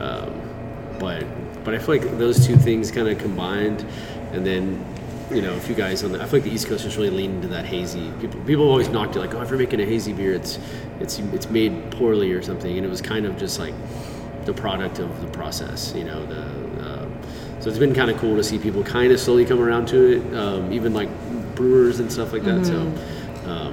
um, 0.00 0.96
but 1.00 1.24
but 1.64 1.74
I 1.74 1.78
feel 1.78 1.96
like 1.96 2.18
those 2.18 2.46
two 2.46 2.56
things 2.56 2.92
kind 2.92 3.08
of 3.08 3.18
combined, 3.18 3.84
and 4.30 4.46
then 4.46 4.86
you 5.32 5.42
know, 5.42 5.54
if 5.54 5.68
you 5.68 5.74
guys 5.74 6.04
on 6.04 6.12
the, 6.12 6.22
I 6.22 6.26
feel 6.26 6.38
like 6.38 6.44
the 6.44 6.54
East 6.54 6.68
Coast 6.68 6.84
is 6.84 6.96
really 6.96 7.10
leaning 7.10 7.36
into 7.36 7.48
that 7.48 7.64
hazy. 7.64 8.12
People 8.20 8.40
people 8.42 8.68
always 8.68 8.88
knocked 8.90 9.16
it 9.16 9.18
like, 9.18 9.34
oh, 9.34 9.42
if 9.42 9.50
you're 9.50 9.58
making 9.58 9.80
a 9.80 9.86
hazy 9.86 10.12
beer, 10.12 10.34
it's 10.34 10.60
it's 11.00 11.18
it's 11.18 11.50
made 11.50 11.90
poorly 11.90 12.32
or 12.32 12.42
something, 12.42 12.76
and 12.76 12.86
it 12.86 12.88
was 12.88 13.02
kind 13.02 13.26
of 13.26 13.36
just 13.36 13.58
like 13.58 13.74
the 14.44 14.52
product 14.52 15.00
of 15.00 15.20
the 15.20 15.26
process, 15.28 15.92
you 15.96 16.04
know. 16.04 16.24
The 16.26 16.61
so 17.62 17.70
it's 17.70 17.78
been 17.78 17.94
kind 17.94 18.10
of 18.10 18.18
cool 18.18 18.34
to 18.34 18.42
see 18.42 18.58
people 18.58 18.82
kind 18.82 19.12
of 19.12 19.20
slowly 19.20 19.44
come 19.44 19.60
around 19.60 19.86
to 19.88 20.16
it, 20.16 20.34
um, 20.36 20.72
even 20.72 20.92
like 20.92 21.08
brewers 21.54 22.00
and 22.00 22.12
stuff 22.12 22.32
like 22.32 22.42
that. 22.42 22.66
So. 22.66 22.80
Um, 23.48 23.72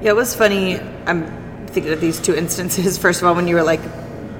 Yeah, 0.00 0.12
it 0.12 0.16
was 0.16 0.34
funny. 0.34 0.80
I'm 1.04 1.66
thinking 1.66 1.92
of 1.92 2.00
these 2.00 2.18
two 2.18 2.34
instances. 2.34 2.96
First 3.06 3.20
of 3.20 3.28
all, 3.28 3.34
when 3.34 3.46
you 3.46 3.56
were 3.56 3.62
like 3.62 3.82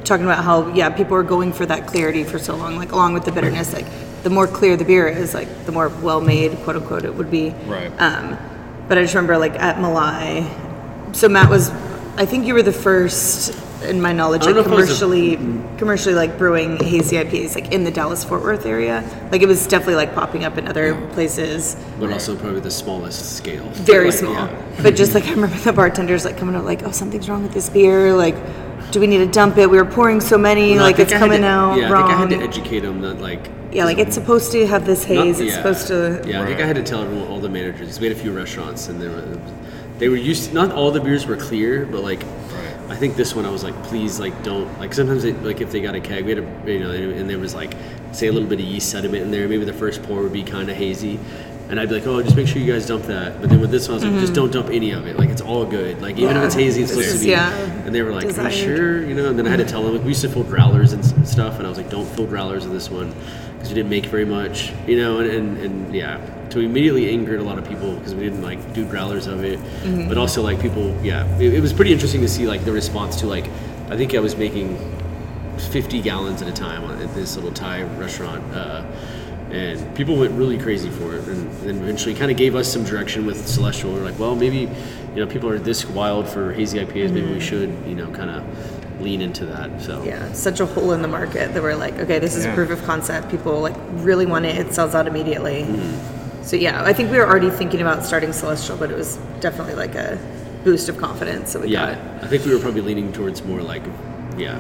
talking 0.04 0.24
about 0.24 0.42
how 0.42 0.72
yeah, 0.72 0.88
people 0.88 1.12
were 1.12 1.22
going 1.22 1.52
for 1.52 1.66
that 1.66 1.86
clarity 1.86 2.24
for 2.24 2.38
so 2.38 2.56
long, 2.56 2.76
like 2.76 2.92
along 2.92 3.12
with 3.12 3.26
the 3.26 3.32
bitterness, 3.32 3.74
like 3.74 3.86
the 4.22 4.30
more 4.30 4.46
clear 4.46 4.78
the 4.78 4.84
beer 4.86 5.06
is, 5.06 5.34
like 5.34 5.66
the 5.66 5.72
more 5.72 5.90
well 6.00 6.22
made, 6.22 6.56
quote 6.64 6.76
unquote, 6.76 7.04
it 7.04 7.14
would 7.14 7.30
be. 7.30 7.50
Right. 7.66 7.92
Um, 8.00 8.38
but 8.88 8.96
I 8.96 9.02
just 9.02 9.14
remember 9.14 9.36
like 9.36 9.56
at 9.56 9.76
Malai. 9.76 11.14
So 11.14 11.28
Matt 11.28 11.50
was, 11.50 11.68
I 12.16 12.24
think 12.24 12.46
you 12.46 12.54
were 12.54 12.62
the 12.62 12.72
first, 12.72 13.52
in 13.82 14.00
my 14.00 14.12
knowledge, 14.12 14.44
like 14.44 14.54
know 14.54 14.60
if 14.60 14.66
I 14.68 14.74
was 14.74 14.88
the- 14.88 15.06
commercially, 15.06 15.36
commercially 15.78 16.14
like 16.14 16.36
brewing 16.38 16.76
hazy 16.78 17.16
IPAs 17.16 17.54
like 17.54 17.72
in 17.72 17.84
the 17.84 17.90
Dallas 17.90 18.24
Fort 18.24 18.42
Worth 18.42 18.66
area. 18.66 19.02
Like 19.32 19.42
it 19.42 19.46
was 19.48 19.66
definitely 19.66 19.94
like 19.96 20.14
popping 20.14 20.44
up 20.44 20.58
in 20.58 20.68
other 20.68 20.94
places 21.12 21.76
but 21.98 22.12
also 22.12 22.36
probably 22.36 22.60
the 22.60 22.70
smallest 22.70 23.36
scale. 23.36 23.64
very 23.70 24.06
Like, 24.10 24.14
small. 24.18 24.32
yeah. 24.34 24.72
But 24.82 24.96
just 24.96 25.14
like 25.14 25.24
I 25.26 25.30
remember 25.30 25.56
the 25.58 25.72
bartenders 25.72 26.24
like 26.24 26.36
coming 26.36 26.54
up 26.56 26.64
like, 26.64 26.82
oh, 26.82 26.90
something's 26.90 27.28
wrong 27.28 27.42
with 27.42 27.52
this 27.52 27.68
beer. 27.70 28.12
Like, 28.14 28.36
do 28.92 29.00
we 29.00 29.06
need 29.06 29.18
to 29.18 29.26
dump 29.26 29.56
it? 29.56 29.70
We 29.70 29.78
were 29.78 29.84
pouring 29.84 30.20
so 30.20 30.36
many, 30.36 30.74
No, 30.74 30.82
like 30.82 30.98
it's 30.98 31.12
coming 31.12 31.42
to- 31.42 31.46
out 31.46 31.78
Yeah, 31.78 31.90
wrong. 31.90 32.10
I 32.10 32.18
think 32.28 32.32
I 32.42 32.44
had 32.44 32.52
to 32.52 32.58
educate 32.60 32.80
them 32.80 33.00
that 33.02 33.20
like. 33.20 33.48
yeah, 33.72 33.84
like 33.84 33.98
it's 33.98 34.14
supposed 34.14 34.52
to 34.52 34.66
have 34.66 34.84
this 34.84 35.08
not- 35.08 35.24
haze. 35.24 35.40
it's 35.40 35.54
supposed 35.54 35.86
to. 35.88 36.22
Yeah, 36.26 36.42
I 36.42 36.46
think 36.46 36.60
I 36.60 36.66
had 36.66 36.76
to 36.76 36.82
tell 36.82 37.02
everyone, 37.02 37.28
all 37.28 37.38
the 37.40 37.48
managers. 37.48 37.98
we 38.00 38.08
had 38.08 38.16
a 38.16 38.20
few 38.20 38.32
restaurants, 38.32 38.88
and 38.88 39.00
they 39.00 39.08
were 39.08 39.38
they 39.98 40.08
were 40.08 40.16
used. 40.16 40.52
not 40.54 40.72
all 40.72 40.90
the 40.90 41.00
beers 41.00 41.26
were 41.26 41.36
clear, 41.36 41.86
but 41.86 42.02
like. 42.02 42.22
I 42.90 42.96
think 42.96 43.16
this 43.16 43.34
one 43.34 43.46
I 43.46 43.50
was 43.50 43.62
like, 43.64 43.80
please, 43.84 44.18
like, 44.20 44.42
don't 44.42 44.66
like. 44.78 44.92
Sometimes, 44.92 45.22
they, 45.22 45.32
like, 45.32 45.60
if 45.60 45.70
they 45.70 45.80
got 45.80 45.94
a 45.94 46.00
keg, 46.00 46.24
we 46.24 46.30
had 46.34 46.38
a, 46.40 46.72
you 46.72 46.80
know, 46.80 46.90
and 46.90 47.30
there 47.30 47.38
was 47.38 47.54
like, 47.54 47.72
say, 48.12 48.26
a 48.26 48.32
little 48.32 48.48
bit 48.48 48.58
of 48.60 48.66
yeast 48.66 48.90
sediment 48.90 49.22
in 49.22 49.30
there. 49.30 49.48
Maybe 49.48 49.64
the 49.64 49.72
first 49.72 50.02
pour 50.02 50.22
would 50.22 50.32
be 50.32 50.42
kind 50.42 50.68
of 50.68 50.76
hazy, 50.76 51.18
and 51.68 51.78
I'd 51.78 51.88
be 51.88 51.94
like, 51.94 52.06
oh, 52.08 52.20
just 52.20 52.34
make 52.36 52.48
sure 52.48 52.60
you 52.60 52.70
guys 52.72 52.86
dump 52.88 53.04
that. 53.04 53.40
But 53.40 53.48
then 53.48 53.60
with 53.60 53.70
this 53.70 53.88
one, 53.88 53.92
I 53.92 54.04
was 54.04 54.12
like, 54.12 54.20
just 54.20 54.34
don't 54.34 54.52
dump 54.52 54.70
any 54.70 54.90
of 54.90 55.06
it. 55.06 55.16
Like, 55.16 55.28
it's 55.30 55.40
all 55.40 55.64
good. 55.64 56.02
Like, 56.02 56.18
even 56.18 56.30
if 56.30 56.36
Mm-hmm. 56.36 56.46
It's 56.46 56.54
hazy, 56.56 56.82
it's 56.82 56.90
This 56.94 57.04
supposed 57.06 57.20
to 57.22 57.24
be. 57.26 57.30
yeah, 57.30 57.54
And 57.86 57.94
they 57.94 58.02
were 58.02 58.10
like, 58.12 58.24
are 58.24 58.28
desired. 58.28 58.52
you 58.54 58.76
sure? 58.76 59.02
You 59.06 59.14
know. 59.14 59.28
And 59.30 59.38
then 59.38 59.46
I 59.46 59.50
had 59.50 59.60
to 59.60 59.64
tell 59.64 59.84
them 59.84 59.92
like 59.94 60.02
we 60.02 60.08
used 60.08 60.22
to 60.22 60.28
fill 60.28 60.42
growlers 60.44 60.92
and 60.92 61.04
stuff, 61.26 61.58
and 61.58 61.66
I 61.66 61.68
was 61.68 61.78
like, 61.78 61.90
don't 61.90 62.08
fill 62.08 62.26
growlers 62.26 62.64
in 62.64 62.72
this 62.72 62.90
one 62.90 63.14
because 63.54 63.68
we 63.68 63.74
didn't 63.76 63.90
make 63.90 64.06
very 64.06 64.24
much. 64.24 64.72
You 64.88 64.96
know, 64.96 65.20
and 65.20 65.30
and, 65.30 65.58
and 65.58 65.94
yeah. 65.94 66.18
So 66.50 66.58
we 66.58 66.64
immediately 66.66 67.08
angered 67.10 67.38
a 67.38 67.44
lot 67.44 67.58
of 67.58 67.68
people 67.68 67.94
because 67.94 68.12
we 68.14 68.24
didn't 68.24 68.42
like 68.42 68.72
do 68.72 68.84
growlers 68.84 69.28
of 69.28 69.44
it, 69.44 69.58
Mm-hmm. 69.60 70.08
but 70.08 70.18
also 70.18 70.42
like 70.42 70.60
people, 70.60 70.96
yeah, 71.02 71.24
it, 71.38 71.54
it 71.54 71.60
was 71.60 71.72
pretty 71.72 71.92
interesting 71.92 72.20
to 72.22 72.28
see 72.28 72.46
like 72.48 72.64
the 72.64 72.72
response 72.72 73.16
to 73.20 73.26
like 73.26 73.44
I 73.88 73.96
think 73.96 74.14
I 74.14 74.18
was 74.18 74.36
making 74.36 74.76
50 75.70 76.00
gallons 76.02 76.42
at 76.42 76.48
a 76.48 76.52
time 76.52 76.84
at 77.00 77.14
this 77.14 77.36
little 77.36 77.52
Thai 77.52 77.82
restaurant, 77.98 78.42
uh, 78.54 78.82
and 79.50 79.94
people 79.96 80.16
went 80.16 80.32
really 80.32 80.58
crazy 80.58 80.90
for 80.90 81.14
it, 81.16 81.26
and 81.28 81.50
then 81.62 81.76
eventually 81.82 82.14
kind 82.14 82.30
of 82.30 82.36
gave 82.36 82.54
us 82.56 82.72
some 82.72 82.82
direction 82.84 83.26
with 83.26 83.46
Celestial. 83.46 83.92
We're 83.92 84.02
like, 84.04 84.18
well, 84.18 84.34
maybe 84.34 84.58
you 85.14 85.16
know 85.24 85.26
people 85.26 85.48
are 85.50 85.58
this 85.58 85.84
wild 85.86 86.28
for 86.28 86.52
hazy 86.52 86.78
IPAs, 86.78 87.12
maybe 87.12 87.32
we 87.32 87.40
should 87.40 87.68
you 87.86 87.94
know 87.94 88.10
kind 88.10 88.30
of 88.30 89.00
lean 89.00 89.20
into 89.20 89.46
that. 89.46 89.80
So 89.80 90.02
Yeah, 90.02 90.26
it's 90.26 90.38
such 90.40 90.58
a 90.60 90.66
hole 90.66 90.92
in 90.92 91.00
the 91.02 91.08
market 91.08 91.54
that 91.54 91.62
we're 91.62 91.76
like, 91.76 91.94
okay, 92.00 92.18
this 92.18 92.34
is 92.36 92.44
Yeah. 92.44 92.54
proof 92.54 92.70
of 92.70 92.82
concept. 92.84 93.30
People 93.30 93.60
like 93.60 93.76
really 93.94 94.26
want 94.26 94.46
it. 94.46 94.56
It 94.58 94.74
sells 94.74 94.94
out 94.96 95.06
immediately. 95.06 95.62
Mm-hmm. 95.62 96.16
So 96.50 96.56
yeah, 96.56 96.82
I 96.82 96.92
think 96.92 97.12
we 97.12 97.16
were 97.16 97.28
already 97.28 97.48
thinking 97.48 97.80
about 97.80 98.04
starting 98.04 98.32
Celestial, 98.32 98.76
but 98.76 98.90
it 98.90 98.96
was 98.96 99.18
definitely 99.38 99.76
like 99.76 99.94
a 99.94 100.18
boost 100.64 100.88
of 100.88 100.98
confidence. 100.98 101.52
So 101.52 101.60
we 101.60 101.70
got 101.70 101.90
it. 101.90 101.92
yeah, 101.98 102.18
I 102.22 102.26
think 102.26 102.44
we 102.44 102.52
were 102.52 102.58
probably 102.58 102.80
leaning 102.80 103.12
towards 103.12 103.44
more 103.44 103.62
like 103.62 103.84
yeah. 104.36 104.58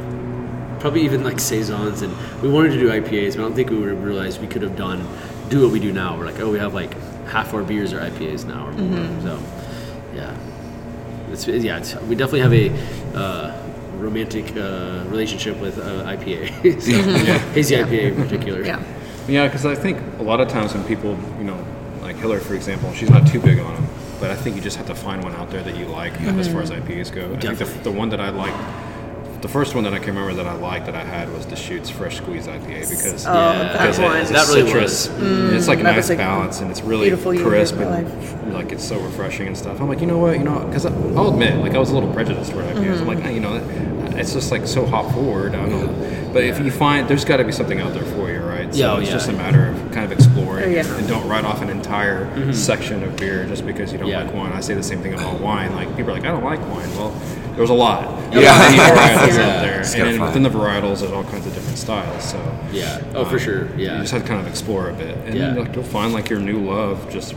Probably 0.78 1.02
even 1.02 1.24
like 1.24 1.40
saisons, 1.40 2.02
and 2.02 2.14
we 2.42 2.48
wanted 2.48 2.70
to 2.74 2.78
do 2.78 2.90
IPAs, 2.90 3.34
but 3.34 3.40
I 3.40 3.42
don't 3.42 3.56
think 3.56 3.70
we 3.70 3.78
would 3.78 3.88
have 3.88 4.04
realized 4.04 4.40
we 4.40 4.46
could 4.46 4.62
have 4.62 4.76
done 4.76 5.04
do 5.48 5.62
what 5.64 5.72
we 5.72 5.80
do 5.80 5.92
now. 5.92 6.16
We're 6.16 6.26
like, 6.26 6.38
oh, 6.38 6.52
we 6.52 6.60
have 6.60 6.74
like 6.74 6.94
half 7.26 7.52
our 7.54 7.64
beers 7.64 7.92
are 7.92 7.98
IPAs 7.98 8.46
now 8.46 8.68
or 8.68 8.72
more. 8.72 8.98
Mm-hmm. 9.00 9.26
So, 9.26 9.42
yeah, 10.14 10.36
it's, 11.32 11.48
yeah, 11.48 11.78
it's, 11.78 11.96
we 12.02 12.14
definitely 12.14 12.40
have 12.42 12.54
a 12.54 13.18
uh, 13.18 13.68
romantic 13.96 14.56
uh, 14.56 15.04
relationship 15.08 15.58
with 15.58 15.76
uh, 15.78 16.04
IPA, 16.04 16.80
so, 16.80 17.38
hazy 17.52 17.74
IPA 17.74 18.12
in 18.12 18.14
particular. 18.14 18.64
Yeah. 18.64 18.80
Yeah, 19.28 19.46
because 19.46 19.66
I 19.66 19.74
think 19.74 19.98
a 20.18 20.22
lot 20.22 20.40
of 20.40 20.48
times 20.48 20.72
when 20.72 20.82
people, 20.84 21.10
you 21.38 21.44
know, 21.44 21.64
like 22.20 22.28
Hillary, 22.28 22.40
for 22.40 22.54
example, 22.54 22.92
she's 22.92 23.10
not 23.10 23.26
too 23.26 23.40
big 23.40 23.58
on 23.58 23.74
them, 23.74 23.86
but 24.20 24.30
I 24.30 24.36
think 24.36 24.56
you 24.56 24.62
just 24.62 24.76
have 24.76 24.86
to 24.88 24.94
find 24.94 25.22
one 25.24 25.34
out 25.34 25.50
there 25.50 25.62
that 25.62 25.76
you 25.76 25.86
like 25.86 26.12
as 26.22 26.48
far 26.48 26.60
as 26.62 26.70
IPAs 26.70 27.12
go. 27.12 27.32
I 27.34 27.38
think 27.38 27.58
the, 27.58 27.64
the 27.82 27.90
one 27.90 28.10
that 28.10 28.20
I 28.20 28.28
like 28.30 28.54
the 29.40 29.48
first 29.48 29.74
one 29.74 29.84
that 29.84 29.94
I 29.94 29.98
can 29.98 30.08
remember 30.08 30.34
that 30.34 30.46
I 30.46 30.52
liked 30.52 30.84
that 30.84 30.94
I 30.94 31.02
had 31.02 31.32
was 31.32 31.46
Deschutes 31.46 31.88
Fresh 31.88 32.18
Squeeze 32.18 32.46
IPA 32.46 32.90
because 32.90 33.26
Oh, 33.26 33.32
Yeah. 33.32 33.52
that 33.62 33.72
because 33.72 33.98
one. 33.98 34.16
it's 34.18 34.30
That 34.30 34.46
really 34.48 34.66
citrus. 34.66 35.08
Mm, 35.08 35.52
it's 35.54 35.66
like 35.66 35.80
a 35.80 35.82
nice 35.82 36.10
a 36.10 36.16
balance, 36.16 36.60
and 36.60 36.70
it's 36.70 36.82
really 36.82 37.10
crisp 37.10 37.76
and 37.78 38.52
like 38.52 38.70
it's 38.70 38.84
so 38.86 39.00
refreshing 39.00 39.46
and 39.46 39.56
stuff. 39.56 39.80
I'm 39.80 39.88
like, 39.88 40.02
you 40.02 40.06
know 40.06 40.18
what, 40.18 40.36
you 40.36 40.44
know, 40.44 40.58
because 40.66 40.84
I'll 40.84 41.30
admit, 41.32 41.56
like 41.56 41.72
I 41.72 41.78
was 41.78 41.88
a 41.90 41.94
little 41.94 42.12
prejudiced 42.12 42.50
toward 42.52 42.66
IPAs. 42.66 43.00
I'm 43.00 43.06
like, 43.06 43.20
"Nah, 43.20 43.30
you 43.30 43.40
know, 43.40 43.54
it's 44.18 44.34
just 44.34 44.50
like 44.50 44.66
so 44.66 44.84
hop 44.84 45.10
forward. 45.14 45.54
I 45.54 45.66
don't 45.66 45.70
know, 45.70 46.30
but 46.34 46.44
if 46.44 46.60
you 46.60 46.70
find 46.70 47.08
there's 47.08 47.24
got 47.24 47.38
to 47.38 47.44
be 47.44 47.52
something 47.52 47.80
out 47.80 47.94
there 47.94 48.04
for 48.04 48.30
you, 48.30 48.40
right? 48.40 48.70
So 48.74 48.78
Yeah, 48.78 48.92
oh, 48.92 48.96
it's 48.98 49.06
yeah. 49.08 49.14
just 49.14 49.30
a 49.30 49.32
matter 49.32 49.68
of 49.68 49.76
kind 49.92 50.04
of 50.04 50.12
exploring 50.12 50.49
Oh, 50.62 50.68
yeah. 50.68 50.96
and 50.96 51.08
don't 51.08 51.26
write 51.28 51.44
off 51.44 51.62
an 51.62 51.70
entire 51.70 52.52
section 52.52 53.02
of 53.02 53.16
beer 53.16 53.44
just 53.46 53.64
because 53.66 53.92
you 53.92 53.98
don't 53.98 54.08
Yeah. 54.08 54.22
like 54.24 54.34
wine. 54.34 54.52
I 54.52 54.60
say 54.60 54.74
the 54.74 54.82
same 54.82 55.00
thing 55.02 55.14
about 55.14 55.40
wine. 55.40 55.74
Like 55.74 55.88
people 55.96 56.10
are 56.10 56.14
like, 56.14 56.24
I 56.24 56.28
don't 56.30 56.44
like 56.44 56.60
wine. 56.68 56.88
Well, 56.96 57.10
there's 57.56 57.70
a 57.70 57.74
lot. 57.74 58.04
Yeah. 58.32 58.40
There's 58.40 58.76
many 58.76 58.78
varietals 59.00 59.38
out 59.38 59.60
there, 59.62 59.80
and 59.80 60.14
then 60.14 60.20
within 60.20 60.42
the 60.42 60.50
varietals, 60.50 61.00
there's 61.00 61.12
all 61.12 61.24
kinds 61.24 61.46
of 61.46 61.54
different 61.54 61.78
styles. 61.78 62.24
So 62.30 62.38
Yeah. 62.72 63.00
Oh, 63.14 63.24
for 63.24 63.38
sure. 63.38 63.66
Yeah, 63.76 63.94
you 63.96 64.00
just 64.02 64.12
have 64.12 64.22
to 64.22 64.28
kind 64.28 64.40
of 64.40 64.46
explore 64.46 64.88
a 64.90 64.92
bit, 64.94 65.16
and 65.26 65.34
Yeah. 65.34 65.54
like, 65.54 65.74
you'll 65.74 65.84
find 65.84 66.12
like 66.12 66.30
your 66.30 66.40
new 66.40 66.58
love 66.60 67.10
just 67.10 67.34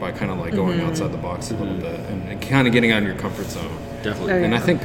by 0.00 0.12
kind 0.12 0.30
of 0.30 0.38
like 0.38 0.54
going 0.54 0.78
Mm-hmm. 0.78 0.88
outside 0.88 1.10
the 1.12 1.16
box 1.18 1.50
a 1.50 1.54
little 1.56 1.74
bit 1.74 1.98
and, 2.10 2.28
and 2.28 2.40
kind 2.42 2.66
of 2.68 2.72
getting 2.74 2.92
out 2.92 3.02
of 3.02 3.08
your 3.08 3.16
comfort 3.16 3.46
zone. 3.50 3.70
Definitely. 4.02 4.32
Oh, 4.34 4.42
And 4.44 4.54
I 4.54 4.58
think, 4.60 4.82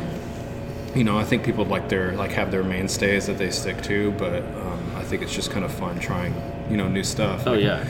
you 0.96 1.04
know, 1.04 1.18
I 1.18 1.24
think 1.26 1.44
people 1.44 1.66
like 1.66 1.90
their 1.90 2.14
like 2.14 2.32
have 2.32 2.50
their 2.52 2.64
mainstays 2.64 3.28
that 3.28 3.38
they 3.38 3.52
stick 3.52 3.82
to, 3.84 4.12
but 4.14 4.42
um, 4.42 4.80
I 4.96 5.04
think 5.04 5.22
it's 5.22 5.34
just 5.34 5.52
kind 5.52 5.64
of 5.66 5.72
fun 5.74 6.00
trying, 6.00 6.34
you 6.72 6.78
know, 6.78 6.88
new 6.88 7.04
stuff. 7.04 7.46
Oh 7.46 7.52
Like, 7.52 7.62
yeah. 7.64 7.86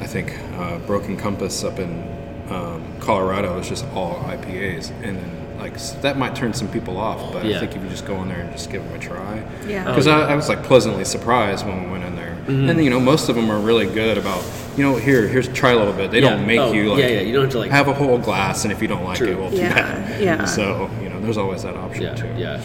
I 0.00 0.06
think 0.06 0.36
uh, 0.58 0.78
Broken 0.80 1.16
Compass 1.16 1.64
up 1.64 1.78
in 1.78 2.02
um, 2.50 2.84
Colorado 3.00 3.58
is 3.58 3.68
just 3.68 3.86
all 3.94 4.16
IPAs, 4.24 4.90
and 5.02 5.16
then 5.16 5.58
like 5.58 5.74
s- 5.74 5.92
that 6.02 6.18
might 6.18 6.34
turn 6.36 6.52
some 6.52 6.68
people 6.68 6.98
off. 6.98 7.32
But 7.32 7.44
Yeah. 7.46 7.56
I 7.56 7.60
think 7.60 7.74
if 7.76 7.82
you 7.82 7.88
just 7.88 8.04
go 8.06 8.20
in 8.22 8.28
there 8.28 8.40
and 8.40 8.52
just 8.52 8.70
give 8.70 8.84
them 8.84 8.92
a 8.94 8.98
try, 8.98 9.42
Yeah. 9.66 9.84
Because 9.84 10.06
Oh, 10.06 10.12
I, 10.12 10.32
I 10.32 10.34
was 10.34 10.48
like 10.48 10.62
pleasantly 10.62 11.04
surprised 11.04 11.64
when 11.66 11.84
we 11.84 11.90
went 11.90 12.04
in 12.04 12.16
there, 12.16 12.34
Mm-hmm. 12.46 12.68
and 12.68 12.84
you 12.84 12.90
know 12.90 13.00
most 13.00 13.30
of 13.30 13.36
them 13.36 13.50
are 13.50 13.58
really 13.58 13.86
good 13.86 14.18
about 14.18 14.44
you 14.76 14.82
know 14.82 14.96
here 14.96 15.26
here's 15.26 15.48
try 15.48 15.70
a 15.70 15.76
little 15.76 15.94
bit. 15.94 16.10
They 16.10 16.20
don't 16.20 16.46
make 16.46 16.58
Oh, 16.60 16.72
you 16.72 16.90
like 16.90 16.98
yeah, 17.00 17.08
yeah, 17.08 17.20
you 17.20 17.32
don't 17.32 17.44
have 17.44 17.52
to, 17.52 17.58
like- 17.60 17.70
have 17.70 17.88
a 17.88 17.94
whole 17.94 18.18
glass, 18.18 18.64
and 18.64 18.72
if 18.72 18.82
you 18.82 18.88
don't 18.88 19.04
like 19.04 19.16
True. 19.18 19.28
it, 19.28 19.38
well, 19.38 19.50
too 19.50 19.56
Yeah, 19.56 19.74
bad. 19.74 20.20
yeah. 20.22 20.44
So 20.44 20.90
you 21.02 21.08
know 21.08 21.18
there's 21.20 21.38
always 21.38 21.62
that 21.62 21.76
option 21.76 22.02
Yeah. 22.02 22.14
too. 22.14 22.28
Yeah. 22.36 22.60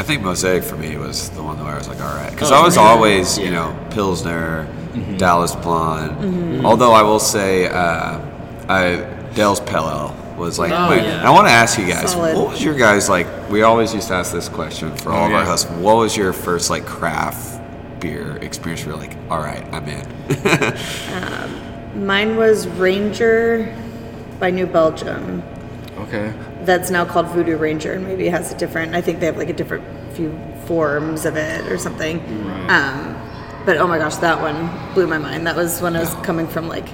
I 0.00 0.02
think 0.02 0.22
Mosaic 0.22 0.64
for 0.64 0.76
me 0.76 0.96
was 0.96 1.28
the 1.30 1.42
one 1.42 1.62
where 1.62 1.74
I 1.74 1.78
was 1.78 1.86
like, 1.86 2.00
all 2.00 2.14
right, 2.16 2.30
because 2.30 2.50
Oh, 2.50 2.56
I 2.56 2.62
was 2.64 2.76
yeah. 2.76 2.82
always, 2.82 3.38
you 3.38 3.50
know, 3.50 3.76
Pilsner, 3.90 4.66
Mm-hmm. 4.90 5.18
Dallas 5.18 5.54
Blonde. 5.54 6.16
Mm-hmm. 6.16 6.66
Although 6.66 6.90
I 6.92 7.02
will 7.02 7.20
say, 7.20 7.68
uh, 7.68 8.18
I 8.68 9.06
Dale's 9.34 9.60
Pale 9.60 10.16
was 10.36 10.58
like. 10.58 10.72
Oh, 10.72 10.88
my, 10.88 10.96
yeah. 10.96 11.22
I 11.24 11.30
want 11.30 11.46
to 11.46 11.52
ask 11.52 11.78
you 11.78 11.86
guys, 11.86 12.10
Solid. 12.10 12.36
what 12.36 12.48
was 12.50 12.64
your 12.64 12.74
guys 12.74 13.08
like? 13.08 13.28
We 13.50 13.62
always 13.62 13.94
used 13.94 14.08
to 14.08 14.14
ask 14.14 14.32
this 14.32 14.48
question 14.48 14.90
for 14.96 15.12
all 15.12 15.22
Oh, 15.22 15.26
of 15.26 15.32
our 15.32 15.40
yeah. 15.42 15.46
hosts. 15.46 15.70
What 15.70 15.94
was 15.98 16.16
your 16.16 16.32
first 16.32 16.70
like 16.70 16.86
craft 16.86 17.60
beer 18.00 18.36
experience? 18.38 18.84
Where 18.84 18.96
you're 18.96 19.00
like, 19.06 19.16
all 19.30 19.38
right, 19.38 19.62
I'm 19.72 19.86
in. 19.86 20.06
Mine 22.06 22.34
was 22.36 22.66
Ranger 22.66 23.72
by 24.40 24.50
New 24.50 24.66
Belgium. 24.66 25.40
Okay. 25.98 26.32
That's 26.64 26.90
now 26.90 27.04
called 27.04 27.26
Voodoo 27.28 27.56
Ranger, 27.56 27.92
and 27.92 28.04
maybe 28.06 28.26
it 28.26 28.32
has 28.32 28.52
a 28.52 28.56
different. 28.58 28.94
I 28.94 29.00
think 29.00 29.20
they 29.20 29.26
have 29.26 29.36
like 29.36 29.48
a 29.48 29.52
different 29.54 29.84
few 30.14 30.38
forms 30.66 31.24
of 31.24 31.36
it 31.36 31.70
or 31.70 31.78
something. 31.78 32.18
Right. 32.46 32.70
Um, 32.70 33.16
but 33.64 33.76
oh 33.78 33.86
my 33.86 33.98
gosh, 33.98 34.16
that 34.16 34.40
one 34.40 34.94
blew 34.94 35.06
my 35.06 35.18
mind. 35.18 35.46
That 35.46 35.56
was 35.56 35.80
when 35.80 35.96
I 35.96 36.00
was 36.00 36.14
coming 36.26 36.46
from 36.46 36.68
like 36.68 36.86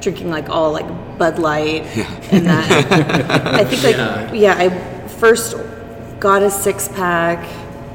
drinking 0.00 0.30
like 0.30 0.48
all 0.48 0.72
like 0.72 0.86
Bud 1.18 1.38
Light 1.38 1.82
and 2.32 2.46
that. 2.46 3.54
I 3.54 3.64
think 3.64 3.82
like 3.82 4.34
yeah. 4.34 4.54
I 4.56 4.68
first 5.08 5.54
got 6.18 6.42
a 6.42 6.50
six 6.50 6.88
pack 6.88 7.44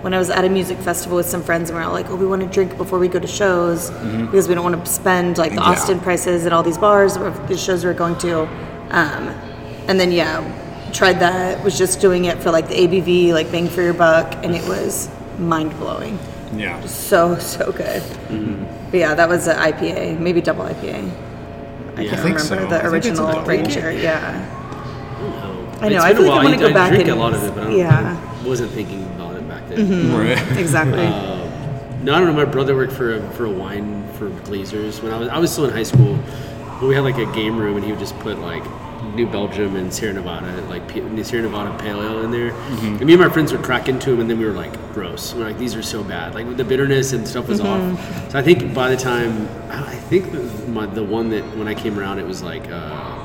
when 0.04 0.14
I 0.14 0.20
was 0.20 0.30
at 0.30 0.46
a 0.46 0.50
music 0.50 0.78
festival 0.78 1.18
with 1.18 1.26
some 1.28 1.42
friends, 1.44 1.70
and 1.70 1.78
we 1.78 1.84
are 1.84 1.88
all 1.88 1.94
like, 1.94 2.10
"Oh, 2.10 2.16
we 2.16 2.28
want 2.28 2.42
to 2.44 2.48
drink 2.48 2.78
before 2.78 3.00
we 3.00 3.08
go 3.08 3.20
to 3.20 3.28
shows 3.28 3.90
because 3.90 4.48
we 4.48 4.54
don't 4.56 4.64
want 4.64 4.84
to 4.84 4.92
spend 4.92 5.38
like 5.40 5.52
the 5.52 5.62
Yeah. 5.62 5.72
Austin 5.72 6.00
prices 6.00 6.46
at 6.46 6.54
all 6.54 6.62
these 6.64 6.78
bars 6.78 7.18
or 7.18 7.32
the 7.32 7.58
shows 7.58 7.84
we're 7.84 7.94
going 7.94 8.18
to." 8.20 8.42
Um, 8.92 9.30
and 9.88 10.00
then 10.00 10.12
yeah, 10.12 10.42
tried 10.96 11.20
that. 11.20 11.64
Was 11.64 11.78
just 11.78 12.00
doing 12.02 12.26
it 12.26 12.42
for 12.42 12.52
like 12.52 12.68
the 12.68 12.76
ABV, 12.76 13.34
like 13.34 13.52
bang 13.52 13.68
for 13.68 13.82
your 13.82 13.94
buck, 13.94 14.34
and 14.44 14.56
it 14.56 14.68
was 14.68 15.10
mind 15.38 15.72
blowing. 15.78 16.18
Yeah. 16.56 16.84
So 16.86 17.38
so 17.40 17.72
good. 17.72 18.02
Mm-hmm. 18.02 18.90
But 18.92 19.00
yeah, 19.00 19.14
that 19.14 19.28
was 19.28 19.48
an 19.48 19.58
IPA, 19.58 20.20
maybe 20.20 20.42
double 20.42 20.64
IPA. 20.66 21.12
I 21.98 22.02
Yeah. 22.02 22.10
can't 22.10 22.20
I 22.20 22.24
think 22.24 22.38
remember 22.38 22.40
so. 22.40 22.56
the 22.56 22.62
I 22.62 22.68
think 22.68 22.74
it's 22.74 22.84
a 22.84 22.88
original 22.88 23.28
double. 23.28 23.48
Ranger. 23.48 23.92
Yeah, 23.92 24.62
I 25.82 25.90
know, 25.90 26.00
I 26.00 26.14
been 26.14 26.24
feel 26.24 26.32
like 26.32 26.40
I 26.40 26.44
wanna 26.44 26.58
go 26.58 26.74
back 26.74 26.94
drink 26.94 27.10
a 27.10 27.16
lot 27.16 27.34
of 27.34 27.44
it, 27.44 27.54
but 27.54 27.64
I, 27.64 27.68
don't, 27.68 27.78
yeah. 27.78 28.42
I 28.42 28.48
wasn't 28.48 28.72
thinking 28.72 29.04
about 29.16 29.36
it 29.36 29.48
back 29.48 29.68
then. 29.68 29.80
Mm-hmm. 29.80 30.16
Right. 30.16 30.58
exactly. 30.58 31.06
Um, 31.06 32.06
no, 32.06 32.14
I 32.14 32.20
don't 32.20 32.28
know. 32.28 32.34
My 32.34 32.46
brother 32.46 32.76
worked 32.76 32.94
for 32.94 33.16
a, 33.16 33.30
for 33.32 33.46
a 33.46 33.52
wine 33.52 34.08
for 34.14 34.30
Glazers 34.30 35.02
when 35.02 35.12
I 35.14 35.18
was 35.18 35.28
I 35.30 35.38
was 35.38 35.52
still 35.52 35.66
in 35.66 35.72
high 35.72 35.84
school. 35.84 36.18
But 36.80 36.88
we 36.88 36.96
had 36.96 37.04
like 37.04 37.18
a 37.18 37.26
game 37.34 37.58
room, 37.58 37.76
and 37.78 37.86
he 37.86 37.92
would 37.92 38.00
just 38.00 38.18
put 38.20 38.40
like 38.40 38.64
New 39.14 39.28
Belgium 39.28 39.76
and 39.76 39.94
Sierra 39.94 40.14
Nevada, 40.14 40.62
like 40.70 40.88
P- 40.88 41.24
Sierra 41.24 41.44
Nevada 41.44 41.78
Pale 41.82 42.02
Ale 42.02 42.24
in 42.24 42.32
there. 42.32 42.52
And 42.52 43.06
me 43.06 43.14
and 43.14 43.22
my 43.22 43.30
friends 43.30 43.52
would 43.52 43.64
crack 43.64 43.88
into 43.88 44.12
them, 44.12 44.22
and 44.22 44.30
then 44.30 44.40
we 44.40 44.46
were 44.46 44.52
like, 44.52 44.74
gross. 44.94 45.34
We're 45.34 45.46
like, 45.46 45.58
these 45.58 45.76
are 45.76 45.84
so 45.84 46.04
bad. 46.04 46.34
Like 46.36 46.58
the 46.58 46.64
bitterness 46.64 47.14
and 47.14 47.28
stuff 47.28 47.48
was 47.48 47.60
off. 47.62 48.32
So 48.32 48.40
I 48.40 48.42
think 48.42 48.74
by 48.74 48.90
the 48.90 48.98
time 48.98 49.48
I 49.70 49.96
think 49.96 50.32
the, 50.32 50.40
my, 50.68 50.86
the 50.86 51.04
one 51.04 51.30
that 51.30 51.44
when 51.58 51.68
I 51.68 51.74
came 51.74 51.98
around, 52.00 52.20
it 52.20 52.26
was 52.26 52.42
like. 52.42 52.70
Uh, 52.70 53.25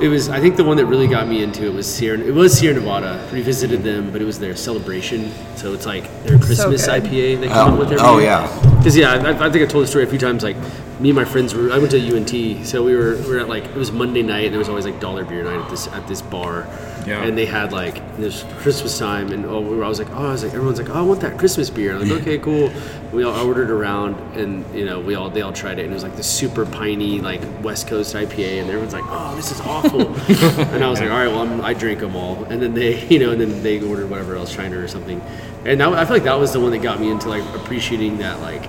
it 0.00 0.08
was, 0.08 0.28
I 0.28 0.40
think, 0.40 0.56
the 0.56 0.64
one 0.64 0.76
that 0.78 0.86
really 0.86 1.06
got 1.06 1.28
me 1.28 1.42
into 1.42 1.66
it 1.66 1.72
was 1.72 1.86
Sierra. 1.92 2.18
It 2.18 2.34
was 2.34 2.58
Sierra 2.58 2.74
Nevada. 2.74 3.26
Revisited 3.32 3.82
them, 3.82 4.10
but 4.10 4.20
it 4.20 4.24
was 4.24 4.38
their 4.38 4.56
celebration. 4.56 5.30
So 5.56 5.72
it's 5.74 5.86
like 5.86 6.04
their 6.24 6.38
Christmas 6.38 6.86
good. 6.86 7.02
IPA 7.04 7.40
they 7.40 7.48
come 7.48 7.70
Oh, 7.70 7.72
out 7.74 7.78
with 7.78 7.92
every 7.92 8.04
oh, 8.06 8.18
year. 8.18 8.26
yeah. 8.26 8.76
Because 8.78 8.96
yeah, 8.96 9.12
I, 9.14 9.46
I 9.46 9.50
think 9.50 9.62
I 9.64 9.66
told 9.66 9.84
the 9.84 9.88
story 9.88 10.04
a 10.04 10.06
few 10.06 10.18
times. 10.18 10.42
Like 10.42 10.56
me 11.00 11.10
and 11.10 11.16
my 11.16 11.24
friends 11.24 11.54
were. 11.54 11.70
I 11.72 11.78
went 11.78 11.90
to 11.92 12.16
UNT, 12.16 12.66
so 12.66 12.82
we 12.82 12.94
were 12.96 13.16
we 13.16 13.28
were 13.30 13.38
at 13.40 13.48
like 13.48 13.64
it 13.64 13.74
was 13.76 13.92
Monday 13.92 14.22
night. 14.22 14.44
and 14.46 14.52
There 14.52 14.58
was 14.58 14.68
always 14.68 14.84
like 14.86 15.00
dollar 15.00 15.24
beer 15.24 15.44
night 15.44 15.60
at 15.60 15.68
this 15.70 15.86
at 15.88 16.06
this 16.08 16.22
bar. 16.22 16.66
Yeah. 17.06 17.22
And 17.22 17.36
they 17.36 17.46
had 17.46 17.72
like 17.72 17.94
this 18.16 18.44
Christmas 18.58 18.98
time, 18.98 19.32
and 19.32 19.46
oh, 19.46 19.60
we 19.60 19.76
were, 19.76 19.84
I 19.84 19.88
was 19.88 19.98
like, 19.98 20.10
oh, 20.10 20.28
I 20.28 20.32
was 20.32 20.42
like, 20.42 20.52
everyone's 20.52 20.78
like, 20.78 20.90
oh, 20.90 20.94
I 20.94 21.02
want 21.02 21.20
that 21.20 21.38
Christmas 21.38 21.70
beer. 21.70 21.94
I'm 21.94 22.08
like, 22.08 22.20
okay, 22.22 22.38
cool. 22.48 22.70
We 23.12 23.24
all 23.24 23.46
ordered 23.46 23.70
around, 23.70 24.16
and 24.36 24.64
you 24.74 24.84
know, 24.84 25.00
we 25.00 25.14
all 25.14 25.30
they 25.30 25.42
all 25.42 25.52
tried 25.52 25.78
it, 25.78 25.84
and 25.84 25.90
it 25.90 25.94
was 25.94 26.02
like 26.02 26.16
this 26.16 26.28
super 26.28 26.66
piney 26.66 27.20
like 27.20 27.40
West 27.62 27.88
Coast 27.88 28.14
IPA, 28.14 28.60
and 28.60 28.68
everyone's 28.68 28.92
like, 28.92 29.04
oh, 29.06 29.34
this 29.36 29.50
is 29.50 29.60
awful. 29.60 30.14
and 30.74 30.84
I 30.84 30.90
was 30.90 31.00
like, 31.00 31.10
all 31.10 31.18
right, 31.18 31.28
well, 31.28 31.40
I'm, 31.40 31.60
I 31.62 31.74
drink 31.74 32.00
them 32.00 32.16
all, 32.16 32.44
and 32.44 32.60
then 32.60 32.74
they, 32.74 33.06
you 33.08 33.18
know, 33.18 33.32
and 33.32 33.40
then 33.40 33.62
they 33.62 33.80
ordered 33.82 34.10
whatever 34.10 34.36
else, 34.36 34.52
Shiner 34.52 34.82
or 34.82 34.88
something. 34.88 35.20
And 35.64 35.80
that, 35.80 35.92
I 35.92 36.04
feel 36.04 36.16
like 36.16 36.24
that 36.24 36.38
was 36.38 36.52
the 36.52 36.60
one 36.60 36.70
that 36.72 36.82
got 36.82 37.00
me 37.00 37.10
into 37.10 37.28
like 37.28 37.44
appreciating 37.54 38.18
that 38.18 38.40
like, 38.40 38.68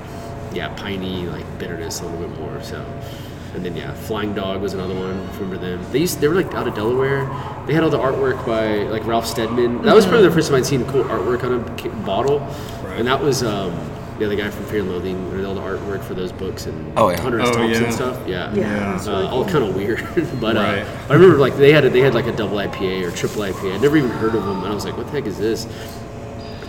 yeah, 0.53 0.73
piney 0.75 1.25
like 1.27 1.45
bitterness 1.59 2.01
a 2.01 2.05
little 2.05 2.27
bit 2.27 2.39
more. 2.39 2.61
So. 2.63 2.85
And 3.53 3.65
then 3.65 3.75
yeah, 3.75 3.93
Flying 3.93 4.33
Dog 4.33 4.61
was 4.61 4.73
another 4.73 4.95
one. 4.95 5.27
Remember 5.33 5.57
them? 5.57 5.83
They 5.91 5.99
used 5.99 6.19
they 6.21 6.27
were 6.27 6.35
like 6.35 6.53
out 6.53 6.67
of 6.67 6.75
Delaware. 6.75 7.25
They 7.67 7.73
had 7.73 7.83
all 7.83 7.89
the 7.89 7.99
artwork 7.99 8.45
by 8.45 8.83
like 8.89 9.05
Ralph 9.05 9.25
Steadman. 9.27 9.81
That 9.81 9.93
was 9.95 10.05
probably 10.05 10.27
the 10.27 10.33
first 10.33 10.49
time 10.49 10.57
I'd 10.57 10.65
seen 10.65 10.85
cool 10.85 11.03
artwork 11.03 11.43
on 11.43 11.53
a 11.53 11.89
bottle. 12.05 12.39
Right. 12.83 12.97
And 12.99 13.07
that 13.07 13.21
was 13.21 13.43
um, 13.43 13.71
yeah, 14.19 14.27
the 14.27 14.35
guy 14.37 14.49
from 14.49 14.65
Fear 14.67 14.81
and 14.81 14.89
Loathing. 14.91 15.29
Did 15.31 15.43
all 15.45 15.53
the 15.55 15.61
artwork 15.61 16.01
for 16.03 16.13
those 16.13 16.31
books 16.31 16.65
and 16.65 16.97
Oh, 16.97 17.09
yeah. 17.09 17.19
Hunter's 17.19 17.49
Oh, 17.49 17.53
Thompson 17.53 17.83
yeah. 17.83 17.89
stuff. 17.89 18.27
Yeah, 18.27 18.53
Yeah, 18.55 18.91
that's 18.93 19.07
Uh, 19.07 19.27
all 19.27 19.43
kind 19.43 19.65
of 19.65 19.75
weird. 19.75 19.99
but 20.39 20.55
Right. 20.55 20.79
uh, 20.83 20.97
I 21.09 21.13
remember 21.13 21.37
like 21.37 21.57
they 21.57 21.73
had 21.73 21.83
a, 21.83 21.89
they 21.89 21.99
had 22.01 22.13
like 22.13 22.27
a 22.27 22.31
double 22.35 22.55
IPA 22.57 23.05
or 23.05 23.11
triple 23.11 23.41
IPA. 23.41 23.75
I'd 23.75 23.81
never 23.81 23.97
even 23.97 24.11
heard 24.11 24.33
of 24.35 24.45
them, 24.45 24.59
and 24.63 24.67
I 24.71 24.73
was 24.73 24.85
like, 24.85 24.95
what 24.95 25.07
the 25.07 25.11
heck 25.11 25.25
is 25.25 25.37
this? 25.37 25.65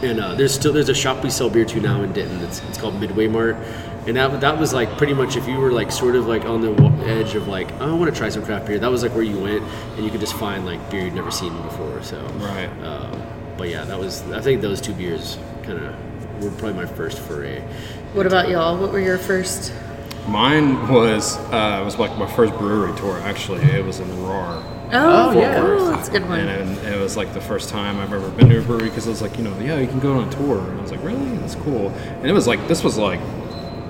And 0.03 0.19
uh, 0.19 0.35
there's 0.35 0.53
still 0.53 0.73
there's 0.73 0.89
a 0.89 0.95
shop 0.95 1.23
we 1.23 1.31
sell 1.31 1.49
beer 1.49 1.65
to 1.65 1.81
now 1.81 2.03
in 2.03 2.13
Denton. 2.13 2.41
It's, 2.41 2.61
it's 2.65 2.79
called 2.79 3.01
Midway 3.01 3.29
Mart, 3.29 3.57
and 4.07 4.17
that 4.17 4.41
that 4.41 4.59
was 4.59 4.75
like 4.75 4.99
pretty 4.99 5.15
much 5.15 5.37
if 5.37 5.47
you 5.47 5.59
were 5.59 5.71
like 5.71 5.93
sort 5.93 6.17
of 6.17 6.27
like 6.27 6.45
on 6.45 6.61
the 6.61 6.73
edge 7.07 7.37
of 7.37 7.47
like 7.47 7.71
oh, 7.75 7.95
I 7.95 7.97
want 7.97 8.13
to 8.13 8.19
try 8.19 8.29
some 8.29 8.45
craft 8.45 8.67
beer. 8.67 8.81
That 8.81 8.91
was 8.91 9.05
like 9.05 9.15
where 9.15 9.23
you 9.23 9.39
went 9.39 9.63
and 9.63 10.05
you 10.05 10.11
could 10.11 10.21
just 10.21 10.35
find 10.35 10.67
like 10.67 10.91
beer 10.91 11.05
you'd 11.05 11.15
never 11.15 11.31
seen 11.31 11.57
before. 11.63 12.03
So 12.03 12.21
Right. 12.39 12.69
Uh, 12.83 13.17
but 13.57 13.69
yeah, 13.69 13.85
that 13.85 13.99
was 13.99 14.23
I 14.33 14.41
think 14.41 14.61
those 14.61 14.81
two 14.81 14.93
beers 14.95 15.39
kind 15.63 15.79
of 15.79 16.43
were 16.43 16.51
probably 16.51 16.73
my 16.73 16.87
first 16.87 17.21
foray. 17.21 17.61
what 18.13 18.27
about 18.27 18.49
y'all? 18.49 18.77
What 18.77 18.91
were 18.91 19.01
your 19.01 19.19
first? 19.19 19.73
Mine 20.27 20.89
was 20.89 21.37
uh, 21.37 21.79
it 21.81 21.85
was 21.85 21.99
like 21.99 22.17
my 22.19 22.27
first 22.35 22.55
brewery 22.59 22.97
tour. 22.99 23.19
Actually, 23.21 23.63
it 23.63 23.85
was 23.85 24.01
in 24.01 24.09
Rahr. 24.09 24.65
Oh, 24.95 25.33
yeah. 25.33 25.63
oh, 25.63 25.91
that's 25.91 26.09
a 26.09 26.13
good 26.13 26.29
one. 26.29 26.41
And 26.41 26.79
it, 26.79 26.93
it 26.95 27.01
was 27.01 27.17
like 27.17 27.33
the 27.33 27.41
first 27.41 27.69
time 27.71 27.99
I've 27.99 28.13
ever 28.13 28.29
been 28.31 28.49
to 28.51 28.59
a 28.59 28.63
brewery 28.63 28.89
because 28.91 29.07
it 29.07 29.11
was 29.11 29.23
like, 29.23 29.37
you 29.39 29.45
know, 29.45 29.59
yeah, 29.59 29.79
you 29.79 29.87
can 29.87 30.01
go 30.01 30.13
on 30.19 30.29
a 30.29 30.33
tour. 30.33 30.59
And 30.61 30.79
I 30.79 30.83
was 30.83 30.91
like, 30.91 31.03
really? 31.03 31.37
That's 31.39 31.55
cool. 31.57 31.89
And 31.89 32.27
it 32.27 32.33
was 32.33 32.47
like, 32.47 32.67
this 32.69 32.85
was 32.85 32.99
like 32.99 33.21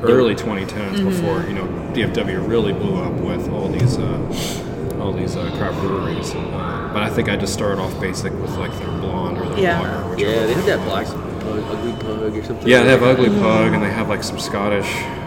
early 0.02 0.34
2010s 0.34 0.66
Mm-hmm. 0.96 1.08
before, 1.08 1.42
you 1.48 1.54
know, 1.54 1.64
DFW 1.94 2.48
really 2.48 2.72
blew 2.72 2.96
up 3.02 3.12
with 3.14 3.48
all 3.50 3.68
these, 3.68 3.98
uh, 3.98 4.98
all 5.00 5.12
these 5.12 5.34
uh, 5.36 5.50
craft 5.56 5.78
breweries. 5.80 6.32
Uh, 6.34 6.90
but 6.92 7.02
I 7.02 7.10
think 7.10 7.28
I 7.28 7.36
just 7.36 7.52
started 7.52 7.80
off 7.80 7.98
basic 8.00 8.32
with 8.34 8.50
like 8.56 8.72
their 8.78 8.88
blonde 9.00 9.38
or 9.38 9.48
their 9.50 9.58
Yeah. 9.58 9.80
lager. 9.80 10.20
Yeah, 10.20 10.46
they 10.46 10.54
have 10.54 10.66
that 10.66 10.84
black 10.88 11.06
pug, 11.06 11.64
ugly 11.76 11.92
pug 11.94 12.36
or 12.36 12.44
something. 12.44 12.68
yeah, 12.68 12.82
they 12.84 12.90
have 12.90 13.02
Ugly 13.02 13.28
Mm-hmm. 13.30 13.40
Pug 13.40 13.72
and 13.74 13.82
they 13.82 13.90
have 13.90 14.08
like 14.08 14.22
some 14.22 14.38
Scottish. 14.38 14.86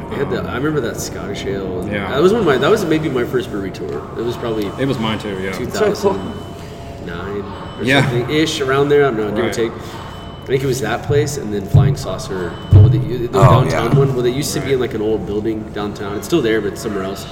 They 0.09 0.15
had 0.17 0.29
the, 0.29 0.41
I 0.43 0.55
remember 0.57 0.81
that 0.81 0.97
Scottish 0.99 1.45
ale. 1.45 1.87
Yeah. 1.89 2.09
that 2.11 2.21
was 2.21 2.31
one 2.31 2.41
of 2.41 2.47
my. 2.47 2.57
That 2.57 2.69
was 2.69 2.85
maybe 2.85 3.09
my 3.09 3.25
first 3.25 3.49
brewery 3.49 3.71
tour. 3.71 3.97
It 4.17 4.23
was 4.23 4.37
probably 4.37 4.67
It 4.81 4.87
was 4.87 4.99
mine 4.99 5.19
too, 5.19 5.41
yeah. 5.41 5.51
2000. 5.53 6.15
nine 7.05 7.41
or 7.79 7.83
Yeah. 7.83 8.01
something 8.09 8.29
ish 8.29 8.61
around 8.61 8.89
there. 8.89 9.05
I 9.05 9.09
don't 9.11 9.17
know, 9.17 9.29
give 9.31 9.39
or 9.39 9.43
Right. 9.47 9.53
take. 9.53 9.71
I 9.71 10.47
think 10.47 10.63
it 10.63 10.67
was 10.67 10.81
that 10.81 11.03
place, 11.03 11.37
and 11.37 11.51
then 11.51 11.65
Flying 11.65 11.95
Saucer, 11.97 12.53
oh, 12.73 12.87
the, 12.87 12.99
the 12.99 13.29
Oh, 13.39 13.63
downtown 13.63 13.91
yeah. 13.93 13.97
one. 13.97 14.13
Well, 14.13 14.21
they 14.23 14.29
used 14.29 14.53
to 14.53 14.59
be 14.59 14.73
in 14.73 14.79
like 14.79 14.93
an 14.93 15.01
old 15.01 15.25
building 15.25 15.63
downtown. 15.73 16.17
It's 16.17 16.27
still 16.27 16.41
there, 16.41 16.61
but 16.61 16.73
it's 16.73 16.81
somewhere 16.83 17.03
else. 17.03 17.25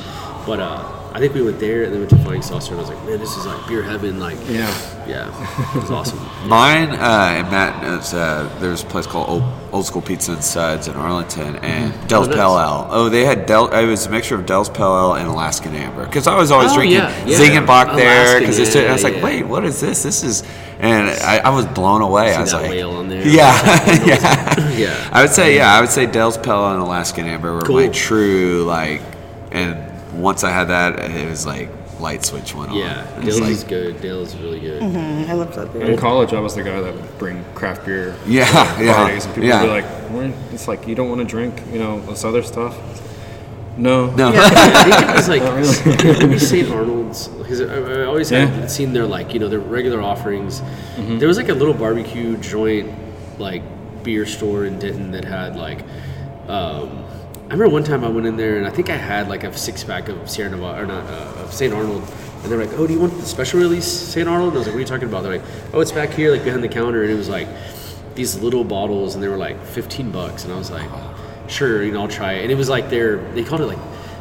But 0.47 0.59
uh, 0.59 0.81
I 1.13 1.19
think 1.19 1.35
we 1.35 1.43
went 1.43 1.59
there, 1.59 1.83
and 1.83 1.93
then 1.93 1.99
went 1.99 2.09
to 2.09 2.17
Flying 2.17 2.41
Saucer, 2.41 2.71
and 2.71 2.79
I 2.79 2.81
was 2.81 2.89
like, 2.89 3.05
man, 3.07 3.19
this 3.19 3.37
is 3.37 3.45
like 3.45 3.67
beer 3.67 3.83
heaven. 3.83 4.19
Like, 4.19 4.37
Yeah. 4.49 4.67
yeah, 5.07 5.75
it 5.75 5.81
was 5.81 5.91
awesome. 5.91 6.19
Mine 6.47 6.89
uh, 6.89 7.35
and 7.37 7.51
Matt 7.51 7.83
knows 7.83 8.15
uh, 8.15 8.49
there's 8.59 8.81
a 8.81 8.85
place 8.87 9.05
called 9.05 9.29
Old, 9.29 9.43
Old 9.73 9.85
School 9.87 10.01
Pizza 10.03 10.33
and 10.33 10.43
Suds 10.43 10.87
in 10.87 10.95
Arlington, 10.95 11.55
and 11.57 11.91
mm-hmm. 11.91 12.07
Dale's 12.07 12.27
Oh. 12.27 12.31
Pale 12.31 12.59
Ale. 12.59 12.87
Oh, 12.91 13.09
they 13.09 13.25
had 13.25 13.47
Del. 13.47 13.67
It 13.73 13.87
was 13.87 14.05
a 14.05 14.09
mixture 14.11 14.35
of 14.35 14.45
Dale's 14.45 14.69
Pale 14.69 14.85
Ale 14.85 15.13
and 15.15 15.27
Alaskan 15.27 15.73
Amber. 15.75 16.05
Because 16.05 16.27
I 16.27 16.35
was 16.35 16.51
always 16.51 16.71
Oh, 16.71 16.75
drinking 16.75 16.99
yeah, 16.99 17.25
yeah. 17.25 17.37
Ziegenbock 17.37 17.95
there. 17.95 18.39
Because 18.39 18.59
yeah, 18.75 18.81
I 18.83 18.93
was 18.93 19.03
like, 19.03 19.15
yeah. 19.15 19.23
wait, 19.23 19.43
what 19.43 19.65
is 19.65 19.81
this? 19.81 20.03
This 20.03 20.23
is, 20.23 20.43
and 20.79 21.09
I, 21.09 21.39
I 21.39 21.49
was 21.49 21.65
blown 21.65 22.01
away. 22.03 22.29
See 22.31 22.35
I 22.37 22.41
was 22.41 22.53
like, 22.53 22.69
whale 22.69 22.91
on 22.91 23.09
there? 23.09 23.27
yeah, 23.27 24.05
yeah. 24.05 24.69
Yeah. 24.77 25.09
I 25.11 25.21
would 25.21 25.31
say, 25.31 25.55
yeah, 25.55 25.73
I 25.73 25.81
would 25.81 25.89
say 25.91 26.05
Dale's 26.05 26.37
Pale 26.37 26.53
Ale 26.53 26.71
and 26.73 26.81
Alaskan 26.81 27.25
Amber 27.27 27.53
were 27.53 27.61
Cool. 27.61 27.75
my 27.77 27.87
true 27.89 28.63
like. 28.65 29.01
And 29.51 29.77
once 30.19 30.43
I 30.43 30.49
had 30.51 30.69
that, 30.69 30.99
it 30.99 31.29
was 31.29 31.45
like 31.45 31.69
light 32.03 32.23
switch 32.25 32.53
went 32.53 32.69
on. 32.71 32.77
Yeah, 32.77 33.07
It 33.17 33.21
Dale's 33.25 33.39
like, 33.39 33.49
is 33.51 33.63
good. 33.63 34.01
Dale's 34.01 34.35
really 34.35 34.59
good. 34.59 34.81
Mm, 34.83 35.29
I 35.29 35.33
love 35.33 35.55
that 35.55 35.71
beer. 35.71 35.83
In 35.83 35.97
college, 35.97 36.33
I 36.33 36.39
was 36.41 36.53
the 36.53 36.61
guy 36.61 36.79
that 36.81 36.93
would 36.93 37.17
bring 37.17 37.43
craft 37.55 37.85
beer. 37.85 38.15
Yeah, 38.27 38.45
to 38.77 38.83
yeah, 38.83 38.93
parties, 38.95 39.25
and 39.25 39.33
people 39.33 39.49
yeah. 39.49 39.61
would 39.61 39.67
be 39.67 39.81
like, 39.81 40.11
"We're- 40.11 40.33
"It's 40.51 40.67
like 40.67 40.85
you 40.87 40.95
don't 40.95 41.09
want 41.09 41.21
to 41.21 41.25
drink, 41.27 41.61
you 41.71 41.79
know, 41.79 42.01
this 42.01 42.23
other 42.25 42.43
stuff." 42.43 42.77
No, 43.75 44.11
no. 44.15 44.31
I 44.35 44.83
think 44.83 45.09
it 45.09 45.15
was 45.15 45.29
like 45.29 46.19
maybe 46.19 46.37
St. 46.37 46.69
Arnold's 46.69 47.27
because 47.29 47.59
I, 47.61 48.01
I 48.01 48.05
always 48.05 48.29
had 48.29 48.69
seen 48.69 48.93
their 48.93 49.07
like 49.07 49.33
you 49.33 49.39
know 49.39 49.47
their 49.49 49.59
regular 49.77 50.01
offerings. 50.01 50.61
There 50.97 51.27
was 51.27 51.37
like 51.37 51.49
a 51.49 51.53
little 51.55 51.73
barbecue 51.73 52.37
joint 52.37 52.91
like 53.39 53.63
beer 54.03 54.25
store 54.25 54.65
in 54.65 54.77
Denton 54.77 55.11
that 55.11 55.23
had 55.25 55.55
like. 55.55 55.79
Um, 56.47 57.02
I 57.02 57.02
remember 57.53 57.69
one 57.73 57.83
time 57.83 58.03
I 58.03 58.09
went 58.09 58.25
in 58.27 58.35
there 58.37 58.57
and 58.57 58.65
I 58.67 58.69
think 58.69 58.89
I 58.89 58.97
had 58.97 59.29
like 59.29 59.43
a 59.43 59.55
six 59.57 59.83
pack 59.83 60.09
of 60.09 60.29
Sierra 60.29 60.49
Nevada 60.51 60.83
or 60.83 60.85
not 60.85 61.03
uh, 61.05 61.43
of 61.43 61.53
St. 61.53 61.73
Arnold. 61.73 62.03
And 62.43 62.51
they're 62.51 62.59
like, 62.59 62.73
"Oh, 62.77 62.85
do 62.85 62.93
you 62.93 62.99
want 62.99 63.13
the 63.17 63.25
special 63.25 63.59
release 63.61 63.85
St. 63.87 64.27
Arnold?" 64.27 64.49
And 64.49 64.57
I 64.57 64.59
was 64.59 64.67
like, 64.67 64.73
"What 64.73 64.77
are 64.77 64.81
you 64.81 64.87
talking 64.87 65.07
about?" 65.07 65.23
They're 65.23 65.37
like, 65.37 65.47
"Oh, 65.73 65.79
it's 65.79 65.93
back 65.93 66.09
here, 66.11 66.31
like 66.31 66.43
behind 66.43 66.61
the 66.63 66.67
counter." 66.67 67.03
And 67.03 67.11
it 67.11 67.15
was 67.15 67.29
like 67.29 67.47
these 68.15 68.37
little 68.39 68.63
bottles, 68.65 69.15
and 69.15 69.23
they 69.23 69.29
were 69.29 69.37
like 69.37 69.63
fifteen 69.65 70.11
bucks. 70.11 70.43
And 70.43 70.51
I 70.53 70.57
was 70.57 70.69
like, 70.69 70.89
"Sure, 71.47 71.83
you 71.83 71.93
know, 71.93 72.01
I'll 72.01 72.07
try 72.09 72.33
it." 72.33 72.43
And 72.43 72.51
it 72.51 72.55
was 72.55 72.67
like 72.67 72.89
their 72.89 73.17
they 73.33 73.43
called 73.45 73.61
it 73.61 73.67
like 73.67 73.79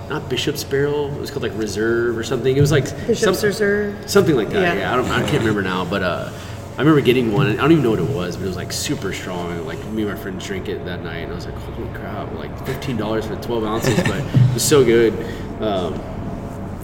not 0.09 0.29
Bishop's 0.29 0.63
Barrel. 0.63 1.13
It 1.13 1.21
was 1.21 1.31
called 1.33 1.43
like 1.43 1.57
Reserve 1.57 2.17
or 2.17 2.23
something. 2.23 2.57
It 2.57 2.61
was 2.61 2.71
like 2.71 2.85
Bishop's 3.09 3.41
some- 3.41 3.49
Reserve. 3.49 4.09
something 4.11 4.37
like 4.37 4.51
that. 4.51 4.63
Yeah. 4.63 4.75
Yeah, 4.83 4.93
I 4.93 4.97
don't, 4.97 5.11
I 5.11 5.23
can't 5.23 5.41
remember 5.41 5.63
now, 5.63 5.85
but 5.85 6.03
uh, 6.05 6.31
I 6.77 6.79
remember 6.79 7.03
getting 7.03 7.33
one. 7.33 7.49
And 7.49 7.59
I 7.59 7.63
don't 7.63 7.73
even 7.73 7.85
know 7.85 7.91
what 7.91 7.99
it 7.99 8.09
was, 8.09 8.37
but 8.37 8.45
it 8.45 8.49
was 8.49 8.57
like 8.57 8.73
super 8.73 9.13
strong. 9.13 9.53
And 9.53 9.67
like 9.67 9.85
me 9.87 10.03
and 10.03 10.11
my 10.11 10.17
friends 10.17 10.45
drank 10.47 10.69
it 10.69 10.85
that 10.87 11.03
night, 11.03 11.19
and 11.19 11.33
I 11.33 11.35
was 11.35 11.47
like, 11.47 11.55
holy 11.55 11.89
crap! 11.95 12.33
Like 12.35 12.67
fifteen 12.67 12.97
dollars 12.97 13.27
for 13.27 13.37
twelve 13.37 13.65
ounces, 13.65 13.97
but 14.05 14.19
it 14.19 14.55
was 14.55 14.65
so 14.65 14.85
good. 14.85 15.13
Um, 15.61 15.95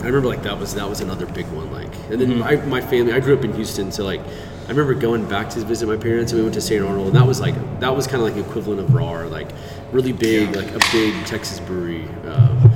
I 0.01 0.07
remember 0.07 0.29
like 0.29 0.43
that 0.43 0.59
was 0.59 0.75
that 0.75 0.89
was 0.89 1.01
another 1.01 1.27
big 1.27 1.47
one. 1.49 1.73
Like, 1.73 1.93
and 2.11 2.21
then 2.21 2.43
I, 2.43 2.57
my 2.67 2.81
family. 2.81 3.13
I 3.13 3.21
grew 3.21 3.37
up 3.37 3.45
in 3.45 3.53
Houston, 3.55 3.91
so 3.93 4.05
like. 4.05 4.21
I 4.61 4.71
remember 4.71 4.93
going 4.93 5.27
back 5.27 5.49
to 5.49 5.61
visit 5.61 5.87
my 5.89 5.97
parents, 5.97 6.33
and 6.33 6.41
we 6.41 6.45
went 6.45 6.53
to 6.57 6.61
St. 6.61 6.85
Arnold, 6.85 7.07
and 7.07 7.17
that 7.17 7.27
was 7.27 7.41
like 7.41 7.55
that 7.81 7.97
was 7.97 8.07
kind 8.07 8.17
of 8.17 8.25
like 8.25 8.35
the 8.35 8.47
equivalent 8.47 8.81
of 8.81 8.89
Rahr, 8.89 9.31
like 9.31 9.49
really 9.93 10.13
big, 10.13 10.55
like 10.55 10.69
a 10.73 10.79
big 10.93 11.15
Texas 11.25 11.59
brewery, 11.59 12.05
um, 12.27 12.71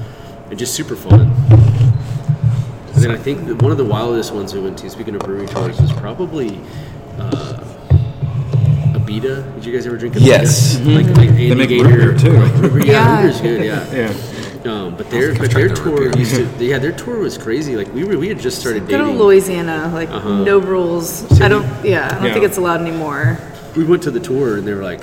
and 0.49 0.59
just 0.59 0.73
super 0.75 0.97
fun. 0.97 1.31
And 2.95 3.03
then 3.03 3.11
I 3.11 3.19
think 3.19 3.61
one 3.61 3.71
of 3.71 3.77
the 3.77 3.85
wildest 3.85 4.33
ones 4.33 4.55
we 4.55 4.61
went 4.61 4.79
to, 4.79 4.89
speaking 4.89 5.15
of 5.15 5.21
brewery 5.21 5.47
tours, 5.47 5.79
was 5.79 5.93
probably 5.93 6.59
uh, 7.19 7.59
Abita. 8.95 9.55
Did 9.55 9.65
you 9.65 9.73
guys 9.73 9.87
ever 9.87 9.97
drink 9.97 10.15
Abita? 10.17 10.27
Yes. 10.27 10.79
Like, 10.81 11.07
like 11.17 11.29
Andy 11.31 11.49
They 11.49 11.55
make 11.55 11.69
Gator. 11.69 11.89
root 11.89 11.97
beer, 11.99 12.19
too. 12.19 12.33
Like, 12.41 12.55
root 12.63 12.73
beer- 12.73 12.87
yeah, 12.87 12.93
Yeah. 12.93 13.17
root 13.17 13.23
beer's 13.23 13.41
good. 13.41 13.65
Yeah. 13.65 13.93
yeah. 14.65 14.73
Um, 14.73 14.95
but 14.97 15.11
their 15.11 15.35
but 15.35 15.51
their 15.51 15.69
tour 15.75 16.17
used 16.17 16.37
to 16.37 16.47
yeah 16.65 16.79
their 16.79 16.93
tour 16.93 17.19
was 17.19 17.37
crazy. 17.37 17.75
Like 17.75 17.93
we 17.93 18.05
were 18.05 18.17
we 18.17 18.29
had 18.29 18.39
just 18.39 18.61
started 18.61 18.87
Good 18.87 19.01
old. 19.01 19.17
Louisiana, 19.17 19.91
like 19.93 20.09
Uh-huh. 20.09 20.45
no 20.45 20.59
rules. 20.61 21.25
I 21.41 21.49
don't. 21.49 21.65
Yeah, 21.85 22.07
I 22.07 22.15
don't 22.15 22.27
Yeah. 22.27 22.33
think 22.33 22.45
it's 22.45 22.59
allowed 22.59 22.81
anymore. 22.81 23.39
We 23.75 23.83
went 23.83 24.05
to 24.05 24.13
the 24.13 24.21
tour 24.21 24.59
and 24.59 24.65
they 24.65 24.73
were 24.73 24.85
like, 24.85 25.03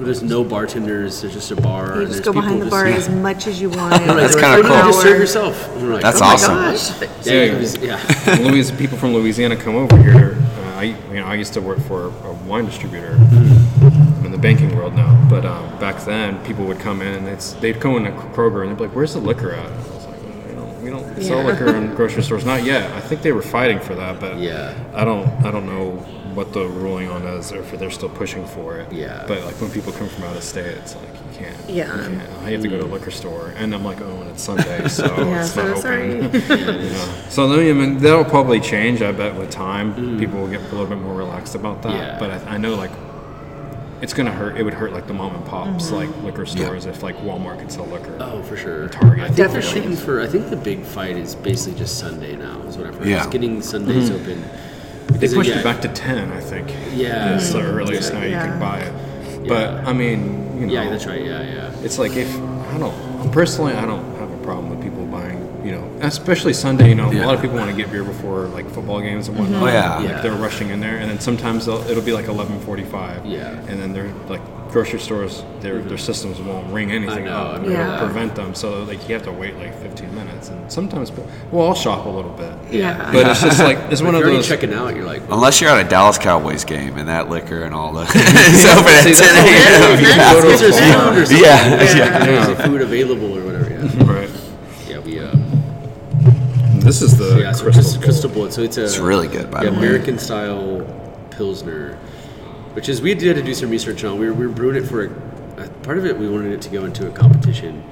"There's 0.00 0.24
no 0.24 0.42
bartenders. 0.42 1.20
There's 1.20 1.32
just 1.32 1.52
a 1.52 1.56
bar. 1.56 2.00
You 2.00 2.08
just 2.08 2.24
go 2.24 2.32
behind 2.32 2.60
the 2.60 2.66
bar 2.66 2.88
just- 2.90 3.08
as 3.08 3.14
much 3.14 3.46
as 3.46 3.60
you 3.62 3.68
want. 3.78 3.92
That's 4.04 4.34
kinda 4.34 4.48
like, 4.56 4.64
"Oh, 4.64 4.68
no, 4.68 4.82
cool. 4.82 4.90
Just 4.90 5.02
serve 5.02 5.18
yourself. 5.20 5.76
Like, 5.80 6.02
That's 6.02 6.20
"Oh 6.20 6.24
my 6.24 6.32
awesome. 6.32 6.54
Gosh. 6.56 7.24
Yeah, 7.24 7.32
it 7.34 7.80
yeah. 7.80 8.36
Louis, 8.50 8.68
people 8.72 8.98
from 8.98 9.14
Louisiana 9.14 9.54
come 9.56 9.76
over 9.76 9.96
here. 10.02 10.41
I, 10.82 10.86
you 11.12 11.20
know, 11.20 11.26
I 11.26 11.36
used 11.36 11.52
to 11.52 11.60
work 11.60 11.78
for 11.82 12.06
a 12.06 12.32
wine 12.44 12.64
distributor. 12.64 13.12
I'm 13.14 14.26
in 14.26 14.32
the 14.32 14.38
banking 14.38 14.74
world 14.74 14.94
now, 14.94 15.14
but 15.30 15.46
um, 15.46 15.78
back 15.78 16.04
then, 16.04 16.44
people 16.44 16.64
would 16.66 16.80
come 16.80 17.00
in 17.00 17.14
and 17.14 17.28
it's, 17.28 17.52
they'd 17.52 17.78
go 17.78 17.96
into 17.96 18.10
Kroger 18.10 18.62
and 18.62 18.70
they'd 18.72 18.76
be 18.78 18.84
like, 18.88 18.96
"Where's 18.96 19.12
the 19.14 19.20
liquor 19.20 19.52
at?" 19.52 19.70
I 19.70 19.76
was 19.76 20.06
like, 20.06 20.20
"We 20.48 20.54
don't, 20.56 20.82
we 20.82 20.90
don't 20.90 21.22
sell 21.22 21.44
liquor 21.44 21.72
in 21.72 21.94
grocery 21.98 22.24
stores, 22.24 22.44
not 22.44 22.64
yet." 22.64 22.90
I 22.94 23.00
think 23.00 23.22
they 23.22 23.30
were 23.30 23.42
fighting 23.42 23.78
for 23.78 23.94
that, 23.94 24.18
but 24.18 24.38
Yeah. 24.38 24.74
I 24.92 25.04
don't, 25.04 25.28
I 25.46 25.52
don't 25.52 25.66
know 25.66 25.92
what 26.34 26.52
the 26.52 26.66
ruling 26.66 27.08
on 27.10 27.22
is, 27.28 27.52
or 27.52 27.60
if 27.60 27.70
they're 27.78 27.88
still 27.92 28.08
pushing 28.08 28.44
for 28.44 28.78
it. 28.78 28.92
Yeah. 28.92 29.24
But 29.28 29.44
like 29.44 29.60
when 29.60 29.70
people 29.70 29.92
come 29.92 30.08
from 30.08 30.24
out 30.24 30.36
of 30.36 30.42
state, 30.42 30.66
it's 30.66 30.96
like 30.96 31.21
can't. 31.32 31.70
Yeah. 31.70 32.08
You 32.08 32.16
can't. 32.18 32.30
I 32.44 32.50
have 32.50 32.62
to 32.62 32.68
go 32.68 32.78
to 32.78 32.84
a 32.84 32.88
mm. 32.88 32.92
liquor 32.92 33.10
store, 33.10 33.52
and 33.56 33.74
I'm 33.74 33.84
like, 33.84 34.00
oh, 34.00 34.20
and 34.20 34.30
it's 34.30 34.42
Sunday, 34.42 34.88
so 34.88 35.04
Yeah, 35.06 35.42
it's 35.42 35.52
so 35.52 35.68
not 35.68 35.78
sorry. 35.78 36.20
open. 36.20 36.40
Yeah. 36.48 37.28
So 37.28 37.52
I 37.52 37.72
mean, 37.72 37.98
that'll 37.98 38.24
probably 38.24 38.60
change. 38.60 39.02
I 39.02 39.12
bet 39.12 39.34
with 39.34 39.50
time, 39.50 39.94
mm. 39.94 40.18
people 40.18 40.40
will 40.40 40.48
get 40.48 40.60
a 40.60 40.64
little 40.64 40.86
bit 40.86 40.98
more 40.98 41.14
relaxed 41.14 41.54
about 41.54 41.82
that. 41.82 41.94
Yeah. 41.94 42.18
But 42.18 42.30
I, 42.30 42.54
I 42.54 42.58
know 42.58 42.74
like 42.74 42.90
it's 44.02 44.12
gonna 44.12 44.32
hurt. 44.32 44.56
It 44.58 44.64
would 44.64 44.74
hurt 44.74 44.92
like 44.92 45.06
the 45.06 45.14
mom 45.14 45.34
and 45.36 45.46
pops, 45.46 45.86
Mm-hmm. 45.86 45.94
like 45.94 46.22
liquor 46.24 46.44
stores, 46.44 46.86
if 46.86 47.02
like 47.04 47.16
Walmart 47.18 47.60
could 47.60 47.70
sell 47.70 47.86
liquor. 47.86 48.16
Oh, 48.20 48.42
for 48.42 48.56
sure. 48.56 48.88
Target. 48.88 49.24
I 49.24 49.30
think 49.30 49.52
they're 49.52 49.62
shooting 49.62 49.94
for. 49.96 50.20
I 50.20 50.26
think 50.26 50.50
the 50.50 50.56
big 50.56 50.82
fight 50.82 51.16
is 51.16 51.36
basically 51.36 51.78
just 51.78 51.98
Sunday 51.98 52.36
now. 52.36 52.60
Is 52.62 52.76
what 52.76 52.88
I've 52.88 52.96
heard. 52.96 53.06
Yeah. 53.08 53.18
It's 53.18 53.32
getting 53.32 53.62
Sundays 53.62 54.10
mm-hmm. 54.10 54.22
open. 54.22 54.42
They 55.12 55.18
Because, 55.18 55.34
pushed 55.34 55.50
yeah, 55.50 55.60
it 55.60 55.64
back 55.64 55.80
to 55.82 55.88
ten, 55.88 56.32
I 56.32 56.40
think. 56.40 56.68
Yeah. 56.94 57.36
It's 57.36 57.52
the 57.52 57.60
earliest 57.62 58.12
now 58.12 58.22
you 58.24 58.30
Yeah. 58.30 58.46
can 58.48 58.58
buy 58.58 58.80
it. 58.80 58.92
But 59.46 59.70
Yeah. 59.70 59.88
I 59.88 59.92
mean, 59.92 60.51
you 60.70 60.76
know, 60.76 60.82
Yeah, 60.82 60.90
that's 60.90 61.06
right. 61.06 61.24
Yeah, 61.24 61.42
yeah. 61.42 61.84
It's 61.84 61.98
like 61.98 62.12
if 62.16 62.32
I 62.74 62.78
don't 62.78 63.32
personally, 63.32 63.72
I 63.74 63.86
don't 63.86 64.04
have 64.16 64.30
a 64.30 64.42
problem 64.44 64.70
with 64.70 64.82
people. 64.82 65.01
You 65.64 65.72
know, 65.72 65.98
especially 66.00 66.52
Sunday. 66.52 66.88
You 66.88 66.94
know, 66.94 67.10
a 67.10 67.24
lot 67.24 67.34
of 67.34 67.40
people 67.40 67.56
want 67.56 67.70
to 67.70 67.76
get 67.76 67.90
beer 67.90 68.04
before 68.04 68.46
like 68.48 68.68
football 68.70 69.00
games 69.00 69.28
and 69.28 69.36
mm-hmm. 69.36 69.52
whatnot. 69.52 69.68
Oh, 69.68 69.72
yeah. 69.72 69.96
like 69.96 70.08
Yeah. 70.08 70.20
they're 70.20 70.32
rushing 70.32 70.70
in 70.70 70.80
there, 70.80 70.98
and 70.98 71.10
then 71.10 71.20
sometimes 71.20 71.68
it'll 71.68 72.02
be 72.02 72.12
like 72.12 72.26
eleven 72.26 72.60
forty-five. 72.60 73.26
Yeah. 73.26 73.50
and 73.68 73.80
then 73.80 73.92
they're 73.92 74.12
like 74.28 74.42
grocery 74.72 74.98
stores, 74.98 75.44
their 75.60 75.74
their 75.74 75.82
mm-hmm. 75.82 75.96
systems 75.98 76.40
won't 76.40 76.72
ring 76.72 76.90
anything 76.90 77.26
know, 77.26 77.32
up. 77.32 77.60
I 77.60 77.66
It'll 77.66 77.98
prevent 77.98 78.34
them, 78.34 78.54
so 78.54 78.82
like 78.84 79.06
you 79.06 79.14
have 79.14 79.22
to 79.24 79.32
wait 79.32 79.54
like 79.56 79.74
fifteen 79.80 80.12
minutes, 80.14 80.48
and 80.48 80.72
sometimes 80.72 81.12
well, 81.52 81.68
I'll 81.68 81.74
shop 81.74 82.06
a 82.06 82.08
little 82.08 82.32
bit. 82.32 82.54
Yeah. 82.72 83.12
But 83.12 83.28
it's 83.28 83.42
just 83.42 83.60
like 83.60 83.78
it's 83.92 84.00
one 84.02 84.14
of 84.14 84.20
you're 84.20 84.28
already 84.28 84.38
those. 84.38 84.48
checking 84.48 84.72
out, 84.72 84.96
you're 84.96 85.04
like, 85.04 85.22
Unless 85.30 85.60
you're 85.60 85.70
at 85.70 85.84
a 85.84 85.88
Dallas 85.88 86.18
Cowboys 86.18 86.64
game 86.64 86.96
and 86.96 87.08
that 87.08 87.28
liquor 87.28 87.64
and 87.64 87.74
all 87.74 87.92
the 87.92 88.02
it's 88.14 88.64
open 88.64 88.92
at 88.92 89.04
10 89.04 89.36
a.m. 89.44 90.02
Yeah. 90.02 90.34
Is 90.52 90.60
there 90.60 90.72
food 90.72 91.18
or 91.18 91.26
something? 91.26 91.44
Yeah, 91.44 91.68
yeah. 91.94 92.40
Is 92.40 92.46
there 92.56 92.66
food 92.66 92.80
available 92.80 93.38
or 93.38 93.44
whatever? 93.44 93.70
Yeah. 93.70 94.12
Right. 94.12 94.21
Yeah, 96.82 96.86
we. 96.86 96.86
This 96.86 97.02
is 97.02 97.18
the 97.18 97.40
yeah, 97.40 97.52
so 97.52 97.64
crystal. 97.64 98.00
crystal, 98.00 98.00
Bowl. 98.00 98.04
crystal 98.04 98.30
bullet. 98.30 98.52
So 98.52 98.62
it's 98.62 98.78
a. 98.78 98.84
It's 98.84 98.98
really 98.98 99.28
good, 99.28 99.50
by 99.50 99.64
yeah, 99.64 99.70
the 99.70 99.76
way. 99.76 99.86
American 99.86 100.18
style 100.18 100.84
pilsner, 101.30 101.96
which 102.74 102.88
is 102.88 103.00
we 103.00 103.10
had 103.10 103.20
to 103.20 103.42
do 103.42 103.54
some 103.54 103.70
research 103.70 104.04
on. 104.04 104.18
We 104.18 104.26
were, 104.26 104.34
we 104.34 104.46
were 104.46 104.52
brewing 104.52 104.76
it 104.76 104.88
for 104.88 105.06
a, 105.06 105.64
a 105.64 105.68
part 105.82 105.98
of 105.98 106.06
it. 106.06 106.18
We 106.18 106.28
wanted 106.28 106.52
it 106.52 106.62
to 106.62 106.70
go 106.70 106.84
into 106.84 107.08
a 107.08 107.12
competition, 107.12 107.84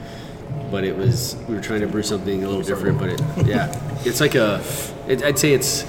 but 0.71 0.85
it 0.85 0.97
was 0.97 1.37
we 1.49 1.55
were 1.55 1.61
trying 1.61 1.81
to 1.81 1.89
brew 1.89 2.03
something 2.03 2.45
a 2.45 2.49
little 2.49 2.63
different. 2.63 2.99
But 2.99 3.11
it, 3.11 3.47
yeah, 3.47 3.73
it's 4.05 4.21
like 4.21 4.35
a. 4.35 4.63
It, 5.09 5.23
I'd 5.23 5.39
say 5.39 5.53
it's 5.53 5.85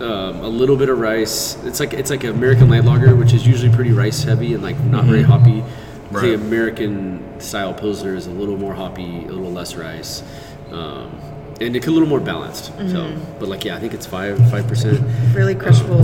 um, 0.00 0.40
a 0.40 0.48
little 0.48 0.76
bit 0.76 0.88
of 0.88 0.98
rice. 0.98 1.56
It's 1.64 1.80
like 1.80 1.92
it's 1.92 2.10
like 2.10 2.24
an 2.24 2.30
American 2.30 2.68
light 2.68 2.84
lager, 2.84 3.16
which 3.16 3.32
is 3.32 3.46
usually 3.46 3.74
pretty 3.74 3.92
rice 3.92 4.22
heavy 4.22 4.54
and 4.54 4.62
like 4.62 4.78
not 4.80 5.04
very 5.04 5.22
hoppy. 5.22 5.62
Right. 6.10 6.22
The 6.22 6.34
American 6.34 7.38
style 7.40 7.74
pilsner 7.74 8.14
is 8.14 8.26
a 8.26 8.30
little 8.30 8.56
more 8.56 8.74
hoppy, 8.74 9.24
a 9.24 9.28
little 9.32 9.52
less 9.52 9.74
rice. 9.74 10.22
Um, 10.70 11.20
and 11.60 11.74
it's 11.76 11.86
a 11.86 11.90
little 11.90 12.08
more 12.08 12.20
balanced. 12.20 12.66
So, 12.90 13.12
but 13.38 13.48
like, 13.48 13.64
yeah, 13.64 13.76
I 13.76 13.80
think 13.80 13.94
it's 13.94 14.06
five 14.06 14.38
five 14.50 14.66
percent. 14.66 15.00
Really 15.34 15.54
crushable, 15.54 16.00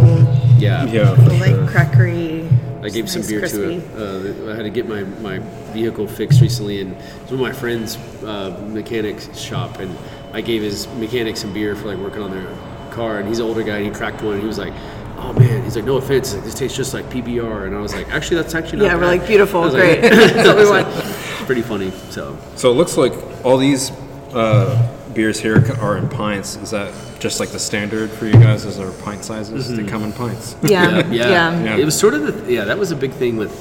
Yeah, 0.58 0.84
Yeah, 0.86 1.14
for 1.14 1.22
like 1.34 1.50
sure. 1.54 1.66
crackery. 1.66 2.50
I 2.82 2.88
gave 2.90 3.08
some 3.08 3.22
nice 3.22 3.30
beer 3.30 3.38
crispy. 3.40 3.58
to 3.58 3.70
it. 3.72 4.48
Uh, 4.48 4.52
I 4.52 4.56
had 4.56 4.64
to 4.64 4.70
get 4.70 4.86
my, 4.86 5.04
my 5.22 5.38
vehicle 5.72 6.06
fixed 6.06 6.42
recently, 6.42 6.82
and 6.82 6.92
it 6.92 6.98
was 7.22 7.30
one 7.30 7.40
of 7.40 7.40
my 7.40 7.52
friend's 7.52 7.96
uh, 8.22 8.60
mechanics 8.68 9.38
shop, 9.38 9.78
and 9.78 9.96
I 10.34 10.42
gave 10.42 10.60
his 10.60 10.86
mechanic 10.98 11.38
some 11.38 11.54
beer 11.54 11.74
for 11.76 11.86
like 11.88 11.96
working 11.98 12.20
on 12.22 12.30
their 12.30 12.46
car, 12.92 13.18
and 13.20 13.26
he's 13.28 13.38
an 13.38 13.46
older 13.46 13.62
guy, 13.62 13.76
and 13.76 13.86
he 13.86 13.90
cracked 13.90 14.20
one, 14.22 14.34
and 14.34 14.42
he 14.42 14.46
was 14.46 14.58
like, 14.58 14.74
"Oh 15.16 15.32
man," 15.32 15.64
he's 15.64 15.76
like, 15.76 15.86
"No 15.86 15.96
offense, 15.96 16.28
he's 16.28 16.34
like, 16.36 16.44
this 16.44 16.54
tastes 16.54 16.76
just 16.76 16.92
like 16.92 17.06
PBR," 17.06 17.66
and 17.66 17.74
I 17.74 17.80
was 17.80 17.94
like, 17.94 18.06
"Actually, 18.10 18.42
that's 18.42 18.54
actually 18.54 18.80
not 18.80 18.84
Yeah, 18.86 18.96
we're 18.96 19.06
like 19.06 19.26
beautiful, 19.26 19.62
I 19.62 19.64
was 19.64 19.74
like- 19.74 20.00
great. 20.00 20.10
That's 20.12 20.46
what 20.48 20.58
we 20.58 20.68
want. 20.68 20.86
pretty 21.46 21.62
funny. 21.62 21.90
So 22.10 22.36
So 22.56 22.70
it 22.70 22.74
looks 22.74 22.98
like 22.98 23.14
all 23.46 23.56
these 23.56 23.92
uh, 24.34 24.93
beers 25.14 25.40
here 25.40 25.64
are 25.80 25.96
in 25.96 26.08
pints. 26.08 26.56
Is 26.56 26.70
that 26.70 26.92
just 27.20 27.40
like 27.40 27.50
the 27.50 27.58
standard 27.58 28.10
for 28.10 28.26
you 28.26 28.32
guys? 28.32 28.64
Is 28.64 28.76
there 28.76 28.90
pint 28.90 29.24
sizes? 29.24 29.68
They 29.68 29.76
mm-hmm. 29.76 29.88
come 29.88 30.02
in 30.04 30.12
pints. 30.12 30.56
Yeah, 30.62 31.06
yeah, 31.10 31.28
yeah. 31.28 31.64
Yeah. 31.64 31.76
It 31.76 31.84
was 31.84 31.98
sort 31.98 32.14
of 32.14 32.44
the 32.44 32.52
yeah. 32.52 32.64
That 32.64 32.78
was 32.78 32.90
a 32.90 32.96
big 32.96 33.12
thing 33.12 33.36
with 33.36 33.52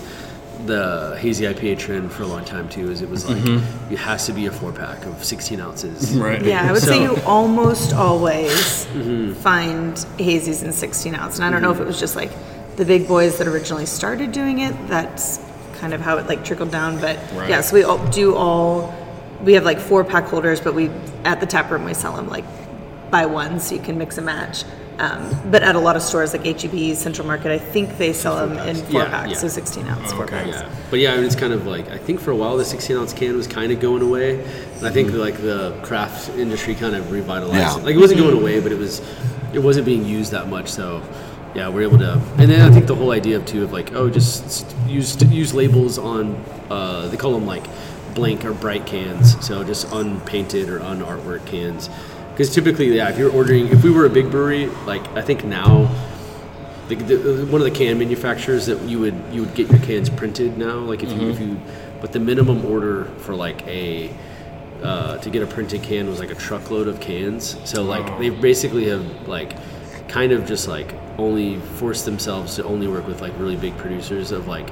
the 0.66 1.18
hazy 1.20 1.46
IPA 1.46 1.78
trend 1.78 2.12
for 2.12 2.24
a 2.24 2.28
long 2.28 2.46
time 2.46 2.70
too. 2.70 2.90
Is 2.90 3.02
it 3.02 3.10
was 3.10 3.28
like 3.28 3.38
mm-hmm. 3.38 3.94
it 3.94 4.00
has 4.00 4.26
to 4.28 4.34
be 4.34 4.46
a 4.46 4.52
four 4.52 4.72
pack 4.72 5.06
of 5.06 5.24
16 5.24 5.60
ounces. 5.60 6.16
Right. 6.16 6.44
Yeah, 6.44 6.68
I 6.68 6.72
would 6.72 6.82
say 6.82 7.02
you 7.02 7.18
almost 7.26 7.94
always 7.94 8.86
mm-hmm. 8.86 9.34
find 9.34 9.96
hazies 10.18 10.64
in 10.64 10.72
16 10.72 11.16
ounce. 11.16 11.36
And 11.36 11.46
I 11.46 11.50
don't 11.50 11.62
know 11.62 11.72
if 11.72 11.80
it 11.80 11.88
was 11.88 12.00
just 12.00 12.16
like 12.16 12.32
the 12.78 12.86
big 12.86 13.08
boys 13.08 13.38
that 13.38 13.48
originally 13.48 13.86
started 13.86 14.32
doing 14.32 14.60
it. 14.60 14.74
That's 14.88 15.40
kind 15.80 15.94
of 15.94 16.02
how 16.02 16.18
it 16.18 16.28
like 16.28 16.46
trickled 16.46 16.72
down. 16.72 17.00
But 17.00 17.18
Right. 17.34 17.50
yeah, 17.50 17.62
so 17.62 17.76
we 17.76 17.84
all 17.84 18.06
do 18.08 18.36
all, 18.36 18.94
we 19.44 19.54
have 19.54 19.66
like 19.66 19.80
four 19.80 20.04
pack 20.04 20.26
holders, 20.26 20.60
but 20.62 20.74
we, 20.74 20.90
at 21.26 21.40
the 21.40 21.46
tap 21.46 21.70
room, 21.70 21.84
we 21.86 21.94
sell 21.94 22.16
them 22.16 22.28
like 22.30 22.46
by 23.12 23.26
one 23.26 23.60
so 23.60 23.76
you 23.76 23.82
can 23.82 23.98
mix 23.98 24.18
and 24.18 24.26
match. 24.26 24.64
Um, 25.00 25.36
but 25.50 25.64
at 25.64 25.76
a 25.76 25.80
lot 25.80 25.96
of 25.96 26.04
stores 26.04 26.34
like 26.34 26.46
HEB, 26.46 26.96
Central 26.96 27.26
Market, 27.26 27.52
I 27.52 27.58
think 27.58 27.98
they 27.98 28.14
sell 28.14 28.36
them 28.48 28.58
in 28.68 28.76
four 28.76 29.02
Yeah, 29.02 29.10
packs, 29.10 29.32
yeah. 29.32 29.38
so 29.38 29.48
16 29.48 29.88
ounce 29.88 30.14
four 30.14 30.26
Okay. 30.26 30.36
packs. 30.44 30.50
Yeah, 30.62 30.70
but 30.92 31.00
yeah, 31.00 31.14
I 31.14 31.16
mean, 31.18 31.26
it's 31.26 31.36
kind 31.36 31.52
of 31.52 31.66
like 31.66 31.90
I 31.90 31.98
think 31.98 32.20
for 32.20 32.30
a 32.32 32.36
while 32.36 32.58
the 32.58 32.64
16 32.66 32.96
ounce 32.96 33.12
can 33.12 33.36
was 33.36 33.48
kind 33.48 33.72
of 33.72 33.80
going 33.80 34.04
away, 34.04 34.40
and 34.78 34.86
I 34.88 34.92
think 34.92 35.12
like 35.14 35.38
the 35.38 35.76
craft 35.82 36.30
industry 36.38 36.76
kind 36.76 36.96
of 36.96 37.12
revitalized 37.12 37.56
Yeah. 37.60 37.78
it. 37.80 37.84
Like 37.86 37.96
it 37.96 38.00
wasn't 38.00 38.20
going 38.20 38.38
away, 38.38 38.60
but 38.60 38.72
it 38.72 38.78
was 38.78 39.02
it 39.52 39.60
wasn't 39.60 39.86
being 39.88 40.06
used 40.06 40.32
that 40.32 40.48
much. 40.48 40.70
So 40.70 41.02
yeah, 41.56 41.70
we're 41.70 41.82
able 41.84 41.98
to. 41.98 42.22
And 42.38 42.50
then 42.52 42.62
I 42.62 42.72
think 42.72 42.86
the 42.86 42.96
whole 42.96 43.12
idea 43.12 43.38
of 43.38 43.46
too 43.48 43.64
of 43.64 43.74
like 43.74 43.94
oh 43.96 44.10
just 44.12 44.76
use 44.88 45.20
use 45.32 45.56
labels 45.56 45.98
on 45.98 46.36
uh, 46.70 47.08
they 47.08 47.18
call 47.18 47.32
them 47.34 47.48
like 47.48 47.66
blank 48.14 48.46
or 48.46 48.54
bright 48.54 48.86
cans, 48.86 49.46
so 49.46 49.64
just 49.64 49.92
unpainted 49.92 50.70
or 50.70 50.80
unartwork 50.80 51.46
cans. 51.46 51.90
Because 52.32 52.54
typically, 52.54 52.96
yeah, 52.96 53.10
if 53.10 53.18
you're 53.18 53.32
ordering, 53.32 53.68
if 53.68 53.84
we 53.84 53.92
were 53.92 54.06
a 54.06 54.10
big 54.10 54.32
brewery, 54.32 54.68
like 54.86 55.06
I 55.10 55.22
think 55.22 55.44
now 55.44 55.94
the, 56.88 56.96
the, 56.96 57.46
one 57.46 57.62
of 57.62 57.66
the 57.66 57.72
can 57.72 57.98
manufacturers 57.98 58.66
that 58.66 58.82
you 58.82 59.00
would 59.00 59.16
you 59.32 59.42
would 59.46 59.56
get 59.56 59.70
your 59.70 59.80
cans 59.80 60.10
printed 60.10 60.58
now 60.58 60.80
like 60.80 61.02
if 61.02 61.12
you 61.12 61.30
if 61.30 61.40
you 61.40 61.58
but 62.02 62.12
the 62.12 62.20
minimum 62.20 62.66
order 62.66 63.06
for 63.20 63.34
like 63.34 63.66
a 63.68 64.14
uh, 64.84 65.18
to 65.20 65.30
get 65.30 65.42
a 65.42 65.48
printed 65.48 65.82
can 65.82 66.10
was 66.10 66.20
like 66.20 66.32
a 66.32 66.36
truckload 66.36 66.88
of 66.90 67.00
cans. 67.00 67.58
So 67.64 67.84
like 67.84 68.20
they 68.20 68.30
basically 68.30 68.90
have 68.90 69.28
like 69.28 69.56
kind 70.10 70.34
of 70.34 70.46
just 70.46 70.68
like 70.68 70.94
only 71.18 71.58
forced 71.78 72.06
themselves 72.06 72.58
to 72.58 72.64
only 72.66 72.88
work 72.88 73.08
with 73.08 73.22
like 73.22 73.32
really 73.40 73.56
big 73.56 73.78
producers 73.78 74.32
of 74.32 74.48
like 74.48 74.70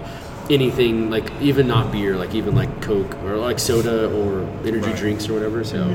anything 0.49 1.09
like 1.09 1.31
even 1.41 1.67
not 1.67 1.91
beer 1.91 2.15
like 2.17 2.33
even 2.35 2.55
like 2.55 2.81
coke 2.81 3.15
or 3.23 3.37
like 3.37 3.59
soda 3.59 4.09
or 4.17 4.41
energy 4.65 4.87
Right. 4.87 4.95
drinks 4.97 5.29
or 5.29 5.33
whatever 5.33 5.63
so 5.63 5.87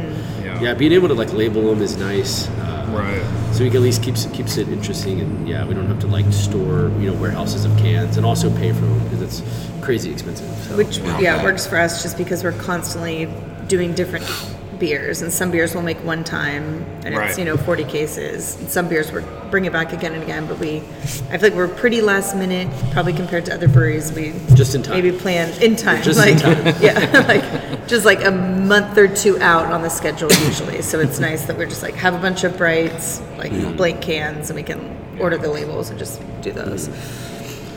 Yeah. 0.43 0.61
yeah 0.61 0.75
being 0.75 0.93
able 0.93 1.09
to 1.09 1.15
like 1.15 1.33
label 1.33 1.63
them 1.75 1.83
is 1.83 1.97
nice 1.97 2.49
uh, 2.49 2.87
Right. 2.89 3.23
so 3.53 3.65
we 3.65 3.71
can 3.71 3.79
at 3.79 3.83
least 3.83 4.03
keeps 4.03 4.27
keeps 4.27 4.57
it 4.59 4.69
interesting, 4.69 5.21
and 5.21 5.49
yeah, 5.49 5.67
we 5.67 5.75
don't 5.75 5.87
have 5.87 5.99
to 6.01 6.07
like 6.07 6.33
store 6.33 6.91
you 7.01 7.11
know 7.11 7.15
warehouses 7.15 7.65
of 7.65 7.77
cans 7.79 8.17
and 8.17 8.25
also 8.25 8.49
pay 8.57 8.73
for 8.73 8.81
them 8.83 8.99
because 9.05 9.21
it's 9.23 9.43
crazy 9.85 10.11
expensive. 10.13 10.47
So. 10.69 10.77
Which 10.77 10.99
Yeah. 10.99 11.19
yeah 11.19 11.43
works 11.43 11.67
for 11.67 11.77
us 11.79 12.03
just 12.03 12.17
because 12.17 12.45
we're 12.45 12.53
constantly 12.53 13.29
doing 13.67 13.93
different 13.95 14.25
beers, 14.79 15.23
and 15.23 15.33
some 15.33 15.51
beers 15.51 15.75
we'll 15.75 15.83
make 15.83 15.99
one 16.05 16.25
time, 16.25 16.85
and 17.05 17.15
it's 17.15 17.39
you 17.39 17.45
know 17.45 17.57
40 17.57 17.85
cases. 17.85 18.57
And 18.61 18.69
some 18.69 18.89
beers 18.89 19.11
we 19.13 19.23
bring 19.51 19.65
it 19.65 19.73
back 19.73 19.93
again 19.93 20.13
and 20.15 20.23
again, 20.23 20.47
but 20.47 20.59
we 20.59 20.79
I 21.31 21.39
feel 21.39 21.51
like 21.51 21.55
we're 21.55 21.69
pretty 21.69 22.01
last 22.01 22.37
minute, 22.37 22.69
probably 22.93 23.13
compared 23.13 23.45
to 23.47 23.55
other 23.55 23.69
breweries. 23.69 24.13
We 24.13 24.33
Just 24.55 24.75
in 24.75 24.83
time. 24.83 24.95
maybe 25.03 25.17
plan 25.17 25.51
in 25.63 25.77
time, 25.77 26.03
Just 26.03 26.25
in 26.27 26.39
time. 26.39 26.65
yeah, 26.81 27.25
like 27.29 27.87
just 27.89 28.05
like 28.05 28.25
a 28.25 28.31
month 28.31 28.97
or 28.99 29.09
two 29.09 29.39
out 29.41 29.67
on 29.73 29.83
the 29.83 29.91
schedule 29.91 30.31
usually. 30.45 30.83
So 30.83 31.01
it's 31.01 31.19
nice 31.19 31.45
that 31.47 31.57
we're 31.57 31.67
just 31.67 31.83
like 31.83 31.95
have 31.95 32.15
a 32.15 32.19
bunch 32.19 32.45
of 32.45 32.57
brights, 32.57 33.21
like 33.39 33.53
Mm. 33.53 33.77
blank 33.77 34.03
cans, 34.03 34.51
and 34.51 34.57
we 34.57 34.63
can 34.63 34.97
order 35.21 35.39
the 35.39 35.49
labels 35.51 35.89
and 35.91 35.99
just 35.99 36.21
do 36.43 36.53
those. 36.53 36.89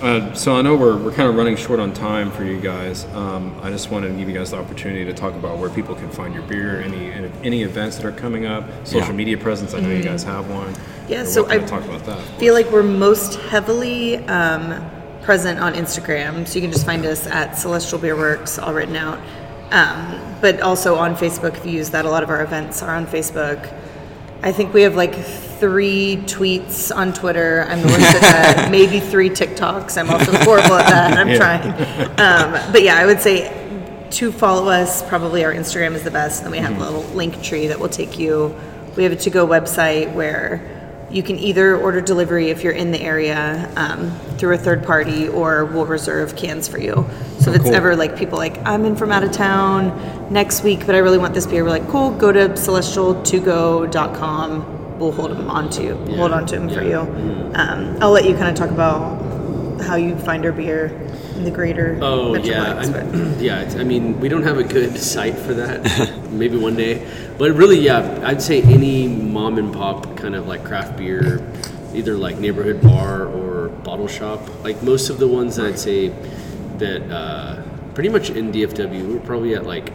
Uh, 0.02 0.34
so 0.34 0.56
I 0.56 0.62
know 0.62 0.76
we're, 0.78 0.97
we're 0.97 1.12
kind 1.12 1.28
of 1.30 1.36
running 1.36 1.58
short 1.58 1.80
on 1.80 1.93
time 1.93 2.32
for 2.32 2.45
you 2.45 2.60
guys. 2.62 3.04
Um, 3.14 3.60
I 3.62 3.70
just 3.70 3.91
wanted 3.91 4.10
to 4.10 4.14
give 4.14 4.30
you 4.30 4.34
guys 4.36 4.52
the 4.52 4.58
opportunity 4.58 5.04
to 5.04 5.14
talk 5.14 5.34
about 5.34 5.58
where 5.58 5.70
people 5.70 5.93
can 5.93 6.10
find 6.10 6.34
your 6.34 6.43
beer, 6.43 6.80
any 6.82 7.12
any 7.43 7.64
events 7.64 7.97
that 7.97 8.06
are 8.06 8.12
coming 8.14 8.45
up, 8.45 8.64
social 8.88 9.10
Yeah. 9.10 9.12
media 9.12 9.38
presence. 9.38 9.74
I 9.74 9.82
know 9.82 9.89
you 9.89 10.02
guys 10.02 10.24
have 10.24 10.50
one. 10.50 10.74
Mm-hmm. 10.74 11.12
Yeah, 11.12 11.24
We'd 11.24 11.30
so 11.30 11.50
I- 11.50 11.58
talk 11.60 11.84
about 11.84 12.06
that. 12.06 12.22
feel 12.39 12.54
like 12.54 12.70
we're 12.72 12.84
most 12.84 13.36
heavily 13.41 14.18
um, 14.28 14.89
present 15.22 15.60
on 15.60 15.74
Instagram, 15.74 16.47
so 16.47 16.56
you 16.56 16.62
can 16.62 16.72
just 16.72 16.86
find 16.86 17.06
us 17.06 17.28
at 17.28 17.58
Celestial 17.58 18.00
Beer 18.00 18.16
Works, 18.16 18.58
all 18.58 18.74
written 18.74 18.95
out. 18.95 19.20
Um, 19.72 20.38
but 20.39 20.62
also 20.62 20.95
on 20.95 21.16
Facebook, 21.16 21.58
if 21.58 21.66
you 21.66 21.74
use 21.74 21.89
that, 21.89 22.06
a 22.06 22.10
lot 22.10 22.24
of 22.24 22.30
our 22.30 22.41
events 22.41 22.82
are 22.82 22.95
on 22.95 23.06
Facebook. 23.06 23.72
I 24.41 24.52
think 24.54 24.74
we 24.74 24.84
have 24.84 24.95
like 24.95 25.14
three 25.60 26.18
tweets 26.26 26.95
on 26.95 27.14
Twitter. 27.14 27.66
I'm 27.70 27.82
the 27.82 27.88
worst 27.88 28.16
at 28.16 28.22
that. 28.22 28.72
Maybe 28.80 28.99
three 28.99 29.30
TikToks. 29.30 29.97
I'm 29.97 30.10
also 30.10 30.32
horrible 30.38 30.76
at 30.76 30.89
that. 30.89 31.18
I'm 31.18 31.36
trying. 31.36 31.70
Um, 32.20 32.72
but 32.72 32.82
yeah, 32.82 32.97
I 32.97 33.05
would 33.05 33.20
say 33.20 33.55
to 34.12 34.32
follow 34.32 34.70
us, 34.70 35.07
probably 35.07 35.45
our 35.45 35.53
Instagram 35.53 35.93
is 35.93 36.03
the 36.03 36.12
best. 36.12 36.43
And 36.43 36.45
then 36.45 36.51
we 36.51 36.57
have 36.66 36.78
a 36.78 36.84
little 36.84 37.03
link 37.14 37.43
tree 37.43 37.68
that 37.68 37.80
will 37.80 37.89
take 37.89 38.18
you. 38.18 38.55
We 38.95 39.03
have 39.03 39.12
a 39.12 39.18
to 39.18 39.30
go 39.30 39.45
website 39.45 40.14
where 40.14 40.78
you 41.12 41.22
can 41.24 41.39
either 41.39 41.76
order 41.78 42.01
delivery 42.01 42.49
if 42.49 42.64
you're 42.64 42.74
in 42.74 42.91
the 42.91 43.01
area 43.01 43.72
um, 43.76 44.12
through 44.38 44.53
a 44.53 44.57
third 44.57 44.84
party, 44.84 45.28
or 45.28 45.66
we'll 45.66 45.86
reserve 45.86 46.36
cans 46.36 46.68
for 46.68 46.80
you. 46.80 47.05
So 47.39 47.51
if 47.51 47.57
it's 47.57 47.66
cool. 47.66 47.76
ever 47.76 47.95
like 47.95 48.18
people 48.18 48.38
like 48.38 48.57
I'm 48.60 48.86
in 48.86 48.95
from 48.95 49.12
out 49.12 49.24
of 49.24 49.32
town 49.32 50.32
next 50.32 50.64
week, 50.64 50.86
but 50.86 50.93
I 50.95 50.99
really 50.99 51.18
want 51.18 51.34
this 51.34 51.47
beer, 51.47 51.64
we're 51.64 51.72
like, 51.72 51.88
cool, 51.88 52.12
go 52.12 52.32
to 52.32 52.49
celestial2go.com. 52.49 54.78
We'll 55.00 55.14
hold 55.14 55.32
them 55.32 55.50
onto 55.50 55.82
you. 55.84 55.95
Hold 56.18 56.34
on 56.34 56.45
to 56.47 56.60
them 56.60 56.70
for 56.70 56.84
yeah. 56.84 57.06
you. 57.06 57.52
Um, 57.56 57.97
I'll 58.02 58.12
let 58.12 58.26
you 58.26 58.36
kind 58.36 58.50
of 58.50 58.56
talk 58.56 58.70
about 58.70 59.82
how 59.82 59.95
you 59.95 60.18
find 60.18 60.45
our 60.45 60.52
beer 60.52 60.88
in 61.36 61.45
the 61.45 61.52
greater 61.52 61.97
Oh 62.02 62.36
yeah, 62.36 62.74
but- 62.86 62.95
I, 62.95 63.10
yeah. 63.39 63.62
It's, 63.62 63.76
I 63.76 63.84
mean, 63.84 64.20
we 64.20 64.28
don't 64.28 64.43
have 64.43 64.58
a 64.58 64.64
good 64.64 64.97
site 65.14 65.38
for 65.38 65.54
that. 65.54 66.28
Maybe 66.32 66.58
one 66.58 66.76
day, 66.76 67.08
but 67.38 67.54
really, 67.54 67.80
yeah. 67.80 68.20
I'd 68.24 68.41
say 68.41 68.62
any 68.62 69.08
mom 69.08 69.58
and 69.58 69.74
pop 69.74 70.18
kind 70.18 70.36
of 70.36 70.47
like 70.47 70.66
craft 70.66 70.97
beer, 70.97 71.41
either 71.93 72.16
like 72.16 72.38
neighborhood 72.38 72.82
bar 72.82 73.26
or 73.26 73.70
bottle 73.70 74.08
shop. 74.08 74.41
Like 74.64 74.84
most 74.84 75.10
of 75.10 75.18
the 75.18 75.28
ones 75.28 75.56
that 75.56 75.66
I'd 75.66 75.80
say 75.80 76.10
that 76.78 77.10
uh, 77.10 77.62
pretty 77.93 78.10
much 78.10 78.30
in 78.30 78.52
DFW, 78.52 79.14
we're 79.14 79.20
probably 79.22 79.56
at 79.56 79.66
like 79.66 79.93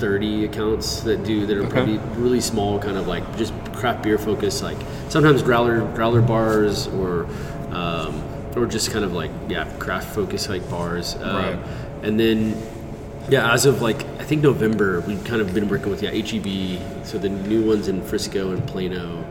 30 0.00 0.46
accounts 0.46 1.00
that 1.02 1.22
do 1.24 1.46
that 1.46 1.56
are 1.56 1.60
Okay. 1.62 1.70
probably 1.70 1.98
really 2.16 2.40
small, 2.40 2.78
kind 2.78 2.96
of 2.96 3.06
like 3.06 3.24
just 3.36 3.52
craft 3.74 4.02
beer 4.02 4.18
focused, 4.18 4.62
like 4.62 4.78
sometimes 5.08 5.42
growler 5.42 5.80
growler 5.94 6.22
bars 6.22 6.86
or 6.88 7.26
um, 7.70 8.22
or 8.56 8.66
just 8.66 8.90
kind 8.90 9.04
of 9.04 9.12
like 9.12 9.30
yeah 9.48 9.64
craft 9.78 10.14
focused 10.14 10.48
like 10.48 10.68
bars. 10.70 11.14
Um, 11.16 11.36
Right. 11.36 11.58
And 12.02 12.18
then 12.18 12.56
yeah, 13.28 13.52
as 13.52 13.66
of 13.66 13.82
like 13.82 14.02
I 14.18 14.24
think 14.24 14.42
November, 14.42 15.00
we've 15.02 15.22
kind 15.24 15.40
of 15.42 15.52
been 15.54 15.68
working 15.68 15.90
with 15.90 16.02
yeah 16.02 16.10
HEB, 16.10 17.06
so 17.06 17.18
the 17.18 17.28
new 17.28 17.62
ones 17.66 17.86
in 17.88 18.02
Frisco 18.02 18.52
and 18.52 18.66
Plano, 18.66 19.22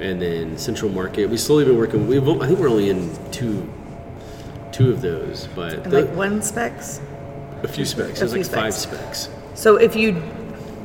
and 0.00 0.22
then 0.22 0.56
Central 0.56 0.90
Market. 0.90 1.28
We've 1.28 1.40
slowly 1.40 1.64
been 1.64 1.76
working. 1.76 2.06
We 2.06 2.18
I 2.18 2.46
think 2.46 2.58
we're 2.60 2.70
only 2.70 2.90
in 2.90 3.10
two 3.32 3.68
two 4.72 4.90
of 4.92 5.00
those, 5.02 5.48
but 5.56 5.72
and 5.74 5.92
the- 5.92 6.02
like 6.02 6.14
one 6.14 6.40
Spec's. 6.42 7.00
a 7.64 7.68
few 7.68 7.84
Spec's. 7.84 8.22
a 8.22 8.26
There's 8.26 8.32
few 8.32 8.42
like 8.42 8.50
five 8.52 8.74
Spec's. 8.74 9.28
So 9.56 9.76
if 9.76 9.96
you 9.96 10.22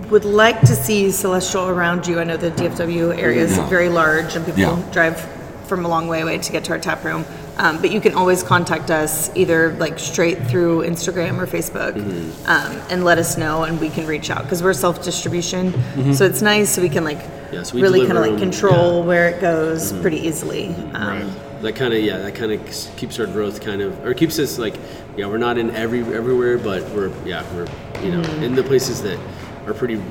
would 0.10 0.26
like 0.26 0.60
to 0.62 0.76
see 0.76 1.12
Celestial 1.12 1.70
around 1.70 2.08
you, 2.08 2.20
I 2.20 2.24
know 2.24 2.38
the 2.38 2.52
DFW 2.52 3.18
area 3.18 3.44
is 3.44 3.56
Yeah. 3.58 3.70
very 3.70 3.90
large 3.90 4.36
and 4.36 4.46
people 4.46 4.62
Yeah. 4.62 4.78
drive 4.92 5.24
from 5.68 5.86
a 5.86 5.88
long 5.88 6.08
way 6.08 6.22
away 6.22 6.38
to 6.38 6.52
get 6.52 6.64
to 6.66 6.72
our 6.74 6.80
tap 6.80 7.04
room. 7.06 7.24
Um, 7.58 7.78
but 7.80 7.92
you 7.92 8.02
can 8.02 8.16
always 8.16 8.44
contact 8.44 8.90
us 8.90 9.30
either 9.36 9.76
like 9.80 10.00
straight 10.00 10.48
through 10.48 10.84
Instagram 10.84 11.40
or 11.40 11.46
Facebook 11.46 11.94
Mm-hmm. 11.96 12.50
um, 12.50 12.82
and 12.90 13.06
let 13.06 13.18
us 13.20 13.38
know 13.38 13.64
and 13.64 13.80
we 13.80 13.90
can 13.90 14.08
reach 14.08 14.30
out 14.32 14.44
because 14.44 14.64
we're 14.64 14.74
self 14.74 15.04
distribution. 15.04 15.74
So 16.14 16.26
it's 16.26 16.42
nice 16.42 16.70
so 16.72 16.82
we 16.82 16.90
can 16.90 17.04
like 17.06 17.20
Mm-hmm. 17.20 17.54
Yeah, 17.56 17.64
so 17.64 17.76
we 17.76 17.82
really 17.82 18.06
kind 18.08 18.18
of 18.18 18.26
like 18.26 18.38
control. 18.40 19.00
Mm-hmm. 19.00 19.08
where 19.10 19.28
it 19.30 19.42
goes 19.42 19.92
pretty 20.02 20.26
easily. 20.26 20.74
Um, 20.94 21.08
Right. 21.08 21.26
That 21.62 21.76
kind 21.76 21.94
of 21.94 22.02
yeah 22.02 22.18
that 22.18 22.36
kind 22.36 22.52
of 22.52 22.96
keeps 22.98 23.20
our 23.20 23.26
growth 23.28 23.62
kind 23.62 23.82
of 23.82 24.06
or 24.06 24.14
keeps 24.14 24.38
us 24.40 24.58
like 24.58 24.76
yeah 25.18 25.26
we're 25.28 25.38
not 25.38 25.58
in 25.58 25.70
every 25.72 26.00
everywhere 26.14 26.58
but 26.58 26.82
we're 26.92 27.12
yeah 27.26 27.44
we're 27.54 27.68
you 28.04 28.12
know 28.12 28.22
in 28.44 28.56
the 28.56 28.64
places 28.64 29.02
that 29.02 29.20
are 29.68 29.74
pretty 29.74 30.02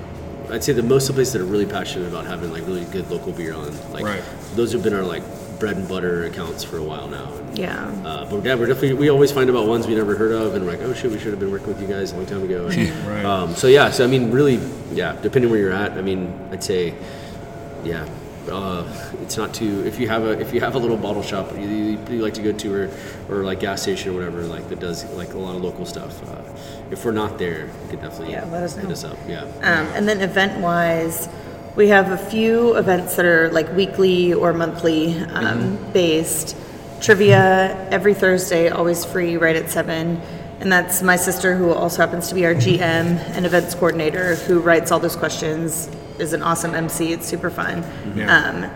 i'd 0.51 0.63
say 0.63 0.73
the 0.73 0.83
most 0.83 1.09
of 1.09 1.15
the 1.15 1.19
places 1.19 1.33
that 1.33 1.43
are 1.43 1.47
really 1.47 1.67
passionate 1.67 2.09
about 2.09 2.25
having 2.27 2.51
like 2.53 2.65
really 2.67 2.85
good 2.87 3.09
local 3.11 3.33
beer 3.33 3.55
on 3.55 3.71
like 3.93 4.05
Right. 4.05 4.23
those 4.55 4.73
have 4.73 4.83
been 4.83 4.95
our 4.95 5.03
like 5.05 5.23
bread 5.59 5.77
and 5.77 5.87
butter 5.89 6.25
accounts 6.25 6.65
for 6.65 6.79
a 6.79 6.83
while 6.83 7.07
now 7.09 7.31
and, 7.35 7.59
Yeah. 7.59 7.85
uh, 8.05 8.25
but 8.31 8.43
yeah, 8.45 8.55
we're 8.55 8.67
definitely 8.67 8.95
we 8.95 9.11
always 9.11 9.31
find 9.31 9.51
about 9.51 9.67
ones 9.67 9.87
we 9.87 9.95
never 9.95 10.15
heard 10.17 10.33
of, 10.33 10.55
and 10.55 10.65
we're 10.65 10.71
like, 10.71 10.81
oh 10.81 10.95
shit, 10.95 11.11
we 11.11 11.19
should 11.19 11.33
have 11.33 11.39
been 11.41 11.51
working 11.51 11.67
with 11.67 11.83
you 11.83 11.87
guys 11.87 12.13
a 12.13 12.17
long 12.17 12.25
time 12.25 12.43
ago. 12.45 12.67
And, 12.71 13.07
Right. 13.07 13.25
um, 13.27 13.55
so 13.55 13.67
yeah, 13.67 13.91
so 13.91 14.03
I 14.05 14.07
mean, 14.07 14.31
really, 14.31 14.59
yeah, 14.93 15.17
depending 15.21 15.51
where 15.51 15.61
you're 15.61 15.73
at, 15.73 15.93
I 15.93 16.01
mean, 16.01 16.33
I'd 16.51 16.65
say, 16.65 16.95
yeah, 17.85 18.09
uh, 18.51 18.85
it's 19.23 19.37
not 19.37 19.55
too. 19.55 19.85
If 19.87 19.99
you 19.99 20.09
have 20.09 20.25
a 20.25 20.39
if 20.39 20.53
you 20.53 20.61
have 20.61 20.75
a 20.75 20.79
little 20.79 20.97
bottle 20.97 21.23
shop 21.23 21.53
you, 21.55 21.69
you, 21.69 21.99
you 22.11 22.23
like 22.23 22.35
to 22.35 22.43
go 22.43 22.53
to, 22.53 22.75
or 22.75 22.91
or 23.29 23.45
like 23.45 23.61
gas 23.61 23.83
station 23.83 24.11
or 24.11 24.15
whatever, 24.15 24.43
like 24.43 24.69
that 24.69 24.81
does 24.81 25.05
like 25.13 25.33
a 25.35 25.39
lot 25.39 25.57
of 25.57 25.63
local 25.63 25.87
stuff. 25.87 26.23
Uh, 26.29 26.43
if 26.91 27.05
we're 27.05 27.13
not 27.13 27.39
there, 27.39 27.67
you 27.67 27.89
can 27.91 28.01
definitely 28.01 28.33
Yeah, 28.33 28.45
let 28.47 28.63
us 28.63 28.77
hit 28.77 28.91
us 28.91 29.05
up. 29.05 29.17
Yeah. 29.29 29.43
Um, 29.43 29.87
and 29.95 30.09
then 30.09 30.21
event 30.21 30.61
wise, 30.61 31.29
we 31.77 31.89
have 31.89 32.11
a 32.11 32.19
few 32.19 32.77
events 32.77 33.17
that 33.17 33.25
are 33.25 33.51
like 33.51 33.73
weekly 33.75 34.35
or 34.35 34.53
monthly 34.53 35.19
um, 35.21 35.79
based. 35.93 36.57
Trivia 37.01 37.89
every 37.91 38.13
Thursday, 38.13 38.69
always 38.69 39.05
free, 39.05 39.39
right 39.39 39.57
at 39.57 39.71
seven. 39.71 40.21
And 40.61 40.71
that's 40.71 41.01
my 41.03 41.17
sister, 41.17 41.57
who 41.57 41.73
also 41.73 42.05
happens 42.05 42.29
to 42.29 42.35
be 42.35 42.45
our 42.45 42.55
GM 42.55 43.17
and 43.35 43.47
events 43.47 43.75
coordinator, 43.75 44.35
who 44.35 44.61
writes 44.61 44.93
all 44.93 45.01
those 45.01 45.17
questions. 45.17 45.89
Is 46.21 46.35
an 46.35 46.43
awesome 46.43 46.75
MC. 46.75 47.13
It's 47.15 47.27
super 47.27 47.49
fun. 47.49 47.83
Yeah. 48.15 48.37
Um, 48.37 48.71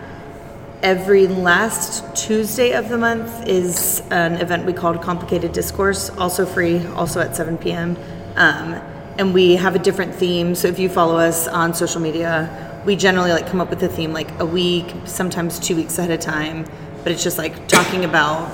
every 0.81 1.27
last 1.27 2.15
Tuesday 2.15 2.71
of 2.71 2.89
the 2.89 2.97
month 2.97 3.47
is 3.47 4.01
an 4.09 4.33
event 4.37 4.65
we 4.65 4.73
called 4.73 4.99
Complicated 5.01 5.51
Discourse, 5.51 6.09
also 6.09 6.43
free, 6.43 6.83
also 6.87 7.21
at 7.21 7.35
7 7.35 7.59
p.m. 7.59 7.97
Um, 8.35 8.73
and 9.19 9.31
we 9.31 9.57
have 9.57 9.75
a 9.75 9.79
different 9.79 10.15
theme. 10.15 10.55
So 10.55 10.67
if 10.67 10.79
you 10.79 10.89
follow 10.89 11.17
us 11.17 11.47
on 11.47 11.75
social 11.75 12.01
media, 12.01 12.81
we 12.83 12.95
generally 12.95 13.31
like 13.31 13.47
come 13.47 13.61
up 13.61 13.69
with 13.69 13.83
a 13.83 13.89
theme 13.89 14.11
like 14.11 14.39
a 14.39 14.45
week, 14.45 14.91
sometimes 15.05 15.59
two 15.59 15.75
weeks 15.75 15.99
ahead 15.99 16.09
of 16.09 16.19
time. 16.19 16.65
But 17.03 17.11
it's 17.11 17.23
just 17.23 17.37
like 17.37 17.67
talking 17.67 18.05
about 18.05 18.51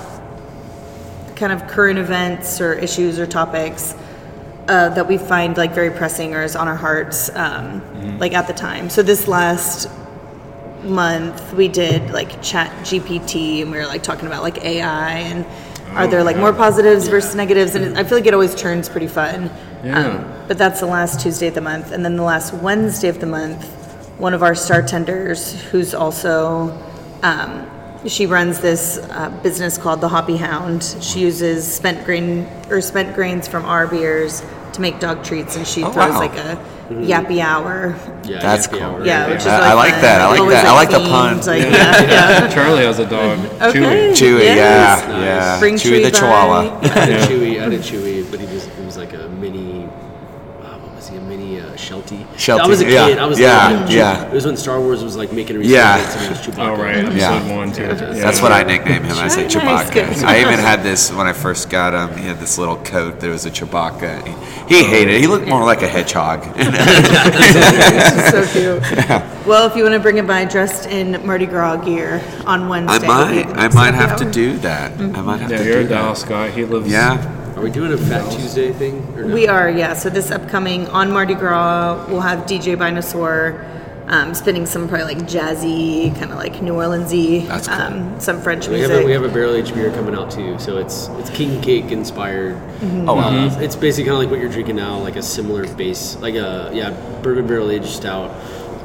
kind 1.38 1.54
of 1.54 1.66
current 1.70 1.98
events 1.98 2.60
or 2.60 2.74
issues 2.74 3.20
or 3.20 3.26
topics 3.26 3.96
uh, 4.68 4.90
that 4.90 5.08
we 5.08 5.18
find 5.18 5.58
like 5.58 5.74
very 5.74 5.92
pressing 5.92 6.34
or 6.34 6.44
is 6.44 6.56
on 6.56 6.68
our 6.68 6.76
hearts, 6.76 7.30
um, 7.36 8.20
like 8.20 8.34
at 8.34 8.48
the 8.48 8.54
time. 8.54 8.90
So 8.90 9.04
this 9.04 9.28
last 9.28 9.90
month 10.84 11.54
we 11.54 11.68
did 11.68 12.10
like 12.12 12.42
chat 12.42 12.72
gpt 12.84 13.62
and 13.62 13.72
we 13.72 13.78
were 13.78 13.86
like 13.86 14.02
talking 14.02 14.26
about 14.26 14.42
like 14.42 14.58
ai 14.66 15.20
and 15.20 15.46
are 15.92 16.08
there 16.08 16.24
like 16.24 16.38
more 16.38 16.54
positives 16.54 17.08
versus 17.08 17.36
negatives? 17.36 17.76
And 17.76 18.00
i 18.00 18.04
feel 18.04 18.18
like 18.18 18.26
it 18.26 18.34
always 18.34 18.56
turns 18.56 18.90
pretty 18.90 19.08
fun. 19.08 19.52
Yeah. 19.84 20.46
but 20.48 20.58
that's 20.58 20.80
the 20.80 20.86
last 20.86 21.22
tuesday 21.22 21.48
of 21.48 21.56
the 21.56 21.62
month. 21.62 21.92
And 21.92 22.04
then 22.06 22.16
the 22.16 22.24
last 22.24 22.54
wednesday 22.54 23.10
of 23.10 23.20
the 23.20 23.26
month 23.28 23.66
one 24.18 24.34
of 24.34 24.44
our 24.44 24.54
star 24.56 24.82
tenders 24.82 25.60
who's 25.66 25.94
also 25.94 26.70
um, 27.24 27.68
she 28.08 28.26
runs 28.26 28.60
this 28.60 28.98
uh, 29.12 29.30
business 29.44 29.78
called 29.78 30.02
the 30.02 30.08
hoppy 30.08 30.38
hound 30.38 30.84
she 31.02 31.20
uses 31.20 31.72
spent 31.72 32.04
grain 32.06 32.48
or 32.70 32.82
spent 32.82 33.14
grains 33.16 33.48
from 33.48 33.64
our 33.66 33.88
beers 33.88 34.44
to 34.74 34.82
make 34.82 35.00
dog 35.00 35.24
treats 35.24 35.56
and 35.56 35.68
she 35.68 35.84
Oh, 35.84 35.92
throws 35.92 36.12
wow. 36.14 36.20
like 36.20 36.36
a 36.36 36.58
yappy 36.90 37.40
hour 37.42 37.96
Yeah. 38.26 38.40
That's 38.42 38.66
happy 38.66 38.80
cool. 38.80 38.88
hour. 38.88 39.06
yeah, 39.06 39.28
which 39.28 39.40
is 39.42 39.48
I- 39.48 39.58
really 39.58 39.70
I 39.70 39.74
like 39.74 39.92
fun. 39.94 40.02
that. 40.02 40.22
I 40.22 40.28
like 40.30 40.40
Always, 40.40 40.56
that. 40.56 40.66
I 40.66 40.74
like 40.74 40.90
the 40.90 41.00
pun. 41.00 41.38
Like, 41.42 41.64
yeah, 41.64 42.02
yeah. 42.42 42.48
Charlie 42.54 42.84
has 42.86 43.00
a 43.00 43.06
dog, 43.06 43.40
Okay. 43.62 43.80
Chewy. 43.80 44.12
Chewy, 44.12 44.40
Yes. 44.44 45.04
yeah, 45.08 45.20
yeah. 45.22 45.60
Bring 45.60 45.76
Chewy 45.76 46.04
the 46.04 46.12
by. 46.12 46.18
Chihuahua. 46.20 46.80
I 46.82 46.88
had 46.88 47.10
a 47.10 47.18
Chewy. 47.28 47.60
I 47.60 47.64
had 47.64 47.74
a 47.74 47.80
Chewy, 47.80 48.30
but 48.32 48.40
he 48.40 48.46
was 48.48 48.66
it 48.68 48.86
was 48.86 48.98
like 48.98 49.14
a 49.14 49.28
mini. 49.30 49.84
Uh, 49.86 50.78
what 50.80 50.96
was 50.96 51.08
he? 51.10 51.18
A 51.18 51.22
mini 51.22 51.60
uh, 51.62 51.76
Sheltie. 52.42 52.64
Sheltie, 52.64 52.64
I 52.64 52.68
was 52.68 52.82
a 52.82 52.90
yeah, 52.92 53.08
kid. 53.08 53.18
I 53.20 53.26
was 53.28 53.40
yeah, 53.40 53.70
little. 53.82 53.90
yeah. 53.96 54.26
It 54.26 54.34
was 54.34 54.46
when 54.46 54.58
Star 54.58 54.80
Wars 54.82 55.04
was 55.04 55.16
like 55.16 55.32
making 55.32 55.58
a 55.58 55.60
Yeah. 55.60 55.98
resurgence 55.98 56.16
and 56.16 56.26
it 56.26 56.30
was 56.30 56.40
Chewbacca. 56.56 56.78
Oh 56.78 56.82
right, 56.82 56.96
episode 56.98 57.18
Yeah. 57.18 57.56
one, 57.58 57.72
two. 57.72 57.88
That's 58.20 58.42
what 58.42 58.52
I 58.52 58.64
nicknamed 58.64 59.06
him. 59.06 59.18
I 59.18 59.28
said 59.28 59.44
Nice, 59.44 59.56
Chewbacca. 59.56 60.24
I 60.24 60.40
even 60.42 60.58
had 60.60 60.82
this 60.82 61.12
when 61.14 61.28
I 61.28 61.34
first 61.34 61.70
got 61.70 61.94
him. 61.94 62.18
He 62.18 62.26
had 62.28 62.40
this 62.40 62.58
little 62.58 62.78
coat 62.78 63.20
that 63.20 63.30
was 63.30 63.46
a 63.46 63.52
Chewbacca. 63.52 64.26
He, 64.68 64.76
he 64.78 64.84
hated 64.84 65.14
it. 65.16 65.22
He 65.22 65.28
looked 65.28 65.48
more 65.48 65.64
like 65.64 65.84
a 65.84 65.88
hedgehog. 65.88 66.44
so 68.32 68.46
cute. 68.52 68.82
Well, 69.46 69.68
if 69.70 69.76
you 69.76 69.84
want 69.84 69.94
to 69.94 70.00
bring 70.00 70.18
it 70.18 70.26
by 70.26 70.46
dressed 70.46 70.88
in 70.88 71.24
Mardi 71.26 71.46
Gras 71.46 71.78
gear 71.78 72.22
on 72.46 72.68
Wednesday, 72.68 73.08
I 73.08 73.26
Wednesday, 73.26 73.54
might, 73.54 73.58
I 73.58 73.68
might 73.74 73.94
have 73.94 74.18
to 74.18 74.26
do 74.32 74.58
that. 74.60 74.92
I 75.00 75.22
might 75.22 75.42
have 75.42 75.52
Yeah, 75.52 75.58
to 75.58 75.64
you're 75.64 75.74
do 75.74 75.80
a 75.82 75.84
that. 75.84 75.90
Dallas 75.90 76.24
guy. 76.24 76.50
He 76.50 76.66
lives. 76.66 76.90
Yeah. 76.90 77.38
Are 77.62 77.66
we 77.66 77.70
doing 77.70 77.94
a 77.94 77.98
Fat 77.98 78.28
Tuesday 78.32 78.74
thing? 78.74 79.08
Or 79.16 79.24
no? 79.24 79.36
We 79.36 79.48
are, 79.48 79.70
yeah. 79.70 79.94
So 79.94 80.10
this 80.10 80.32
upcoming 80.32 80.88
on 80.88 81.12
Mardi 81.12 81.36
Gras, 81.36 82.08
we'll 82.10 82.22
have 82.22 82.48
DJ 82.48 82.76
Binosaur 82.76 83.64
um, 84.08 84.34
spinning 84.34 84.66
some 84.66 84.88
probably 84.90 85.14
like 85.14 85.28
jazzy, 85.28 86.12
kind 86.18 86.32
of 86.32 86.40
like 86.40 86.60
New 86.64 86.74
Orleansy, 86.74 87.48
That's 87.48 87.68
cool. 87.68 87.78
um, 87.80 88.20
some 88.20 88.42
French 88.42 88.68
We 88.68 88.80
have, 88.80 88.90
music. 88.90 89.04
a, 89.04 89.06
we 89.06 89.12
have 89.12 89.24
a 89.24 89.30
barrel 89.30 89.54
aged 89.54 89.76
beer 89.76 89.92
coming 89.92 90.16
out 90.16 90.32
too, 90.32 90.58
so 90.58 90.78
it's 90.80 91.08
it's 91.20 91.30
king 91.30 91.62
cake 91.62 91.92
inspired. 91.92 92.60
Oh, 93.08 93.14
wow. 93.14 93.30
Uh, 93.30 93.60
it's 93.60 93.76
basically 93.76 94.06
kind 94.10 94.16
of 94.16 94.24
like 94.24 94.32
what 94.32 94.40
you're 94.40 94.50
drinking 94.52 94.78
now, 94.78 94.98
like 94.98 95.16
a 95.16 95.22
similar 95.22 95.72
base, 95.76 96.16
like 96.16 96.34
a 96.34 96.72
yeah 96.74 96.90
bourbon 97.22 97.46
barrel 97.46 97.70
aged 97.70 97.86
stout, 97.86 98.32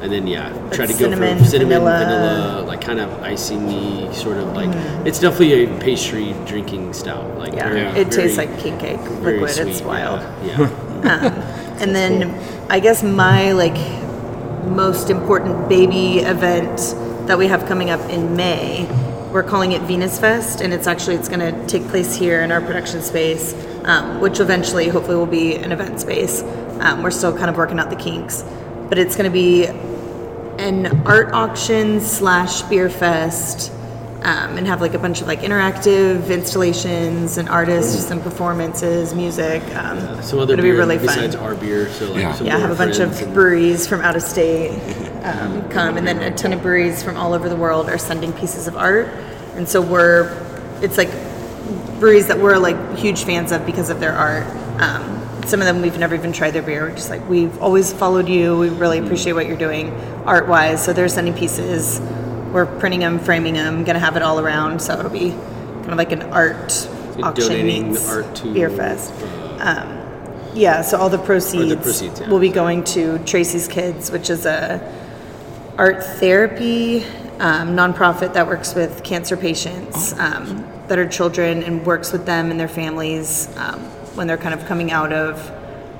and 0.01 0.11
then 0.11 0.27
yeah 0.27 0.49
try 0.71 0.85
to 0.85 0.93
go 0.93 1.09
for 1.09 1.15
cinnamon, 1.15 1.37
vanilla. 1.39 1.99
vanilla, 1.99 2.63
like 2.67 2.81
kind 2.81 2.99
of 2.99 3.09
icingy 3.21 4.13
sort 4.13 4.37
of 4.37 4.53
like 4.53 4.69
it's 5.05 5.19
definitely 5.19 5.63
a 5.65 5.79
pastry 5.79 6.33
drinking 6.45 6.93
stout. 6.93 7.37
Like 7.37 7.53
yeah, 7.53 7.69
very, 7.69 7.81
it 7.81 7.93
very- 7.93 8.09
tastes 8.09 8.37
like 8.37 8.59
king 8.59 8.77
cake, 8.77 8.99
liquid. 9.21 9.49
sweet, 9.49 9.67
it's 9.67 9.81
wild. 9.81 10.21
Yeah, 10.45 10.59
yeah. 11.03 11.77
And 11.81 11.95
then 11.95 12.33
I 12.69 12.79
guess 12.79 13.03
my 13.03 13.51
like 13.53 13.77
most 14.67 15.09
important 15.09 15.69
baby 15.69 16.19
event 16.19 16.77
that 17.27 17.37
we 17.37 17.47
have 17.47 17.65
coming 17.65 17.89
up 17.89 18.01
in 18.09 18.35
May, 18.35 18.85
we're 19.31 19.43
calling 19.43 19.71
it 19.73 19.81
Venus 19.83 20.19
Fest, 20.19 20.61
and 20.61 20.73
it's 20.73 20.87
actually 20.87 21.15
it's 21.15 21.27
going 21.29 21.39
to 21.39 21.67
take 21.67 21.87
place 21.89 22.15
here 22.15 22.41
in 22.41 22.51
our 22.51 22.61
production 22.61 23.01
space, 23.01 23.53
um, 23.85 24.19
which 24.21 24.39
eventually 24.39 24.87
hopefully 24.87 25.17
will 25.17 25.25
be 25.25 25.55
an 25.55 25.71
event 25.71 25.99
space. 25.99 26.41
Um, 26.79 27.03
we're 27.03 27.11
still 27.11 27.35
kind 27.35 27.49
of 27.49 27.57
working 27.57 27.79
out 27.79 27.89
the 27.89 27.95
kinks, 27.95 28.43
but 28.89 28.97
it's 28.97 29.15
going 29.15 29.29
to 29.29 29.33
be 29.33 29.65
an 30.59 31.05
art 31.05 31.33
auction 31.33 32.01
slash 32.01 32.61
beer 32.63 32.89
fest. 32.89 33.71
Um, 34.19 34.57
and 34.57 34.65
have 34.65 34.81
like 34.81 34.95
a 34.95 34.99
bunch 34.99 35.21
of 35.21 35.27
like 35.27 35.41
interactive 35.41 36.29
installations 36.31 37.37
and 37.37 37.47
artists 37.47 38.09
and 38.09 38.19
performances, 38.21 39.13
music. 39.13 39.61
Um, 39.75 40.21
Some 40.23 40.39
other 40.39 40.53
it'll 40.53 40.63
be 40.63 40.71
beer 40.71 40.77
really 40.79 40.97
fun. 40.97 41.05
besides 41.05 41.35
our 41.35 41.53
beer, 41.53 41.87
so 41.93 42.11
like 42.11 42.21
Yeah. 42.21 42.33
some 42.33 42.47
Yeah, 42.47 42.57
I 42.57 42.59
have 42.59 42.71
a 42.71 42.75
bunch 42.75 42.97
of 42.97 43.11
breweries 43.35 43.85
from 43.87 44.01
out 44.01 44.15
of 44.15 44.23
state 44.23 44.71
um, 45.23 45.69
come, 45.69 45.97
and 45.97 46.05
then 46.07 46.19
a 46.23 46.35
ton 46.35 46.51
of 46.51 46.63
breweries 46.63 47.03
from 47.03 47.15
all 47.15 47.33
over 47.33 47.47
the 47.47 47.55
world 47.55 47.89
are 47.89 47.99
sending 47.99 48.33
pieces 48.33 48.67
of 48.67 48.75
art, 48.75 49.07
and 49.55 49.69
so 49.69 49.81
we're, 49.81 50.35
it's 50.81 50.97
like 50.97 51.11
breweries 51.99 52.25
that 52.27 52.39
we're 52.39 52.57
like 52.57 52.97
huge 52.97 53.23
fans 53.23 53.51
of 53.51 53.67
because 53.67 53.91
of 53.91 53.99
their 53.99 54.13
art. 54.13 54.47
Um, 54.81 55.16
some 55.47 55.61
of 55.61 55.65
them 55.65 55.81
we've 55.81 55.97
never 55.97 56.13
even 56.15 56.33
tried 56.33 56.51
their 56.51 56.61
beer. 56.61 56.83
We're 56.83 56.95
just 56.95 57.09
like 57.09 57.27
we've 57.29 57.57
always 57.61 57.93
followed 57.93 58.27
you. 58.27 58.57
We 58.57 58.69
really 58.69 58.99
appreciate 58.99 59.33
what 59.33 59.47
you're 59.47 59.57
doing 59.57 59.91
art 60.25 60.47
wise. 60.47 60.83
So 60.83 60.93
they're 60.93 61.07
sending 61.07 61.33
pieces. 61.33 61.99
We're 62.51 62.65
printing 62.79 62.99
them, 63.01 63.19
framing 63.19 63.53
them, 63.53 63.83
gonna 63.83 63.99
have 63.99 64.15
it 64.15 64.21
all 64.21 64.39
around. 64.39 64.81
So 64.81 64.97
it'll 64.99 65.11
be 65.11 65.31
kind 65.31 65.91
of 65.91 65.97
like 65.97 66.11
an 66.11 66.23
art 66.33 66.89
auction 67.23 67.47
donating 67.47 67.89
meets 67.91 68.09
art 68.09 68.35
to, 68.35 68.53
beer 68.53 68.69
fest. 68.69 69.13
uh, 69.59 70.51
Yeah, 70.53 70.81
so 70.81 70.97
all 70.97 71.09
the 71.09 71.17
proceeds, 71.17 71.75
proceeds, 71.75 72.19
yeah. 72.19 72.29
will 72.29 72.39
be 72.39 72.49
going 72.49 72.83
to 72.85 73.19
Tracy's 73.19 73.67
Kids, 73.67 74.11
which 74.11 74.29
is 74.29 74.45
a 74.45 74.81
art 75.77 76.03
therapy 76.03 77.03
um, 77.39 77.75
nonprofit 77.75 78.33
that 78.33 78.47
works 78.47 78.73
with 78.75 79.03
cancer 79.03 79.37
patients 79.37 80.13
um, 80.19 80.65
that 80.87 80.97
are 80.97 81.07
children 81.07 81.63
and 81.63 81.85
works 81.85 82.11
with 82.11 82.25
them 82.25 82.49
and 82.51 82.59
their 82.59 82.67
families 82.67 83.47
um, 83.57 83.79
when 84.17 84.27
they're 84.27 84.37
kind 84.37 84.53
of 84.53 84.65
coming 84.65 84.91
out 84.91 85.13
of 85.13 85.39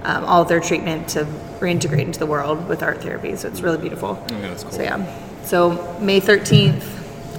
um, 0.04 0.26
all 0.26 0.42
of 0.42 0.48
their 0.48 0.60
treatment 0.60 1.08
to 1.10 1.26
reintegrate 1.60 2.02
into 2.02 2.20
the 2.20 2.26
world 2.26 2.68
with 2.68 2.82
art 2.84 3.02
therapy. 3.02 3.36
So 3.36 3.48
it's 3.48 3.62
really 3.62 3.78
beautiful. 3.78 4.24
Yeah, 4.32 4.42
that's 4.42 4.64
cool. 4.64 4.72
So 4.74 4.82
yeah, 4.82 5.44
so 5.44 5.98
May 6.02 6.20
thirteenth 6.20 6.84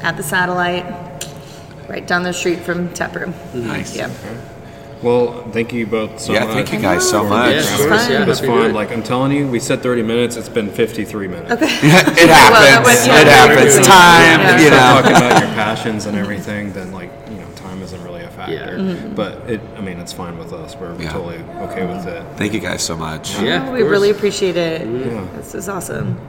at 0.04 0.16
the 0.16 0.22
Satellite, 0.22 0.84
right 1.88 2.06
down 2.06 2.22
the 2.22 2.32
street 2.32 2.60
from 2.60 2.92
Taproom. 2.94 3.34
Nice. 3.54 3.96
Yep. 3.96 4.10
Well, 5.02 5.48
thank 5.52 5.72
you 5.72 5.86
both 5.86 6.18
so 6.18 6.32
Yeah, 6.32 6.40
much. 6.40 6.48
Yeah, 6.48 6.54
thank 6.54 6.72
you 6.72 6.80
guys 6.80 7.08
so 7.08 7.22
much. 7.22 7.52
Yeah, 7.52 7.58
of 7.58 7.64
It's 7.64 7.76
course, 7.86 8.02
fun. 8.02 8.12
yeah, 8.12 8.22
It 8.22 8.26
was 8.28 8.40
happy 8.40 8.50
to 8.50 8.56
do 8.58 8.62
fun. 8.64 8.74
Like 8.74 8.90
I'm 8.90 9.02
telling 9.04 9.30
you, 9.30 9.46
we 9.46 9.60
said 9.60 9.80
30 9.80 10.02
minutes. 10.02 10.34
It's 10.34 10.48
been 10.48 10.70
53 10.72 11.28
minutes. 11.28 11.52
Okay. 11.52 11.66
it 11.66 11.82
Well, 11.82 12.26
that 12.26 12.68
happens. 12.68 12.86
was- 12.98 13.06
yeah, 13.06 13.20
it 13.20 13.26
happens. 13.28 13.76
yeah. 13.76 13.82
Time, 13.82 14.40
Yeah. 14.40 14.64
you 14.64 14.70
know. 14.70 14.76
talking 14.78 15.16
about 15.16 15.40
your 15.40 15.50
passions 15.54 16.06
and 16.06 16.18
everything, 16.18 16.72
then 16.72 16.90
like 16.90 17.10
you 17.10 17.10
know, 17.10 17.14
time 17.14 17.17
isn't 18.51 18.68
really. 18.76 18.88
Yeah. 18.88 18.94
Mm-hmm. 18.94 19.14
But 19.14 19.51
it, 19.51 19.61
I 19.76 19.80
mean, 19.80 19.99
it's 19.99 20.12
fine 20.12 20.38
with 20.38 20.53
us. 20.53 20.76
We're 20.76 21.01
Yeah. 21.01 21.12
totally 21.12 21.38
okay 21.68 21.86
with 21.86 22.07
it. 22.07 22.24
Thank 22.36 22.53
you 22.55 22.61
guys 22.61 22.82
so 22.82 22.96
much. 22.96 23.38
Yeah, 23.40 23.70
we 23.72 23.82
really 23.82 24.11
appreciate 24.11 24.57
it. 24.57 24.86
Yeah. 24.86 25.26
This 25.36 25.55
was 25.55 25.68
awesome. 25.68 26.20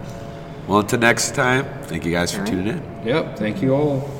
Well, 0.67 0.79
until 0.79 0.99
next 0.99 1.33
time, 1.33 1.65
thank 1.83 2.05
you 2.05 2.11
guys 2.11 2.31
for 2.33 2.45
tuning 2.45 2.67
in. 2.67 2.83
Yep. 3.05 3.37
Thank 3.37 3.61
you 3.61 3.73
all. 3.73 4.18